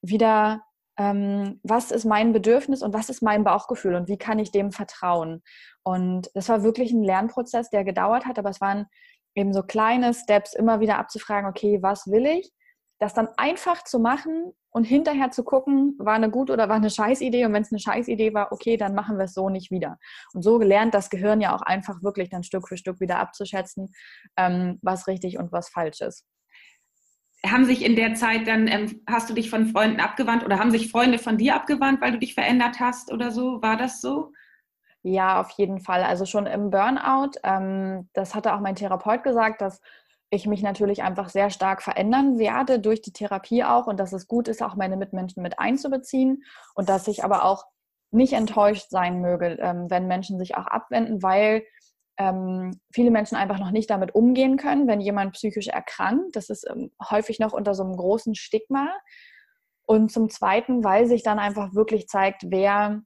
wieder 0.00 0.62
ähm, 0.98 1.60
was 1.62 1.90
ist 1.90 2.04
mein 2.04 2.32
Bedürfnis 2.32 2.82
und 2.82 2.94
was 2.94 3.08
ist 3.08 3.22
mein 3.22 3.44
Bauchgefühl 3.44 3.94
und 3.94 4.08
wie 4.08 4.18
kann 4.18 4.38
ich 4.38 4.52
dem 4.52 4.72
vertrauen. 4.72 5.42
Und 5.82 6.30
das 6.34 6.48
war 6.48 6.62
wirklich 6.62 6.92
ein 6.92 7.02
Lernprozess, 7.02 7.70
der 7.70 7.84
gedauert 7.84 8.26
hat, 8.26 8.38
aber 8.38 8.50
es 8.50 8.60
waren 8.60 8.86
eben 9.34 9.52
so 9.52 9.62
kleine 9.62 10.14
Steps, 10.14 10.54
immer 10.54 10.80
wieder 10.80 10.98
abzufragen, 10.98 11.48
okay, 11.48 11.82
was 11.82 12.06
will 12.06 12.26
ich? 12.26 12.52
Das 13.00 13.12
dann 13.12 13.28
einfach 13.36 13.82
zu 13.82 13.98
machen 13.98 14.52
und 14.70 14.84
hinterher 14.84 15.30
zu 15.32 15.42
gucken, 15.42 15.96
war 15.98 16.14
eine 16.14 16.30
gute 16.30 16.52
oder 16.52 16.68
war 16.68 16.76
eine 16.76 16.90
Scheißidee. 16.90 17.44
Und 17.44 17.52
wenn 17.52 17.62
es 17.62 17.72
eine 17.72 17.80
Scheißidee 17.80 18.32
war, 18.32 18.52
okay, 18.52 18.76
dann 18.76 18.94
machen 18.94 19.18
wir 19.18 19.24
es 19.24 19.34
so 19.34 19.50
nicht 19.50 19.72
wieder. 19.72 19.98
Und 20.32 20.42
so 20.42 20.58
gelernt 20.58 20.94
das 20.94 21.10
Gehirn 21.10 21.40
ja 21.40 21.54
auch 21.54 21.62
einfach 21.62 22.02
wirklich 22.02 22.30
dann 22.30 22.44
Stück 22.44 22.68
für 22.68 22.76
Stück 22.76 23.00
wieder 23.00 23.18
abzuschätzen, 23.18 23.92
ähm, 24.36 24.78
was 24.80 25.08
richtig 25.08 25.38
und 25.38 25.50
was 25.50 25.68
falsch 25.68 26.00
ist 26.00 26.24
haben 27.44 27.64
sich 27.64 27.84
in 27.84 27.96
der 27.96 28.14
Zeit 28.14 28.46
dann, 28.46 28.68
ähm, 28.68 29.02
hast 29.06 29.28
du 29.28 29.34
dich 29.34 29.50
von 29.50 29.66
Freunden 29.66 30.00
abgewandt 30.00 30.44
oder 30.44 30.58
haben 30.58 30.70
sich 30.70 30.90
Freunde 30.90 31.18
von 31.18 31.36
dir 31.36 31.54
abgewandt, 31.54 32.00
weil 32.00 32.12
du 32.12 32.18
dich 32.18 32.34
verändert 32.34 32.80
hast 32.80 33.12
oder 33.12 33.30
so? 33.30 33.60
War 33.62 33.76
das 33.76 34.00
so? 34.00 34.32
Ja, 35.02 35.40
auf 35.40 35.50
jeden 35.50 35.80
Fall. 35.80 36.02
Also 36.02 36.24
schon 36.24 36.46
im 36.46 36.70
Burnout, 36.70 37.32
ähm, 37.42 38.08
das 38.14 38.34
hatte 38.34 38.54
auch 38.54 38.60
mein 38.60 38.76
Therapeut 38.76 39.22
gesagt, 39.22 39.60
dass 39.60 39.80
ich 40.30 40.46
mich 40.46 40.62
natürlich 40.62 41.02
einfach 41.02 41.28
sehr 41.28 41.50
stark 41.50 41.82
verändern 41.82 42.38
werde 42.38 42.80
durch 42.80 43.02
die 43.02 43.12
Therapie 43.12 43.64
auch 43.64 43.86
und 43.86 44.00
dass 44.00 44.12
es 44.12 44.26
gut 44.26 44.48
ist, 44.48 44.62
auch 44.62 44.74
meine 44.74 44.96
Mitmenschen 44.96 45.42
mit 45.42 45.58
einzubeziehen 45.58 46.42
und 46.74 46.88
dass 46.88 47.06
ich 47.06 47.22
aber 47.22 47.44
auch 47.44 47.64
nicht 48.10 48.32
enttäuscht 48.32 48.86
sein 48.90 49.20
möge, 49.20 49.58
ähm, 49.60 49.90
wenn 49.90 50.06
Menschen 50.06 50.38
sich 50.38 50.56
auch 50.56 50.66
abwenden, 50.66 51.22
weil 51.22 51.64
ähm, 52.16 52.80
viele 52.92 53.10
Menschen 53.10 53.36
einfach 53.36 53.58
noch 53.58 53.70
nicht 53.70 53.90
damit 53.90 54.14
umgehen 54.14 54.56
können, 54.56 54.86
wenn 54.86 55.00
jemand 55.00 55.32
psychisch 55.32 55.68
erkrankt. 55.68 56.36
Das 56.36 56.48
ist 56.50 56.66
ähm, 56.68 56.92
häufig 57.10 57.38
noch 57.38 57.52
unter 57.52 57.74
so 57.74 57.82
einem 57.82 57.96
großen 57.96 58.34
Stigma. 58.34 58.92
Und 59.86 60.10
zum 60.10 60.30
Zweiten, 60.30 60.82
weil 60.82 61.06
sich 61.06 61.22
dann 61.22 61.38
einfach 61.38 61.74
wirklich 61.74 62.06
zeigt, 62.06 62.44
wer 62.46 63.02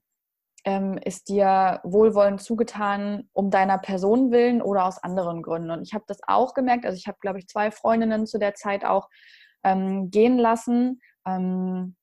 ähm, 0.65 0.97
ist 1.03 1.29
dir 1.29 1.81
wohlwollend 1.83 2.41
zugetan, 2.41 3.29
um 3.33 3.49
deiner 3.49 3.77
Person 3.77 4.31
willen 4.31 4.61
oder 4.61 4.85
aus 4.85 5.01
anderen 5.01 5.41
Gründen. 5.41 5.71
Und 5.71 5.81
ich 5.81 5.93
habe 5.93 6.05
das 6.07 6.19
auch 6.27 6.53
gemerkt. 6.53 6.85
Also 6.85 6.97
ich 6.97 7.07
habe, 7.07 7.17
glaube 7.21 7.39
ich, 7.39 7.47
zwei 7.47 7.71
Freundinnen 7.71 8.27
zu 8.27 8.39
der 8.39 8.53
Zeit 8.55 8.85
auch 8.85 9.09
ähm, 9.63 10.09
gehen 10.11 10.37
lassen. 10.37 11.01
Ähm, 11.25 11.95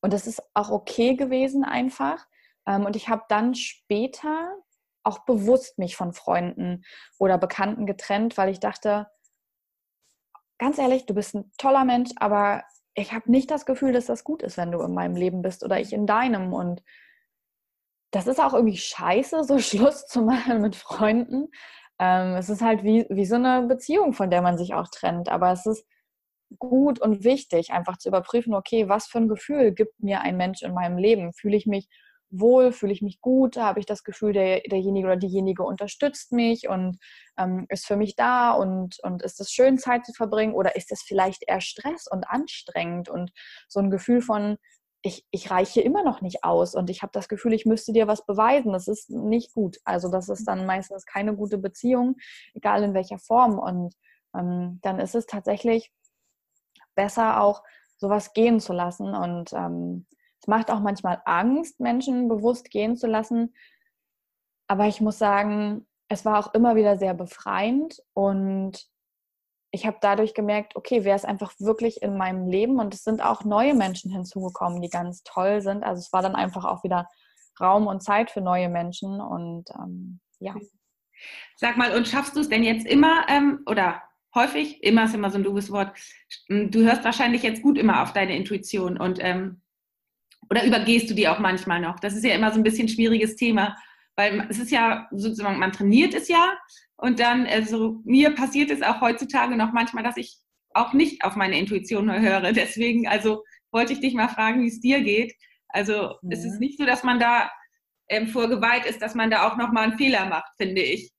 und 0.00 0.12
das 0.12 0.26
ist 0.26 0.42
auch 0.54 0.70
okay 0.70 1.14
gewesen 1.14 1.64
einfach. 1.64 2.26
Ähm, 2.66 2.84
und 2.84 2.96
ich 2.96 3.08
habe 3.08 3.22
dann 3.28 3.54
später 3.54 4.54
auch 5.04 5.20
bewusst 5.20 5.78
mich 5.78 5.96
von 5.96 6.12
Freunden 6.12 6.84
oder 7.18 7.38
Bekannten 7.38 7.86
getrennt, 7.86 8.36
weil 8.36 8.48
ich 8.48 8.60
dachte, 8.60 9.06
ganz 10.58 10.78
ehrlich, 10.78 11.06
du 11.06 11.14
bist 11.14 11.34
ein 11.34 11.52
toller 11.58 11.84
Mensch, 11.84 12.10
aber 12.16 12.64
ich 12.94 13.12
habe 13.12 13.30
nicht 13.30 13.50
das 13.50 13.66
Gefühl, 13.66 13.92
dass 13.92 14.06
das 14.06 14.24
gut 14.24 14.42
ist, 14.42 14.56
wenn 14.56 14.72
du 14.72 14.80
in 14.80 14.94
meinem 14.94 15.16
Leben 15.16 15.42
bist 15.42 15.64
oder 15.64 15.80
ich 15.80 15.92
in 15.92 16.06
deinem. 16.06 16.52
Und 16.52 16.82
das 18.12 18.26
ist 18.26 18.40
auch 18.40 18.54
irgendwie 18.54 18.76
scheiße, 18.76 19.44
so 19.44 19.58
Schluss 19.60 20.06
zu 20.06 20.22
machen 20.22 20.60
mit 20.60 20.76
Freunden. 20.76 21.48
Ähm, 21.98 22.34
es 22.36 22.48
ist 22.48 22.62
halt 22.62 22.82
wie, 22.82 23.06
wie 23.10 23.26
so 23.26 23.36
eine 23.36 23.66
Beziehung, 23.66 24.12
von 24.12 24.30
der 24.30 24.42
man 24.42 24.58
sich 24.58 24.74
auch 24.74 24.88
trennt. 24.88 25.28
Aber 25.28 25.52
es 25.52 25.66
ist 25.66 25.86
gut 26.58 27.00
und 27.00 27.24
wichtig, 27.24 27.72
einfach 27.72 27.98
zu 27.98 28.08
überprüfen, 28.08 28.54
okay, 28.54 28.88
was 28.88 29.06
für 29.06 29.18
ein 29.18 29.28
Gefühl 29.28 29.72
gibt 29.72 30.00
mir 30.00 30.20
ein 30.20 30.36
Mensch 30.36 30.62
in 30.62 30.72
meinem 30.72 30.98
Leben? 30.98 31.32
Fühle 31.32 31.56
ich 31.56 31.66
mich 31.66 31.88
wohl, 32.30 32.72
fühle 32.72 32.92
ich 32.92 33.02
mich 33.02 33.20
gut, 33.20 33.56
habe 33.56 33.80
ich 33.80 33.86
das 33.86 34.02
Gefühl, 34.02 34.32
der, 34.32 34.60
derjenige 34.62 35.06
oder 35.06 35.16
diejenige 35.16 35.62
unterstützt 35.62 36.32
mich 36.32 36.68
und 36.68 36.98
ähm, 37.38 37.66
ist 37.68 37.86
für 37.86 37.96
mich 37.96 38.16
da 38.16 38.52
und, 38.52 38.98
und 39.02 39.22
ist 39.22 39.40
es 39.40 39.50
schön, 39.50 39.78
Zeit 39.78 40.04
zu 40.04 40.12
verbringen 40.12 40.54
oder 40.54 40.76
ist 40.76 40.90
es 40.90 41.02
vielleicht 41.02 41.44
eher 41.46 41.60
Stress 41.60 42.06
und 42.10 42.28
anstrengend 42.28 43.08
und 43.08 43.30
so 43.68 43.80
ein 43.80 43.90
Gefühl 43.90 44.20
von, 44.20 44.56
ich, 45.02 45.26
ich 45.30 45.50
reiche 45.50 45.82
immer 45.82 46.02
noch 46.02 46.22
nicht 46.22 46.44
aus 46.44 46.74
und 46.74 46.88
ich 46.88 47.02
habe 47.02 47.12
das 47.12 47.28
Gefühl, 47.28 47.52
ich 47.52 47.66
müsste 47.66 47.92
dir 47.92 48.08
was 48.08 48.24
beweisen. 48.24 48.72
Das 48.72 48.88
ist 48.88 49.10
nicht 49.10 49.52
gut. 49.52 49.76
Also 49.84 50.10
das 50.10 50.30
ist 50.30 50.46
dann 50.46 50.64
meistens 50.64 51.04
keine 51.04 51.36
gute 51.36 51.58
Beziehung, 51.58 52.16
egal 52.54 52.82
in 52.82 52.94
welcher 52.94 53.18
Form. 53.18 53.58
Und 53.58 53.94
ähm, 54.34 54.78
dann 54.82 54.98
ist 54.98 55.14
es 55.14 55.26
tatsächlich 55.26 55.92
besser 56.94 57.42
auch 57.42 57.62
sowas 57.96 58.32
gehen 58.32 58.60
zu 58.60 58.72
lassen 58.72 59.14
und 59.14 59.52
ähm, 59.52 60.06
es 60.44 60.48
macht 60.48 60.70
auch 60.70 60.80
manchmal 60.80 61.22
Angst, 61.24 61.80
Menschen 61.80 62.28
bewusst 62.28 62.70
gehen 62.70 62.98
zu 62.98 63.06
lassen. 63.06 63.54
Aber 64.68 64.86
ich 64.88 65.00
muss 65.00 65.16
sagen, 65.16 65.86
es 66.08 66.26
war 66.26 66.38
auch 66.38 66.52
immer 66.52 66.76
wieder 66.76 66.98
sehr 66.98 67.14
befreiend 67.14 68.02
und 68.12 68.86
ich 69.70 69.86
habe 69.86 69.96
dadurch 70.02 70.34
gemerkt, 70.34 70.76
okay, 70.76 71.02
wer 71.02 71.16
ist 71.16 71.24
einfach 71.24 71.54
wirklich 71.60 72.02
in 72.02 72.18
meinem 72.18 72.46
Leben 72.46 72.78
und 72.78 72.92
es 72.92 73.04
sind 73.04 73.24
auch 73.24 73.44
neue 73.44 73.72
Menschen 73.72 74.12
hinzugekommen, 74.12 74.82
die 74.82 74.90
ganz 74.90 75.22
toll 75.22 75.62
sind. 75.62 75.82
Also 75.82 76.00
es 76.00 76.12
war 76.12 76.20
dann 76.20 76.36
einfach 76.36 76.66
auch 76.66 76.84
wieder 76.84 77.08
Raum 77.58 77.86
und 77.86 78.02
Zeit 78.02 78.30
für 78.30 78.42
neue 78.42 78.68
Menschen 78.68 79.22
und 79.22 79.70
ähm, 79.70 80.20
ja. 80.40 80.54
Sag 81.56 81.78
mal, 81.78 81.96
und 81.96 82.06
schaffst 82.06 82.36
du 82.36 82.40
es 82.40 82.50
denn 82.50 82.64
jetzt 82.64 82.86
immer 82.86 83.24
ähm, 83.30 83.62
oder 83.64 84.02
häufig, 84.34 84.82
immer 84.82 85.04
ist 85.04 85.14
immer 85.14 85.30
so 85.30 85.38
ein 85.38 85.44
doofes 85.44 85.72
Wort, 85.72 85.96
du 86.48 86.82
hörst 86.82 87.02
wahrscheinlich 87.02 87.42
jetzt 87.42 87.62
gut 87.62 87.78
immer 87.78 88.02
auf 88.02 88.12
deine 88.12 88.36
Intuition 88.36 88.98
und 88.98 89.18
ähm, 89.22 89.62
oder 90.50 90.64
übergehst 90.64 91.10
du 91.10 91.14
die 91.14 91.28
auch 91.28 91.38
manchmal 91.38 91.80
noch? 91.80 92.00
Das 92.00 92.14
ist 92.14 92.24
ja 92.24 92.34
immer 92.34 92.50
so 92.50 92.58
ein 92.58 92.62
bisschen 92.62 92.88
schwieriges 92.88 93.36
Thema, 93.36 93.76
weil 94.16 94.46
es 94.48 94.58
ist 94.58 94.70
ja 94.70 95.08
sozusagen, 95.10 95.58
man 95.58 95.72
trainiert 95.72 96.14
es 96.14 96.28
ja 96.28 96.56
und 96.96 97.20
dann, 97.20 97.46
also 97.46 98.00
mir 98.04 98.34
passiert 98.34 98.70
es 98.70 98.82
auch 98.82 99.00
heutzutage 99.00 99.56
noch 99.56 99.72
manchmal, 99.72 100.04
dass 100.04 100.16
ich 100.16 100.38
auch 100.74 100.92
nicht 100.92 101.24
auf 101.24 101.36
meine 101.36 101.58
Intuition 101.58 102.10
höre. 102.10 102.40
Deswegen, 102.52 103.08
also 103.08 103.44
wollte 103.72 103.92
ich 103.92 104.00
dich 104.00 104.14
mal 104.14 104.28
fragen, 104.28 104.62
wie 104.62 104.68
es 104.68 104.80
dir 104.80 105.00
geht. 105.02 105.34
Also 105.68 106.14
mhm. 106.22 106.30
es 106.30 106.44
ist 106.44 106.60
nicht 106.60 106.78
so, 106.78 106.84
dass 106.84 107.02
man 107.02 107.18
da 107.18 107.50
ähm, 108.08 108.28
vorgeweiht 108.28 108.84
ist, 108.86 109.02
dass 109.02 109.14
man 109.14 109.30
da 109.30 109.48
auch 109.48 109.56
nochmal 109.56 109.84
einen 109.84 109.98
Fehler 109.98 110.26
macht, 110.26 110.52
finde 110.56 110.82
ich. 110.82 111.12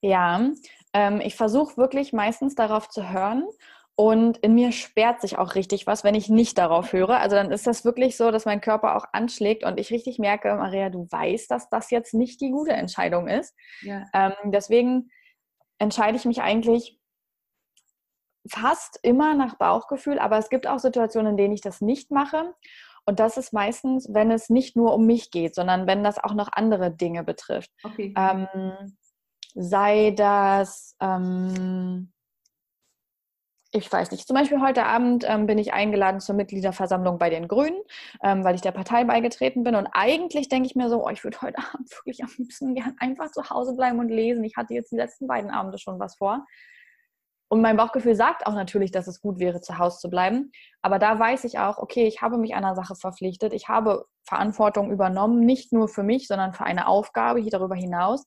Ja, 0.00 0.50
ähm, 0.92 1.20
ich 1.20 1.34
versuche 1.34 1.76
wirklich 1.76 2.12
meistens 2.12 2.54
darauf 2.54 2.88
zu 2.88 3.10
hören 3.10 3.44
und 4.00 4.38
in 4.38 4.54
mir 4.54 4.70
sperrt 4.70 5.20
sich 5.20 5.38
auch 5.38 5.56
richtig 5.56 5.88
was, 5.88 6.04
wenn 6.04 6.14
ich 6.14 6.28
nicht 6.28 6.56
darauf 6.56 6.92
höre. 6.92 7.18
Also 7.18 7.34
dann 7.34 7.50
ist 7.50 7.66
das 7.66 7.84
wirklich 7.84 8.16
so, 8.16 8.30
dass 8.30 8.44
mein 8.44 8.60
Körper 8.60 8.94
auch 8.94 9.06
anschlägt 9.12 9.64
und 9.64 9.80
ich 9.80 9.90
richtig 9.90 10.20
merke, 10.20 10.54
Maria, 10.54 10.88
du 10.88 11.08
weißt, 11.10 11.50
dass 11.50 11.68
das 11.68 11.90
jetzt 11.90 12.14
nicht 12.14 12.40
die 12.40 12.52
gute 12.52 12.74
Entscheidung 12.74 13.26
ist. 13.26 13.56
Ja. 13.80 14.04
Ähm, 14.14 14.52
deswegen 14.52 15.10
entscheide 15.80 16.16
ich 16.16 16.24
mich 16.26 16.42
eigentlich 16.42 17.00
fast 18.48 19.00
immer 19.02 19.34
nach 19.34 19.56
Bauchgefühl, 19.56 20.20
aber 20.20 20.38
es 20.38 20.48
gibt 20.48 20.68
auch 20.68 20.78
Situationen, 20.78 21.32
in 21.32 21.36
denen 21.36 21.54
ich 21.54 21.60
das 21.60 21.80
nicht 21.80 22.12
mache. 22.12 22.54
Und 23.04 23.18
das 23.18 23.36
ist 23.36 23.52
meistens, 23.52 24.06
wenn 24.14 24.30
es 24.30 24.48
nicht 24.48 24.76
nur 24.76 24.94
um 24.94 25.06
mich 25.06 25.32
geht, 25.32 25.56
sondern 25.56 25.88
wenn 25.88 26.04
das 26.04 26.22
auch 26.22 26.34
noch 26.34 26.50
andere 26.52 26.92
Dinge 26.92 27.24
betrifft. 27.24 27.72
Okay. 27.82 28.14
Ähm, 28.16 28.96
sei 29.56 30.12
das 30.12 30.94
ähm, 31.00 32.12
ich 33.70 33.92
weiß 33.92 34.10
nicht, 34.12 34.26
zum 34.26 34.34
Beispiel 34.34 34.60
heute 34.62 34.84
Abend 34.86 35.24
ähm, 35.28 35.46
bin 35.46 35.58
ich 35.58 35.74
eingeladen 35.74 36.20
zur 36.20 36.34
Mitgliederversammlung 36.34 37.18
bei 37.18 37.28
den 37.28 37.48
Grünen, 37.48 37.78
ähm, 38.22 38.42
weil 38.42 38.54
ich 38.54 38.62
der 38.62 38.72
Partei 38.72 39.04
beigetreten 39.04 39.62
bin. 39.62 39.74
Und 39.74 39.88
eigentlich 39.92 40.48
denke 40.48 40.66
ich 40.66 40.74
mir 40.74 40.88
so, 40.88 41.04
oh, 41.04 41.10
ich 41.10 41.22
würde 41.22 41.40
heute 41.42 41.58
Abend 41.74 41.90
wirklich 41.90 42.22
am 42.22 42.30
liebsten 42.38 42.74
gern 42.74 42.96
einfach 42.98 43.30
zu 43.30 43.50
Hause 43.50 43.74
bleiben 43.76 43.98
und 43.98 44.08
lesen. 44.08 44.42
Ich 44.44 44.56
hatte 44.56 44.72
jetzt 44.72 44.90
die 44.90 44.96
letzten 44.96 45.26
beiden 45.26 45.50
Abende 45.50 45.78
schon 45.78 46.00
was 46.00 46.16
vor. 46.16 46.46
Und 47.50 47.62
mein 47.62 47.76
Bauchgefühl 47.76 48.14
sagt 48.14 48.46
auch 48.46 48.54
natürlich, 48.54 48.90
dass 48.90 49.06
es 49.06 49.20
gut 49.20 49.38
wäre, 49.38 49.60
zu 49.60 49.78
Hause 49.78 49.98
zu 49.98 50.10
bleiben. 50.10 50.50
Aber 50.82 50.98
da 50.98 51.18
weiß 51.18 51.44
ich 51.44 51.58
auch, 51.58 51.78
okay, 51.78 52.06
ich 52.06 52.22
habe 52.22 52.38
mich 52.38 52.54
einer 52.54 52.74
Sache 52.74 52.94
verpflichtet. 52.94 53.52
Ich 53.52 53.68
habe 53.68 54.06
Verantwortung 54.24 54.90
übernommen, 54.90 55.40
nicht 55.40 55.72
nur 55.72 55.88
für 55.88 56.02
mich, 56.02 56.26
sondern 56.26 56.52
für 56.52 56.64
eine 56.64 56.86
Aufgabe 56.86 57.40
hier 57.40 57.50
darüber 57.50 57.74
hinaus 57.74 58.26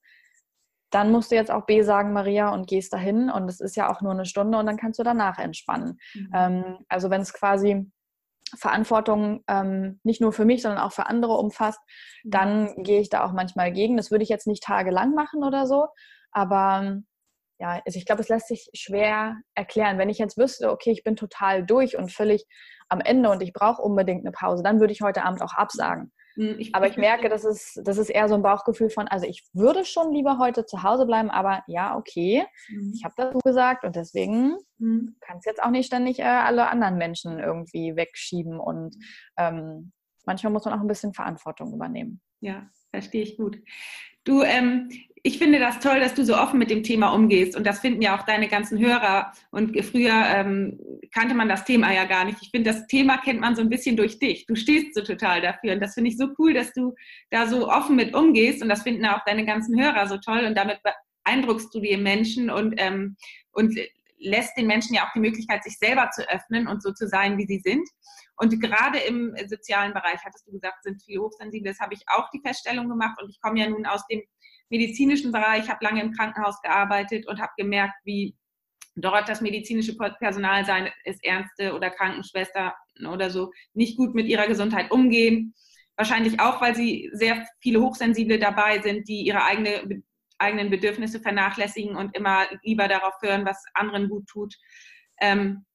dann 0.92 1.12
musst 1.12 1.32
du 1.32 1.36
jetzt 1.36 1.52
auch 1.52 1.66
B 1.66 1.82
sagen, 1.82 2.14
Maria, 2.14 2.50
und 2.50 2.68
gehst 2.68 2.94
dahin. 2.94 3.30
Und 3.30 3.50
es 3.50 3.60
ist 3.60 3.76
ja 3.76 3.90
auch 3.90 4.02
nur 4.02 4.12
eine 4.12 4.26
Stunde 4.26 4.58
und 4.58 4.66
dann 4.66 4.78
kannst 4.78 5.00
du 5.00 5.04
danach 5.04 5.40
entspannen. 5.40 6.00
Mhm. 6.14 6.30
Ähm, 6.34 6.78
also 6.90 7.10
wenn 7.10 7.22
es 7.22 7.34
quasi 7.34 7.90
Verantwortung 8.58 9.44
ähm, 9.48 10.00
nicht 10.04 10.22
nur 10.22 10.34
für 10.34 10.46
mich, 10.46 10.62
sondern 10.62 10.82
auch 10.82 10.92
für 10.92 11.08
andere 11.08 11.34
umfasst, 11.34 11.80
mhm. 12.24 12.30
dann 12.30 12.84
gehe 12.84 13.00
ich 13.00 13.10
da 13.10 13.24
auch 13.24 13.32
manchmal 13.32 13.72
gegen. 13.72 13.98
Das 13.98 14.12
würde 14.12 14.24
ich 14.24 14.30
jetzt 14.30 14.48
nicht 14.48 14.64
tagelang 14.64 15.14
machen 15.14 15.44
oder 15.44 15.66
so, 15.66 15.88
aber 16.32 17.02
ja, 17.60 17.80
also 17.86 17.98
ich 18.00 18.06
glaube, 18.08 18.22
es 18.22 18.30
lässt 18.30 18.48
sich 18.48 18.70
schwer 18.74 19.38
erklären. 19.54 20.00
Wenn 20.00 20.10
ich 20.10 20.18
jetzt 20.18 20.38
wüsste, 20.38 20.72
okay, 20.72 20.92
ich 20.92 21.04
bin 21.04 21.16
total 21.16 21.64
durch 21.64 21.96
und 21.96 22.12
völlig 22.12 22.48
am 22.90 23.02
Ende 23.02 23.30
und 23.30 23.44
ich 23.44 23.54
brauche 23.54 23.82
unbedingt 23.84 24.26
eine 24.26 24.32
Pause, 24.32 24.64
dann 24.64 24.80
würde 24.80 24.94
ich 24.94 25.02
heute 25.02 25.24
Abend 25.24 25.44
auch 25.44 25.54
absagen. 25.54 26.12
Hm, 26.36 26.56
ich, 26.60 26.76
aber 26.76 26.88
ich 26.88 26.98
merke, 26.98 27.30
das 27.30 27.44
ist, 27.44 27.82
das 27.84 27.98
ist 27.98 28.10
eher 28.10 28.30
so 28.30 28.36
ein 28.36 28.42
Bauchgefühl 28.42 28.90
von, 28.90 29.08
also 29.08 29.26
ich 29.26 29.44
würde 29.54 29.86
schon 29.86 30.14
lieber 30.14 30.38
heute 30.38 30.66
zu 30.66 30.84
Hause 30.84 31.06
bleiben, 31.06 31.30
aber 31.30 31.64
ja, 31.68 31.98
okay, 31.98 32.46
mhm. 32.70 32.94
ich 32.96 33.04
habe 33.04 33.14
dazu 33.18 33.40
gesagt 33.40 33.84
und 33.84 33.96
deswegen 33.96 34.58
mhm. 34.78 35.16
kann 35.22 35.38
es 35.38 35.46
jetzt 35.46 35.62
auch 35.62 35.72
nicht 35.72 35.88
ständig 35.88 36.20
äh, 36.20 36.24
alle 36.24 36.70
anderen 36.70 36.98
Menschen 36.98 37.40
irgendwie 37.40 37.96
wegschieben 37.96 38.60
und 38.60 38.96
ähm, 39.38 39.92
manchmal 40.26 40.54
muss 40.54 40.66
man 40.66 40.74
auch 40.74 40.82
ein 40.82 40.88
bisschen 40.88 41.14
Verantwortung 41.14 41.74
übernehmen. 41.74 42.22
Ja, 42.40 42.70
verstehe 42.92 43.24
ich 43.24 43.38
gut. 43.38 43.60
Du, 44.24 44.42
ähm, 44.44 44.90
ich 45.24 45.38
finde 45.38 45.60
das 45.60 45.80
toll, 45.80 46.00
dass 46.00 46.16
du 46.16 46.26
so 46.26 46.36
offen 46.36 46.58
mit 46.58 46.72
dem 46.72 46.84
Thema 46.84 47.10
umgehst 47.10 47.56
und 47.56 47.66
das 47.66 47.80
finden 47.80 48.02
ja 48.02 48.18
auch 48.18 48.26
deine 48.26 48.48
ganzen 48.48 48.80
Hörer. 48.80 49.32
Und 49.52 49.80
früher 49.86 50.14
ähm, 50.14 50.80
kannte 51.14 51.36
man 51.36 51.48
das 51.48 51.64
Thema 51.64 51.94
ja 51.94 52.06
gar 52.06 52.26
nicht. 52.26 52.40
Ich 52.42 52.50
finde, 52.50 52.72
das 52.72 52.88
Thema 52.88 53.18
kennt 53.18 53.40
man 53.40 53.56
so 53.56 53.62
ein 53.62 53.70
bisschen 53.70 53.96
durch 53.96 54.18
dich. 54.18 54.48
Du 54.48 54.56
stehst 54.56 54.96
so 54.96 55.02
total 55.02 55.42
dafür 55.42 55.74
und 55.74 55.80
das 55.80 55.94
finde 55.94 56.10
ich 56.10 56.18
so 56.18 56.30
cool, 56.40 56.54
dass 56.54 56.74
du 56.74 56.96
da 57.30 57.46
so 57.46 57.70
offen 57.70 57.96
mit 57.96 58.16
umgehst 58.16 58.64
und 58.64 58.70
das 58.70 58.82
finden 58.82 59.06
auch 59.06 59.24
deine 59.26 59.46
ganzen 59.46 59.80
Hörer 59.80 60.08
so 60.08 60.18
toll 60.18 60.46
und 60.46 60.58
damit 60.58 60.80
beeindruckst 61.24 61.74
du 61.76 61.80
die 61.80 61.96
Menschen 61.98 62.50
und, 62.50 62.74
ähm, 62.78 63.16
und 63.52 63.78
lässt 64.18 64.58
den 64.58 64.68
Menschen 64.68 64.96
ja 64.96 65.06
auch 65.06 65.14
die 65.14 65.20
Möglichkeit, 65.20 65.64
sich 65.64 65.78
selber 65.78 66.10
zu 66.12 66.28
öffnen 66.30 66.68
und 66.68 66.82
so 66.82 66.94
zu 66.94 67.08
sein, 67.08 67.38
wie 67.38 67.46
sie 67.46 67.62
sind. 67.64 67.88
Und 68.38 68.60
gerade 68.60 68.98
im 69.00 69.36
sozialen 69.48 69.94
Bereich, 69.94 70.20
hattest 70.26 70.48
du 70.48 70.52
gesagt, 70.52 70.84
sind 70.84 71.02
viele 71.04 71.22
hochsensibel. 71.22 71.72
Das 71.72 71.80
habe 71.80 71.94
ich 71.94 72.02
auch 72.08 72.30
die 72.32 72.42
Feststellung 72.44 72.90
gemacht 72.90 73.22
und 73.22 73.30
ich 73.30 73.40
komme 73.40 73.60
ja 73.60 73.70
nun 73.70 73.86
aus 73.86 74.06
dem 74.08 74.22
medizinischen 74.72 75.32
Bereich, 75.32 75.70
habe 75.70 75.84
lange 75.84 76.02
im 76.02 76.14
Krankenhaus 76.14 76.62
gearbeitet 76.62 77.28
und 77.28 77.40
habe 77.40 77.52
gemerkt, 77.58 77.96
wie 78.04 78.36
dort 78.96 79.30
das 79.30 79.42
medizinische 79.42 79.96
Personal, 79.96 80.66
seien 80.66 80.90
es 81.06 81.22
Ärzte 81.22 81.74
oder 81.74 81.90
Krankenschwester 81.90 82.76
oder 83.10 83.30
so, 83.30 83.52
nicht 83.74 83.98
gut 83.98 84.16
mit 84.16 84.28
ihrer 84.28 84.48
Gesundheit 84.48 84.92
umgehen. 84.92 85.54
wahrscheinlich 85.98 86.40
auch, 86.40 86.62
weil 86.62 86.76
sie 86.76 87.10
sehr 87.14 87.46
viele 87.60 87.80
Hochsensible 87.82 88.40
dabei 88.40 88.82
sind, 88.82 89.08
die 89.08 89.22
ihre 89.22 89.44
eigene, 89.44 90.02
eigenen 90.40 90.72
Bedürfnisse 90.72 91.20
vernachlässigen 91.20 91.96
und 91.96 92.16
immer 92.16 92.48
lieber 92.64 92.88
darauf 92.88 93.14
hören, 93.22 93.46
was 93.46 93.64
anderen 93.76 94.10
gut 94.10 94.26
tut. 94.28 94.56
Ähm, 95.20 95.66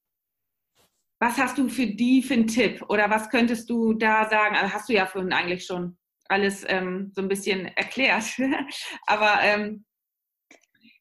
was 1.20 1.38
hast 1.38 1.58
du 1.58 1.68
für 1.68 1.86
die 1.86 2.22
für 2.22 2.34
einen 2.34 2.48
Tipp 2.48 2.82
oder 2.88 3.08
was 3.08 3.30
könntest 3.30 3.70
du 3.70 3.94
da 3.94 4.28
sagen? 4.28 4.56
Also 4.56 4.74
hast 4.74 4.88
du 4.88 4.94
ja 4.94 5.06
vorhin 5.06 5.32
eigentlich 5.32 5.64
schon 5.64 5.96
alles 6.28 6.64
ähm, 6.68 7.12
so 7.14 7.22
ein 7.22 7.28
bisschen 7.28 7.66
erklärt. 7.76 8.24
Aber 9.06 9.40
ähm, 9.42 9.84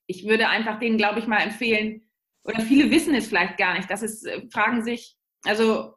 ich 0.07 0.27
würde 0.27 0.49
einfach 0.49 0.79
denen, 0.79 0.97
glaube 0.97 1.19
ich, 1.19 1.27
mal 1.27 1.41
empfehlen, 1.41 2.01
oder 2.43 2.61
viele 2.61 2.91
wissen 2.91 3.15
es 3.15 3.27
vielleicht 3.27 3.57
gar 3.57 3.75
nicht, 3.75 3.89
dass 3.89 4.03
es 4.03 4.23
äh, 4.23 4.41
fragen 4.51 4.83
sich, 4.83 5.15
also 5.43 5.95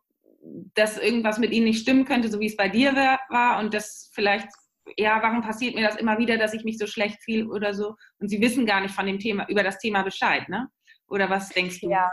dass 0.75 0.99
irgendwas 0.99 1.39
mit 1.39 1.53
ihnen 1.53 1.67
nicht 1.67 1.83
stimmen 1.83 2.05
könnte, 2.05 2.29
so 2.29 2.41
wie 2.41 2.47
es 2.47 2.57
bei 2.57 2.69
dir 2.69 2.95
war 2.95 3.59
und 3.59 3.75
das 3.75 4.11
vielleicht, 4.15 4.49
ja, 4.97 5.21
warum 5.23 5.43
passiert 5.43 5.75
mir 5.75 5.87
das 5.87 5.97
immer 5.97 6.19
wieder, 6.19 6.39
dass 6.39 6.55
ich 6.55 6.65
mich 6.65 6.79
so 6.79 6.87
schlecht 6.87 7.23
fühle 7.23 7.49
oder 7.49 7.75
so 7.75 7.95
und 8.19 8.29
sie 8.29 8.41
wissen 8.41 8.65
gar 8.65 8.81
nicht 8.81 8.95
von 8.95 9.07
dem 9.07 9.19
Thema, 9.19 9.47
über 9.49 9.63
das 9.63 9.79
Thema 9.79 10.03
Bescheid, 10.03 10.49
ne? 10.49 10.69
Oder 11.09 11.29
was 11.29 11.49
denkst 11.51 11.81
du? 11.81 11.91
Ja. 11.91 12.11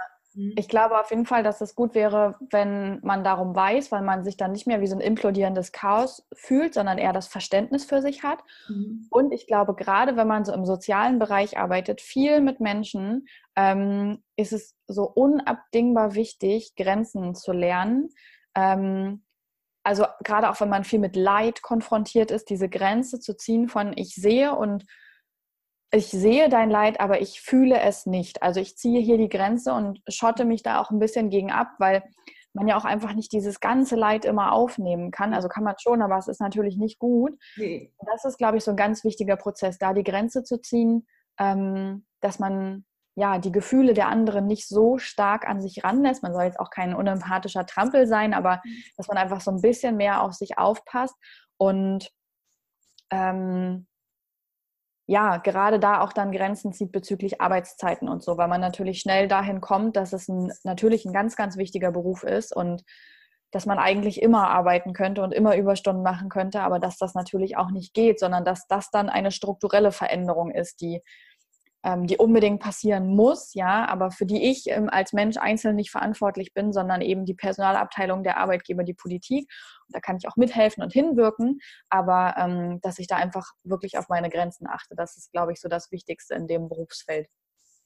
Ich 0.55 0.67
glaube 0.67 0.99
auf 0.99 1.09
jeden 1.11 1.25
Fall, 1.25 1.43
dass 1.43 1.61
es 1.61 1.75
gut 1.75 1.95
wäre, 1.95 2.35
wenn 2.49 2.99
man 3.03 3.23
darum 3.23 3.55
weiß, 3.55 3.91
weil 3.91 4.01
man 4.01 4.23
sich 4.23 4.35
dann 4.35 4.51
nicht 4.51 4.67
mehr 4.67 4.81
wie 4.81 4.87
so 4.87 4.95
ein 4.95 5.01
implodierendes 5.01 5.71
Chaos 5.71 6.27
fühlt, 6.33 6.73
sondern 6.73 6.97
eher 6.97 7.13
das 7.13 7.27
Verständnis 7.27 7.85
für 7.85 8.01
sich 8.01 8.23
hat. 8.23 8.39
Mhm. 8.67 9.07
Und 9.09 9.31
ich 9.31 9.47
glaube, 9.47 9.75
gerade 9.75 10.17
wenn 10.17 10.27
man 10.27 10.43
so 10.43 10.53
im 10.53 10.65
sozialen 10.65 11.19
Bereich 11.19 11.57
arbeitet, 11.57 12.01
viel 12.01 12.41
mit 12.41 12.59
Menschen, 12.59 13.27
ähm, 13.55 14.23
ist 14.35 14.51
es 14.51 14.75
so 14.87 15.03
unabdingbar 15.03 16.15
wichtig, 16.15 16.75
Grenzen 16.75 17.33
zu 17.33 17.53
lernen. 17.53 18.09
Ähm, 18.55 19.23
also 19.83 20.05
gerade 20.23 20.49
auch 20.49 20.59
wenn 20.59 20.69
man 20.69 20.83
viel 20.83 20.99
mit 20.99 21.15
Leid 21.15 21.61
konfrontiert 21.61 22.31
ist, 22.31 22.49
diese 22.49 22.67
Grenze 22.67 23.19
zu 23.19 23.37
ziehen 23.37 23.69
von 23.69 23.93
ich 23.95 24.15
sehe 24.15 24.55
und 24.55 24.85
ich 25.91 26.07
sehe 26.07 26.49
dein 26.49 26.69
Leid, 26.69 26.99
aber 26.99 27.21
ich 27.21 27.41
fühle 27.41 27.79
es 27.79 28.05
nicht. 28.05 28.43
Also 28.43 28.59
ich 28.59 28.77
ziehe 28.77 29.01
hier 29.01 29.17
die 29.17 29.29
Grenze 29.29 29.73
und 29.73 30.01
schotte 30.07 30.45
mich 30.45 30.63
da 30.63 30.81
auch 30.81 30.91
ein 30.91 30.99
bisschen 30.99 31.29
gegen 31.29 31.51
ab, 31.51 31.69
weil 31.79 32.03
man 32.53 32.67
ja 32.67 32.77
auch 32.77 32.85
einfach 32.85 33.13
nicht 33.13 33.31
dieses 33.33 33.59
ganze 33.59 33.95
Leid 33.95 34.25
immer 34.25 34.53
aufnehmen 34.53 35.11
kann. 35.11 35.33
Also 35.33 35.49
kann 35.49 35.63
man 35.63 35.75
schon, 35.79 36.01
aber 36.01 36.17
es 36.17 36.27
ist 36.27 36.41
natürlich 36.41 36.77
nicht 36.77 36.99
gut. 36.99 37.37
Nee. 37.57 37.93
Das 38.05 38.25
ist, 38.25 38.37
glaube 38.37 38.57
ich, 38.57 38.63
so 38.63 38.71
ein 38.71 38.77
ganz 38.77 39.03
wichtiger 39.03 39.35
Prozess, 39.35 39.77
da 39.77 39.93
die 39.93 40.03
Grenze 40.03 40.43
zu 40.43 40.61
ziehen, 40.61 41.05
ähm, 41.37 42.05
dass 42.21 42.39
man 42.39 42.85
ja 43.15 43.39
die 43.39 43.51
Gefühle 43.51 43.93
der 43.93 44.07
anderen 44.07 44.47
nicht 44.47 44.67
so 44.67 44.97
stark 44.97 45.47
an 45.47 45.61
sich 45.61 45.83
ranlässt. 45.83 46.23
Man 46.23 46.33
soll 46.33 46.43
jetzt 46.43 46.59
auch 46.59 46.69
kein 46.69 46.93
unempathischer 46.95 47.65
Trampel 47.65 48.07
sein, 48.07 48.33
aber 48.33 48.61
mhm. 48.63 48.83
dass 48.97 49.07
man 49.07 49.17
einfach 49.17 49.41
so 49.41 49.51
ein 49.51 49.61
bisschen 49.61 49.97
mehr 49.97 50.21
auf 50.21 50.33
sich 50.33 50.57
aufpasst 50.57 51.15
und 51.57 52.09
ähm, 53.11 53.87
ja, 55.07 55.37
gerade 55.37 55.79
da 55.79 56.01
auch 56.01 56.13
dann 56.13 56.31
Grenzen 56.31 56.73
zieht 56.73 56.91
bezüglich 56.91 57.39
Arbeitszeiten 57.39 58.09
und 58.09 58.23
so, 58.23 58.37
weil 58.37 58.47
man 58.47 58.61
natürlich 58.61 58.99
schnell 58.99 59.27
dahin 59.27 59.61
kommt, 59.61 59.95
dass 59.95 60.13
es 60.13 60.27
ein, 60.27 60.51
natürlich 60.63 61.05
ein 61.05 61.13
ganz, 61.13 61.35
ganz 61.35 61.57
wichtiger 61.57 61.91
Beruf 61.91 62.23
ist 62.23 62.55
und 62.55 62.83
dass 63.51 63.65
man 63.65 63.77
eigentlich 63.77 64.21
immer 64.21 64.49
arbeiten 64.49 64.93
könnte 64.93 65.21
und 65.21 65.31
immer 65.31 65.55
Überstunden 65.55 66.03
machen 66.03 66.29
könnte, 66.29 66.61
aber 66.61 66.79
dass 66.79 66.97
das 66.97 67.13
natürlich 67.13 67.55
auch 67.55 67.69
nicht 67.69 67.93
geht, 67.93 68.19
sondern 68.19 68.43
dass 68.43 68.67
das 68.67 68.89
dann 68.89 69.09
eine 69.09 69.31
strukturelle 69.31 69.91
Veränderung 69.91 70.51
ist, 70.51 70.81
die 70.81 71.01
ähm, 71.85 72.07
die 72.07 72.17
unbedingt 72.17 72.59
passieren 72.59 73.15
muss, 73.15 73.53
ja, 73.53 73.85
aber 73.87 74.09
für 74.09 74.25
die 74.25 74.49
ich 74.49 74.63
ähm, 74.67 74.89
als 74.89 75.13
Mensch 75.13 75.37
einzeln 75.37 75.75
nicht 75.75 75.91
verantwortlich 75.91 76.53
bin, 76.53 76.73
sondern 76.73 77.01
eben 77.01 77.25
die 77.25 77.35
Personalabteilung, 77.35 78.23
der 78.23 78.37
Arbeitgeber, 78.37 78.83
die 78.83 78.95
Politik. 78.95 79.47
Und 79.87 79.95
da 79.95 79.99
kann 79.99 80.17
ich 80.17 80.27
auch 80.27 80.35
mithelfen 80.35 80.83
und 80.83 80.91
hinwirken, 80.91 81.59
aber 81.89 82.35
ähm, 82.37 82.79
dass 82.81 82.97
ich 82.97 83.07
da 83.07 83.17
einfach 83.17 83.51
wirklich 83.63 83.99
auf 83.99 84.09
meine 84.09 84.31
Grenzen 84.31 84.67
achte, 84.67 84.95
das 84.95 85.15
ist, 85.15 85.31
glaube 85.31 85.53
ich, 85.53 85.61
so 85.61 85.69
das 85.69 85.91
Wichtigste 85.91 86.33
in 86.33 86.47
dem 86.47 86.67
Berufsfeld. 86.67 87.27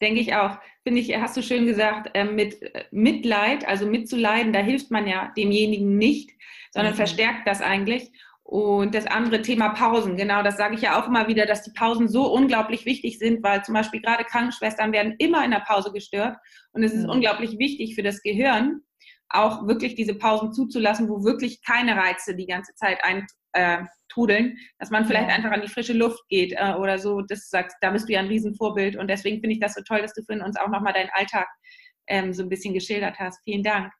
Denke 0.01 0.21
ich 0.21 0.33
auch. 0.33 0.57
Finde 0.83 1.01
ich, 1.01 1.13
hast 1.17 1.35
du 1.35 1.43
schön 1.43 1.65
gesagt, 1.65 2.11
äh, 2.13 2.23
mit 2.23 2.61
äh, 2.61 2.85
Mitleid, 2.91 3.67
also 3.67 3.85
mitzuleiden, 3.85 4.53
da 4.53 4.59
hilft 4.59 4.91
man 4.91 5.07
ja 5.07 5.33
demjenigen 5.35 5.97
nicht, 5.97 6.31
sondern 6.71 6.93
mhm. 6.93 6.97
verstärkt 6.97 7.45
das 7.45 7.61
eigentlich. 7.61 8.13
Und 8.51 8.95
das 8.95 9.05
andere 9.05 9.43
Thema 9.43 9.69
Pausen, 9.69 10.17
genau, 10.17 10.41
das 10.41 10.57
sage 10.57 10.73
ich 10.73 10.81
ja 10.81 10.99
auch 10.99 11.05
immer 11.05 11.27
wieder, 11.27 11.45
dass 11.45 11.61
die 11.61 11.71
Pausen 11.71 12.07
so 12.07 12.33
unglaublich 12.33 12.83
wichtig 12.83 13.19
sind, 13.19 13.43
weil 13.43 13.63
zum 13.63 13.75
Beispiel 13.75 14.01
gerade 14.01 14.23
Krankenschwestern 14.23 14.91
werden 14.91 15.13
immer 15.19 15.45
in 15.45 15.51
der 15.51 15.59
Pause 15.59 15.91
gestört. 15.91 16.35
Und 16.71 16.81
es 16.81 16.91
ist 16.91 17.03
mhm. 17.03 17.11
unglaublich 17.11 17.59
wichtig 17.59 17.93
für 17.93 18.01
das 18.01 18.23
Gehirn, 18.23 18.81
auch 19.29 19.67
wirklich 19.67 19.93
diese 19.93 20.15
Pausen 20.15 20.51
zuzulassen, 20.51 21.09
wo 21.09 21.23
wirklich 21.23 21.61
keine 21.63 21.95
Reize 21.95 22.35
die 22.35 22.47
ganze 22.47 22.73
Zeit 22.73 22.97
eintrudeln, 23.03 24.53
äh, 24.53 24.55
dass 24.79 24.89
man 24.89 25.05
vielleicht 25.05 25.29
ja. 25.29 25.35
einfach 25.35 25.51
an 25.51 25.61
die 25.61 25.67
frische 25.67 25.93
Luft 25.93 26.27
geht 26.27 26.53
äh, 26.53 26.73
oder 26.73 26.97
so. 26.97 27.21
Das 27.21 27.51
sagst, 27.51 27.77
da 27.81 27.91
bist 27.91 28.09
du 28.09 28.13
ja 28.13 28.19
ein 28.19 28.29
Riesenvorbild. 28.29 28.95
Und 28.95 29.11
deswegen 29.11 29.41
finde 29.41 29.53
ich 29.53 29.59
das 29.59 29.75
so 29.75 29.83
toll, 29.83 30.01
dass 30.01 30.15
du 30.15 30.23
für 30.23 30.43
uns 30.43 30.57
auch 30.57 30.69
nochmal 30.69 30.93
deinen 30.93 31.11
Alltag 31.13 31.47
ähm, 32.07 32.33
so 32.33 32.41
ein 32.41 32.49
bisschen 32.49 32.73
geschildert 32.73 33.19
hast. 33.19 33.43
Vielen 33.43 33.61
Dank. 33.61 33.93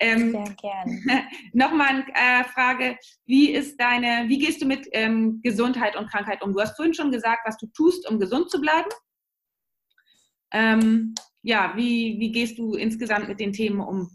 Ähm, 0.00 0.32
Sehr 0.32 0.54
gerne. 0.54 1.24
Nochmal 1.52 1.88
eine 1.88 2.04
äh, 2.14 2.44
Frage, 2.44 2.96
wie 3.26 3.50
ist 3.50 3.78
deine, 3.78 4.28
wie 4.28 4.38
gehst 4.38 4.62
du 4.62 4.66
mit 4.66 4.88
ähm, 4.92 5.40
Gesundheit 5.42 5.94
und 5.94 6.10
Krankheit 6.10 6.42
um? 6.42 6.54
Du 6.54 6.60
hast 6.60 6.74
vorhin 6.76 6.94
schon 6.94 7.12
gesagt, 7.12 7.42
was 7.44 7.58
du 7.58 7.66
tust, 7.66 8.08
um 8.08 8.18
gesund 8.18 8.50
zu 8.50 8.60
bleiben. 8.60 8.88
Ähm, 10.52 11.14
ja, 11.42 11.74
wie, 11.76 12.18
wie 12.18 12.32
gehst 12.32 12.58
du 12.58 12.74
insgesamt 12.74 13.28
mit 13.28 13.40
den 13.40 13.52
Themen 13.52 13.80
um? 13.80 14.10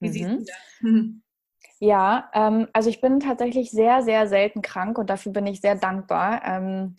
Wie 0.00 0.08
mhm. 0.08 0.12
siehst 0.12 0.28
du 0.28 0.38
das? 0.38 1.22
Ja, 1.80 2.30
ähm, 2.34 2.66
also 2.72 2.90
ich 2.90 3.00
bin 3.00 3.20
tatsächlich 3.20 3.70
sehr, 3.70 4.02
sehr 4.02 4.26
selten 4.26 4.62
krank 4.62 4.98
und 4.98 5.08
dafür 5.08 5.32
bin 5.32 5.46
ich 5.46 5.60
sehr 5.60 5.76
dankbar. 5.76 6.42
Ähm, 6.44 6.96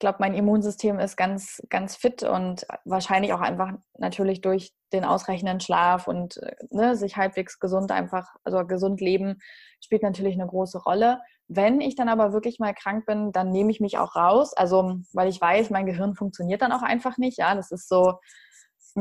glaube, 0.00 0.16
mein 0.20 0.34
Immunsystem 0.34 0.98
ist 0.98 1.16
ganz, 1.16 1.62
ganz 1.68 1.94
fit 1.94 2.24
und 2.24 2.66
wahrscheinlich 2.84 3.32
auch 3.32 3.40
einfach 3.40 3.72
natürlich 3.98 4.40
durch 4.40 4.72
den 4.92 5.04
ausreichenden 5.04 5.60
Schlaf 5.60 6.08
und 6.08 6.38
äh, 6.38 6.56
ne, 6.70 6.96
sich 6.96 7.16
halbwegs 7.16 7.60
gesund 7.60 7.92
einfach, 7.92 8.34
also 8.42 8.66
gesund 8.66 9.00
leben, 9.00 9.40
spielt 9.80 10.02
natürlich 10.02 10.34
eine 10.34 10.48
große 10.48 10.82
Rolle. 10.82 11.20
Wenn 11.46 11.80
ich 11.80 11.96
dann 11.96 12.08
aber 12.08 12.32
wirklich 12.32 12.58
mal 12.58 12.74
krank 12.74 13.06
bin, 13.06 13.32
dann 13.32 13.50
nehme 13.50 13.70
ich 13.70 13.80
mich 13.80 13.98
auch 13.98 14.16
raus. 14.16 14.52
Also, 14.54 14.96
weil 15.12 15.28
ich 15.28 15.40
weiß, 15.40 15.70
mein 15.70 15.86
Gehirn 15.86 16.14
funktioniert 16.14 16.62
dann 16.62 16.72
auch 16.72 16.82
einfach 16.82 17.18
nicht. 17.18 17.38
Ja, 17.38 17.54
das 17.54 17.70
ist 17.70 17.88
so, 17.88 18.18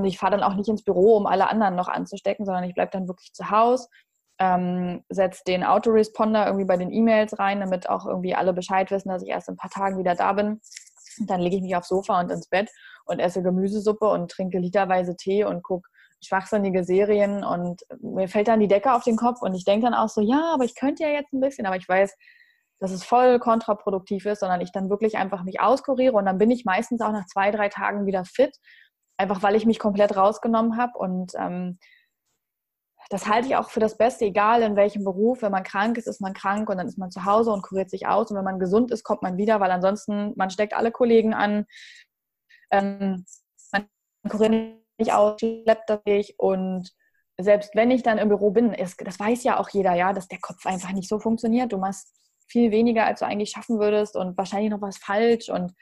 ich 0.04 0.18
fahre 0.20 0.32
dann 0.32 0.44
auch 0.44 0.56
nicht 0.56 0.70
ins 0.70 0.84
Büro, 0.84 1.16
um 1.16 1.26
alle 1.26 1.50
anderen 1.50 1.76
noch 1.76 1.88
anzustecken, 1.88 2.46
sondern 2.46 2.64
ich 2.64 2.76
bleibe 2.76 2.92
dann 2.92 3.08
wirklich 3.08 3.34
zu 3.34 3.50
Hause. 3.50 3.88
Ähm, 4.42 5.04
setze 5.10 5.44
den 5.46 5.64
Autoresponder 5.66 6.46
irgendwie 6.46 6.66
bei 6.66 6.78
den 6.78 6.94
E-Mails 6.94 7.38
rein, 7.40 7.60
damit 7.60 7.90
auch 7.90 8.06
irgendwie 8.06 8.36
alle 8.36 8.54
Bescheid 8.54 8.90
wissen, 8.90 9.10
dass 9.10 9.22
ich 9.22 9.30
erst 9.30 9.50
in 9.50 9.56
ein 9.56 9.58
paar 9.58 9.70
Tagen 9.70 9.98
wieder 9.98 10.16
da 10.16 10.32
bin. 10.34 10.62
Dann 11.28 11.42
lege 11.42 11.58
ich 11.58 11.62
mich 11.62 11.76
aufs 11.76 11.90
Sofa 11.90 12.20
und 12.20 12.32
ins 12.32 12.48
Bett 12.48 12.70
und 13.06 13.20
esse 13.20 13.42
Gemüsesuppe 13.42 14.08
und 14.08 14.32
trinke 14.32 14.60
literweise 14.60 15.16
Tee 15.16 15.44
und 15.44 15.64
gucke 15.64 15.90
schwachsinnige 16.24 16.84
Serien. 16.84 17.44
Und 17.44 17.82
mir 18.02 18.28
fällt 18.28 18.48
dann 18.48 18.60
die 18.60 18.68
Decke 18.68 18.94
auf 18.94 19.04
den 19.04 19.16
Kopf 19.16 19.42
und 19.42 19.54
ich 19.54 19.64
denke 19.64 19.86
dann 19.86 19.94
auch 19.94 20.10
so, 20.10 20.22
ja, 20.22 20.52
aber 20.54 20.66
ich 20.66 20.76
könnte 20.76 21.04
ja 21.04 21.10
jetzt 21.10 21.34
ein 21.34 21.40
bisschen, 21.40 21.66
aber 21.66 21.78
ich 21.78 21.88
weiß, 21.88 22.16
dass 22.80 22.92
es 22.92 23.04
voll 23.04 23.40
kontraproduktiv 23.40 24.26
ist, 24.26 24.40
sondern 24.40 24.62
ich 24.62 24.72
dann 24.72 24.90
wirklich 24.90 25.18
einfach 25.18 25.44
mich 25.44 25.60
auskuriere 25.60 26.14
und 26.14 26.26
dann 26.26 26.38
bin 26.38 26.50
ich 26.50 26.66
meistens 26.66 27.02
auch 27.02 27.12
nach 27.12 27.26
zwei, 27.26 27.52
drei 27.52 27.70
Tagen 27.70 28.06
wieder 28.06 28.24
fit, 28.26 28.56
einfach 29.18 29.44
weil 29.44 29.56
ich 29.56 29.66
mich 29.66 29.80
komplett 29.80 30.16
rausgenommen 30.16 30.78
habe 30.78 30.98
und 30.98 31.34
ähm, 31.38 31.78
das 33.10 33.28
halte 33.28 33.48
ich 33.48 33.56
auch 33.56 33.72
für 33.72 33.80
das 33.80 33.98
Beste, 33.98 34.26
egal 34.26 34.62
in 34.62 34.76
welchem 34.76 35.04
Beruf. 35.04 35.42
Wenn 35.42 35.52
man 35.52 35.64
krank 35.64 35.98
ist, 35.98 36.08
ist 36.08 36.22
man 36.22 36.34
krank 36.34 36.70
und 36.70 36.78
dann 36.78 36.88
ist 36.88 37.00
man 37.00 37.10
zu 37.10 37.26
Hause 37.26 37.52
und 37.52 37.64
kuriert 37.64 37.90
sich 37.90 38.08
aus. 38.08 38.30
Und 38.30 38.38
wenn 38.38 38.44
man 38.44 38.60
gesund 38.60 38.92
ist, 38.92 39.04
kommt 39.04 39.24
man 39.24 39.36
wieder, 39.38 39.60
weil 39.60 39.72
ansonsten, 39.72 40.34
man 40.36 40.52
steckt 40.52 40.74
alle 40.74 40.92
Kollegen 40.92 41.34
an. 41.34 41.66
Ähm, 42.70 43.26
man 43.72 43.90
kuriert 44.30 44.76
nicht 45.00 45.12
aus, 45.12 45.40
schleppt 45.40 45.90
das 45.90 46.02
nicht. 46.06 46.36
Und 46.38 46.92
selbst 47.40 47.74
wenn 47.74 47.90
ich 47.90 48.04
dann 48.04 48.20
im 48.20 48.30
Büro 48.30 48.52
bin, 48.52 48.74
ist, 48.74 49.02
das 49.06 49.20
weiß 49.20 49.44
ja 49.44 49.60
auch 49.60 49.70
jeder, 49.70 49.96
ja, 49.96 50.14
dass 50.14 50.28
der 50.28 50.40
Kopf 50.40 50.68
einfach 50.68 50.92
nicht 50.92 51.10
so 51.10 51.20
funktioniert. 51.20 51.74
Du 51.74 51.80
machst 51.80 52.14
viel 52.48 52.70
weniger, 52.72 53.06
als 53.06 53.22
du 53.22 53.26
eigentlich 53.26 53.50
schaffen 53.50 53.80
würdest 53.80 54.16
und 54.16 54.38
wahrscheinlich 54.38 54.70
noch 54.70 54.82
was 54.82 54.98
falsch. 54.98 55.50
Und 55.50 55.74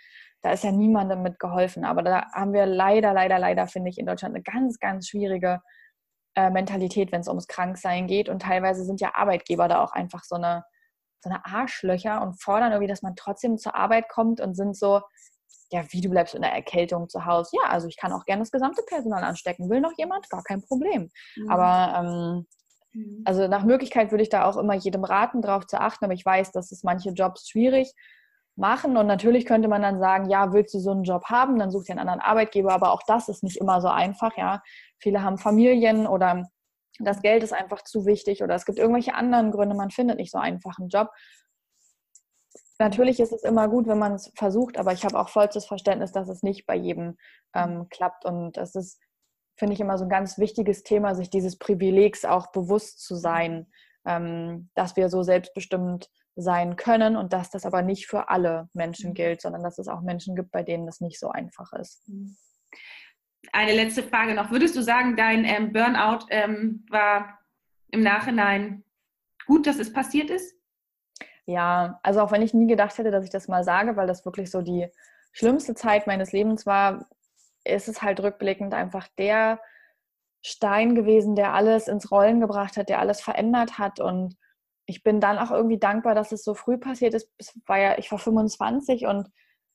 da 0.43 0.51
ist 0.51 0.63
ja 0.63 0.71
niemandem 0.71 1.23
mit 1.23 1.39
geholfen. 1.39 1.83
Aber 1.83 2.03
da 2.03 2.31
haben 2.31 2.53
wir 2.53 2.65
leider, 2.65 3.11
leider, 3.11 3.37
leider, 3.37 3.67
finde 3.67 3.89
ich, 3.89 3.97
in 3.97 4.05
Deutschland 4.05 4.33
eine 4.33 4.43
ganz, 4.43 4.79
ganz 4.79 5.09
schwierige 5.09 5.59
äh, 6.37 6.51
Mentalität, 6.51 7.11
wenn 7.11 7.21
es 7.21 7.27
ums 7.27 7.47
Kranksein 7.47 8.05
geht. 8.05 8.29
Und 8.29 8.43
teilweise 8.43 8.85
sind 8.85 9.01
ja 9.01 9.15
Arbeitgeber 9.15 9.67
da 9.67 9.83
auch 9.83 9.91
einfach 9.91 10.23
so 10.23 10.35
eine, 10.35 10.63
so 11.23 11.31
eine 11.31 11.43
Arschlöcher 11.43 12.21
und 12.21 12.39
fordern 12.39 12.71
irgendwie, 12.71 12.87
dass 12.87 13.01
man 13.01 13.15
trotzdem 13.15 13.57
zur 13.57 13.73
Arbeit 13.73 14.07
kommt 14.07 14.39
und 14.39 14.53
sind 14.53 14.77
so, 14.77 15.01
ja, 15.71 15.83
wie 15.89 15.99
du 15.99 16.09
bleibst 16.09 16.35
in 16.35 16.43
der 16.43 16.53
Erkältung 16.53 17.09
zu 17.09 17.25
Hause. 17.25 17.57
Ja, 17.59 17.69
also 17.71 17.87
ich 17.87 17.97
kann 17.97 18.13
auch 18.13 18.23
gerne 18.25 18.43
das 18.43 18.51
gesamte 18.51 18.83
Personal 18.87 19.23
anstecken. 19.23 19.67
Will 19.67 19.81
noch 19.81 19.97
jemand? 19.97 20.29
Gar 20.29 20.43
kein 20.43 20.61
Problem. 20.61 21.09
Mhm. 21.37 21.49
Aber 21.49 21.99
ähm, 22.05 22.45
mhm. 22.93 23.23
also 23.25 23.47
nach 23.47 23.63
Möglichkeit 23.63 24.11
würde 24.11 24.21
ich 24.21 24.29
da 24.29 24.45
auch 24.45 24.57
immer 24.57 24.75
jedem 24.75 25.03
raten, 25.05 25.41
darauf 25.41 25.65
zu 25.65 25.81
achten. 25.81 26.05
Aber 26.05 26.13
ich 26.13 26.23
weiß, 26.23 26.51
dass 26.51 26.71
es 26.71 26.83
manche 26.83 27.09
Jobs 27.09 27.49
schwierig 27.49 27.95
machen. 28.57 28.97
Und 28.97 29.07
natürlich 29.07 29.45
könnte 29.45 29.67
man 29.67 29.81
dann 29.81 29.99
sagen, 29.99 30.29
ja, 30.29 30.53
willst 30.53 30.73
du 30.73 30.79
so 30.79 30.91
einen 30.91 31.03
Job 31.03 31.25
haben, 31.25 31.59
dann 31.59 31.71
such 31.71 31.85
dir 31.85 31.93
einen 31.93 31.99
anderen 31.99 32.21
Arbeitgeber. 32.21 32.73
Aber 32.73 32.91
auch 32.91 33.03
das 33.07 33.29
ist 33.29 33.43
nicht 33.43 33.57
immer 33.57 33.81
so 33.81 33.87
einfach, 33.87 34.35
ja. 34.37 34.61
Viele 34.99 35.23
haben 35.23 35.37
Familien 35.37 36.07
oder 36.07 36.43
das 36.99 37.21
Geld 37.21 37.43
ist 37.43 37.53
einfach 37.53 37.83
zu 37.83 38.05
wichtig 38.05 38.43
oder 38.43 38.55
es 38.55 38.65
gibt 38.65 38.79
irgendwelche 38.79 39.13
anderen 39.13 39.51
Gründe, 39.51 39.75
man 39.75 39.91
findet 39.91 40.17
nicht 40.17 40.31
so 40.31 40.39
einfach 40.39 40.79
einen 40.79 40.89
Job. 40.89 41.09
Natürlich 42.79 43.19
ist 43.19 43.31
es 43.31 43.43
immer 43.43 43.67
gut, 43.67 43.87
wenn 43.87 43.99
man 43.99 44.13
es 44.13 44.31
versucht, 44.35 44.77
aber 44.77 44.93
ich 44.93 45.03
habe 45.03 45.19
auch 45.19 45.29
vollstes 45.29 45.65
Verständnis, 45.65 46.11
dass 46.11 46.29
es 46.29 46.43
nicht 46.43 46.65
bei 46.65 46.75
jedem 46.75 47.17
ähm, 47.55 47.87
klappt. 47.89 48.25
Und 48.25 48.57
das 48.57 48.75
ist, 48.75 48.99
finde 49.57 49.73
ich, 49.73 49.79
immer 49.79 49.97
so 49.97 50.03
ein 50.05 50.09
ganz 50.09 50.37
wichtiges 50.37 50.83
Thema, 50.83 51.15
sich 51.15 51.29
dieses 51.29 51.57
Privilegs 51.57 52.23
auch 52.23 52.51
bewusst 52.51 53.01
zu 53.03 53.15
sein, 53.15 53.67
ähm, 54.05 54.69
dass 54.75 54.95
wir 54.95 55.09
so 55.09 55.23
selbstbestimmt 55.23 56.09
sein 56.37 56.75
können 56.75 57.17
und 57.17 57.33
dass 57.33 57.49
das 57.49 57.65
aber 57.65 57.81
nicht 57.81 58.07
für 58.07 58.29
alle 58.29 58.69
Menschen 58.73 59.09
mhm. 59.09 59.15
gilt, 59.15 59.41
sondern 59.41 59.63
dass 59.63 59.79
es 59.79 59.87
auch 59.87 60.01
Menschen 60.01 60.35
gibt, 60.35 60.51
bei 60.51 60.63
denen 60.63 60.85
das 60.85 61.01
nicht 61.01 61.19
so 61.19 61.29
einfach 61.29 61.73
ist. 61.73 62.07
Mhm. 62.07 62.37
Eine 63.51 63.73
letzte 63.73 64.03
Frage 64.03 64.33
noch. 64.33 64.51
Würdest 64.51 64.75
du 64.75 64.81
sagen, 64.81 65.15
dein 65.15 65.45
ähm, 65.45 65.73
Burnout 65.73 66.25
ähm, 66.29 66.85
war 66.89 67.39
im 67.89 68.01
Nachhinein 68.01 68.83
gut, 69.47 69.65
dass 69.65 69.79
es 69.79 69.91
passiert 69.91 70.29
ist? 70.29 70.55
Ja, 71.45 71.99
also 72.03 72.21
auch 72.21 72.31
wenn 72.31 72.41
ich 72.41 72.53
nie 72.53 72.67
gedacht 72.67 72.97
hätte, 72.97 73.09
dass 73.09 73.23
ich 73.23 73.29
das 73.31 73.47
mal 73.47 73.63
sage, 73.63 73.95
weil 73.95 74.05
das 74.05 74.25
wirklich 74.25 74.51
so 74.51 74.61
die 74.61 74.87
schlimmste 75.31 75.75
Zeit 75.75 76.05
meines 76.05 76.33
Lebens 76.33 76.65
war, 76.65 77.07
ist 77.63 77.87
es 77.87 78.01
halt 78.01 78.19
rückblickend 78.19 78.73
einfach 78.73 79.07
der 79.17 79.59
Stein 80.41 80.93
gewesen, 80.93 81.35
der 81.35 81.53
alles 81.53 81.87
ins 81.87 82.11
Rollen 82.11 82.41
gebracht 82.41 82.77
hat, 82.77 82.89
der 82.89 82.99
alles 82.99 83.21
verändert 83.21 83.79
hat. 83.79 83.99
Und 83.99 84.35
ich 84.87 85.03
bin 85.03 85.19
dann 85.19 85.37
auch 85.37 85.51
irgendwie 85.51 85.77
dankbar, 85.77 86.15
dass 86.15 86.31
es 86.31 86.43
so 86.43 86.55
früh 86.55 86.77
passiert 86.77 87.13
ist. 87.13 87.29
Es 87.37 87.59
war 87.65 87.77
ja, 87.77 87.97
ich 87.97 88.09
war 88.11 88.17
25 88.17 89.05
und 89.05 89.29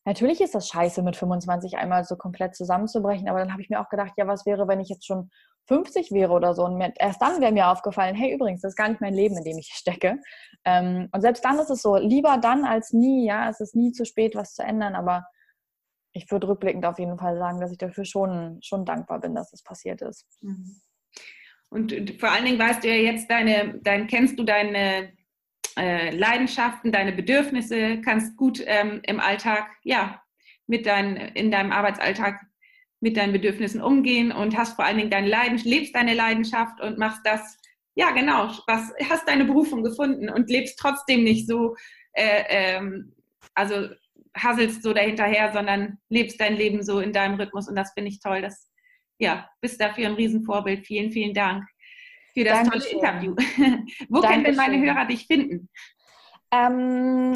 natürlich 0.06 0.40
ist 0.40 0.54
das 0.54 0.68
scheiße, 0.68 1.02
mit 1.02 1.16
25 1.16 1.76
einmal 1.76 2.04
so 2.04 2.16
komplett 2.16 2.56
zusammenzubrechen. 2.56 3.28
Aber 3.28 3.38
dann 3.38 3.52
habe 3.52 3.60
ich 3.60 3.68
mir 3.68 3.80
auch 3.80 3.90
gedacht, 3.90 4.14
ja, 4.16 4.26
was 4.26 4.46
wäre, 4.46 4.66
wenn 4.68 4.80
ich 4.80 4.88
jetzt 4.88 5.06
schon 5.06 5.30
50 5.68 6.12
wäre 6.12 6.32
oder 6.32 6.54
so? 6.54 6.64
Und 6.64 6.80
erst 6.98 7.20
dann 7.20 7.42
wäre 7.42 7.52
mir 7.52 7.68
aufgefallen, 7.68 8.16
hey, 8.16 8.34
übrigens, 8.34 8.62
das 8.62 8.72
ist 8.72 8.76
gar 8.76 8.88
nicht 8.88 9.02
mein 9.02 9.14
Leben, 9.14 9.36
in 9.36 9.44
dem 9.44 9.58
ich 9.58 9.72
stecke. 9.74 10.18
Ähm, 10.64 11.10
und 11.12 11.20
selbst 11.20 11.44
dann 11.44 11.58
ist 11.58 11.70
es 11.70 11.82
so, 11.82 11.96
lieber 11.96 12.38
dann 12.38 12.64
als 12.64 12.94
nie. 12.94 13.26
Ja, 13.26 13.50
es 13.50 13.60
ist 13.60 13.76
nie 13.76 13.92
zu 13.92 14.06
spät, 14.06 14.34
was 14.34 14.54
zu 14.54 14.62
ändern. 14.62 14.94
Aber 14.94 15.26
ich 16.14 16.30
würde 16.30 16.48
rückblickend 16.48 16.86
auf 16.86 16.98
jeden 16.98 17.18
Fall 17.18 17.36
sagen, 17.36 17.60
dass 17.60 17.70
ich 17.70 17.78
dafür 17.78 18.06
schon, 18.06 18.60
schon 18.62 18.86
dankbar 18.86 19.20
bin, 19.20 19.34
dass 19.34 19.52
es 19.52 19.62
passiert 19.62 20.00
ist. 20.00 20.26
Mhm. 20.40 20.80
Und 21.72 22.20
vor 22.20 22.30
allen 22.30 22.44
Dingen 22.44 22.58
weißt 22.58 22.84
du 22.84 22.88
ja 22.88 22.94
jetzt 22.94 23.30
deine, 23.30 23.80
dein, 23.82 24.06
kennst 24.06 24.38
du 24.38 24.44
deine 24.44 25.12
äh, 25.78 26.14
Leidenschaften, 26.14 26.92
deine 26.92 27.12
Bedürfnisse, 27.12 28.02
kannst 28.02 28.36
gut 28.36 28.62
ähm, 28.66 29.00
im 29.06 29.20
Alltag, 29.20 29.70
ja, 29.82 30.22
mit 30.66 30.84
dein, 30.84 31.16
in 31.16 31.50
deinem 31.50 31.72
Arbeitsalltag 31.72 32.40
mit 33.00 33.16
deinen 33.16 33.32
Bedürfnissen 33.32 33.80
umgehen 33.80 34.32
und 34.32 34.56
hast 34.56 34.76
vor 34.76 34.84
allen 34.84 34.98
Dingen 34.98 35.10
deine 35.10 35.28
Leidenschaft, 35.28 35.66
lebst 35.68 35.94
deine 35.94 36.14
Leidenschaft 36.14 36.80
und 36.80 36.98
machst 36.98 37.22
das, 37.24 37.58
ja 37.94 38.10
genau, 38.12 38.52
was, 38.66 38.92
hast 39.08 39.26
deine 39.26 39.44
Berufung 39.44 39.82
gefunden 39.82 40.28
und 40.28 40.50
lebst 40.50 40.78
trotzdem 40.78 41.24
nicht 41.24 41.48
so, 41.48 41.74
äh, 42.12 42.44
ähm, 42.48 43.14
also 43.54 43.88
hasselst 44.36 44.82
so 44.82 44.92
dahinterher, 44.92 45.52
sondern 45.52 45.98
lebst 46.10 46.40
dein 46.40 46.54
Leben 46.54 46.82
so 46.82 47.00
in 47.00 47.12
deinem 47.12 47.40
Rhythmus 47.40 47.68
und 47.68 47.76
das 47.76 47.92
finde 47.92 48.10
ich 48.10 48.20
toll. 48.20 48.40
Das, 48.42 48.70
ja, 49.18 49.48
bist 49.60 49.80
dafür 49.80 50.06
ein 50.06 50.14
Riesenvorbild. 50.14 50.86
Vielen, 50.86 51.10
vielen 51.10 51.34
Dank 51.34 51.64
für 52.34 52.44
das 52.44 52.62
Dankeschön. 52.62 53.00
tolle 53.00 53.12
Interview. 53.12 53.34
Wo 54.08 54.20
Dankeschön. 54.20 54.22
können 54.22 54.44
denn 54.44 54.56
meine 54.56 54.80
Hörer 54.80 55.06
dich 55.06 55.26
finden? 55.26 55.68
Ähm, 56.50 57.34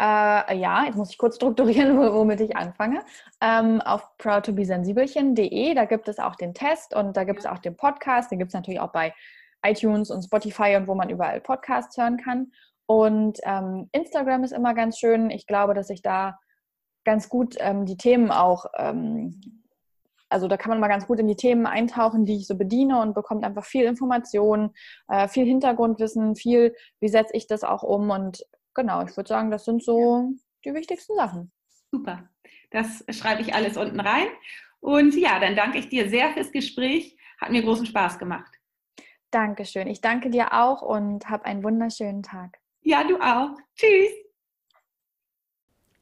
äh, 0.00 0.56
ja, 0.56 0.84
jetzt 0.84 0.96
muss 0.96 1.10
ich 1.10 1.18
kurz 1.18 1.36
strukturieren, 1.36 1.96
womit 1.96 2.40
ich 2.40 2.56
anfange. 2.56 3.04
Ähm, 3.40 3.80
auf 3.80 4.16
proudtobesensibelchen.de, 4.18 5.74
da 5.74 5.84
gibt 5.84 6.08
es 6.08 6.18
auch 6.18 6.34
den 6.34 6.54
Test 6.54 6.94
und 6.94 7.16
da 7.16 7.24
gibt 7.24 7.40
es 7.40 7.46
auch 7.46 7.58
den 7.58 7.76
Podcast. 7.76 8.30
Den 8.30 8.38
gibt 8.38 8.50
es 8.50 8.54
natürlich 8.54 8.80
auch 8.80 8.92
bei 8.92 9.14
iTunes 9.64 10.10
und 10.10 10.22
Spotify 10.22 10.76
und 10.76 10.88
wo 10.88 10.94
man 10.94 11.08
überall 11.08 11.40
Podcasts 11.40 11.96
hören 11.96 12.16
kann. 12.16 12.52
Und 12.86 13.38
ähm, 13.44 13.88
Instagram 13.92 14.44
ist 14.44 14.52
immer 14.52 14.74
ganz 14.74 14.98
schön. 14.98 15.30
Ich 15.30 15.46
glaube, 15.46 15.72
dass 15.72 15.88
ich 15.88 16.02
da 16.02 16.38
ganz 17.04 17.28
gut 17.28 17.56
ähm, 17.58 17.86
die 17.86 17.96
Themen 17.96 18.30
auch 18.30 18.66
ähm, 18.76 19.61
also 20.32 20.48
da 20.48 20.56
kann 20.56 20.70
man 20.70 20.80
mal 20.80 20.88
ganz 20.88 21.06
gut 21.06 21.18
in 21.18 21.28
die 21.28 21.36
Themen 21.36 21.66
eintauchen, 21.66 22.24
die 22.24 22.36
ich 22.36 22.46
so 22.46 22.56
bediene 22.56 23.00
und 23.00 23.14
bekommt 23.14 23.44
einfach 23.44 23.64
viel 23.64 23.84
Information, 23.84 24.74
äh, 25.08 25.28
viel 25.28 25.44
Hintergrundwissen, 25.44 26.34
viel, 26.36 26.74
wie 27.00 27.08
setze 27.08 27.36
ich 27.36 27.46
das 27.46 27.62
auch 27.64 27.82
um 27.82 28.10
und 28.10 28.44
genau, 28.74 29.04
ich 29.04 29.16
würde 29.16 29.28
sagen, 29.28 29.50
das 29.50 29.64
sind 29.64 29.84
so 29.84 30.32
die 30.64 30.74
wichtigsten 30.74 31.14
Sachen. 31.14 31.52
Super, 31.90 32.28
das 32.70 33.04
schreibe 33.10 33.42
ich 33.42 33.54
alles 33.54 33.76
unten 33.76 34.00
rein 34.00 34.28
und 34.80 35.14
ja, 35.14 35.38
dann 35.38 35.54
danke 35.54 35.78
ich 35.78 35.88
dir 35.88 36.08
sehr 36.08 36.32
fürs 36.32 36.50
Gespräch, 36.50 37.16
hat 37.40 37.50
mir 37.50 37.62
großen 37.62 37.86
Spaß 37.86 38.18
gemacht. 38.18 38.52
Dankeschön, 39.30 39.86
ich 39.86 40.00
danke 40.00 40.30
dir 40.30 40.52
auch 40.52 40.82
und 40.82 41.28
hab 41.30 41.44
einen 41.44 41.62
wunderschönen 41.62 42.22
Tag. 42.22 42.58
Ja, 42.82 43.04
du 43.04 43.16
auch. 43.18 43.56
Tschüss. 43.76 44.10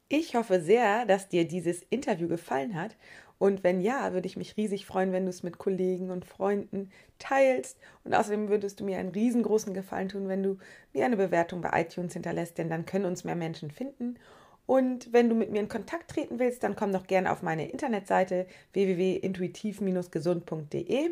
Ich 0.09 0.35
hoffe 0.35 0.61
sehr, 0.61 1.07
dass 1.07 1.28
dir 1.28 1.47
dieses 1.47 1.83
Interview 1.85 2.26
gefallen 2.26 2.74
hat 2.74 2.97
und 3.41 3.64
wenn 3.64 3.80
ja, 3.80 4.12
würde 4.12 4.26
ich 4.26 4.36
mich 4.36 4.59
riesig 4.59 4.84
freuen, 4.84 5.12
wenn 5.12 5.24
du 5.24 5.30
es 5.30 5.43
mit 5.43 5.57
Kollegen 5.57 6.11
und 6.11 6.26
Freunden 6.26 6.91
teilst. 7.18 7.78
Und 8.05 8.12
außerdem 8.12 8.51
würdest 8.51 8.78
du 8.78 8.84
mir 8.84 8.99
einen 8.99 9.12
riesengroßen 9.12 9.72
Gefallen 9.72 10.11
tun, 10.11 10.28
wenn 10.28 10.43
du 10.43 10.59
mir 10.93 11.07
eine 11.07 11.16
Bewertung 11.16 11.62
bei 11.62 11.80
iTunes 11.80 12.12
hinterlässt, 12.12 12.59
denn 12.59 12.68
dann 12.68 12.84
können 12.84 13.07
uns 13.07 13.24
mehr 13.24 13.36
Menschen 13.36 13.70
finden. 13.70 14.18
Und 14.66 15.14
wenn 15.14 15.30
du 15.30 15.34
mit 15.34 15.51
mir 15.51 15.61
in 15.61 15.68
Kontakt 15.68 16.11
treten 16.11 16.38
willst, 16.38 16.62
dann 16.62 16.76
komm 16.76 16.93
doch 16.93 17.07
gerne 17.07 17.32
auf 17.32 17.41
meine 17.41 17.70
Internetseite 17.70 18.47
www.intuitiv-gesund.de. 18.74 21.11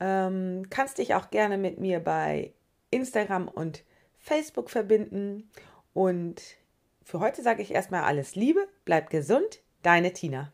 Ähm, 0.00 0.62
kannst 0.70 0.96
dich 0.96 1.14
auch 1.14 1.28
gerne 1.28 1.58
mit 1.58 1.78
mir 1.78 2.00
bei 2.00 2.54
Instagram 2.90 3.48
und 3.48 3.84
Facebook 4.18 4.70
verbinden. 4.70 5.50
Und 5.92 6.40
für 7.02 7.20
heute 7.20 7.42
sage 7.42 7.60
ich 7.60 7.74
erstmal 7.74 8.04
alles 8.04 8.34
Liebe, 8.34 8.66
bleib 8.86 9.10
gesund, 9.10 9.60
deine 9.82 10.14
Tina. 10.14 10.50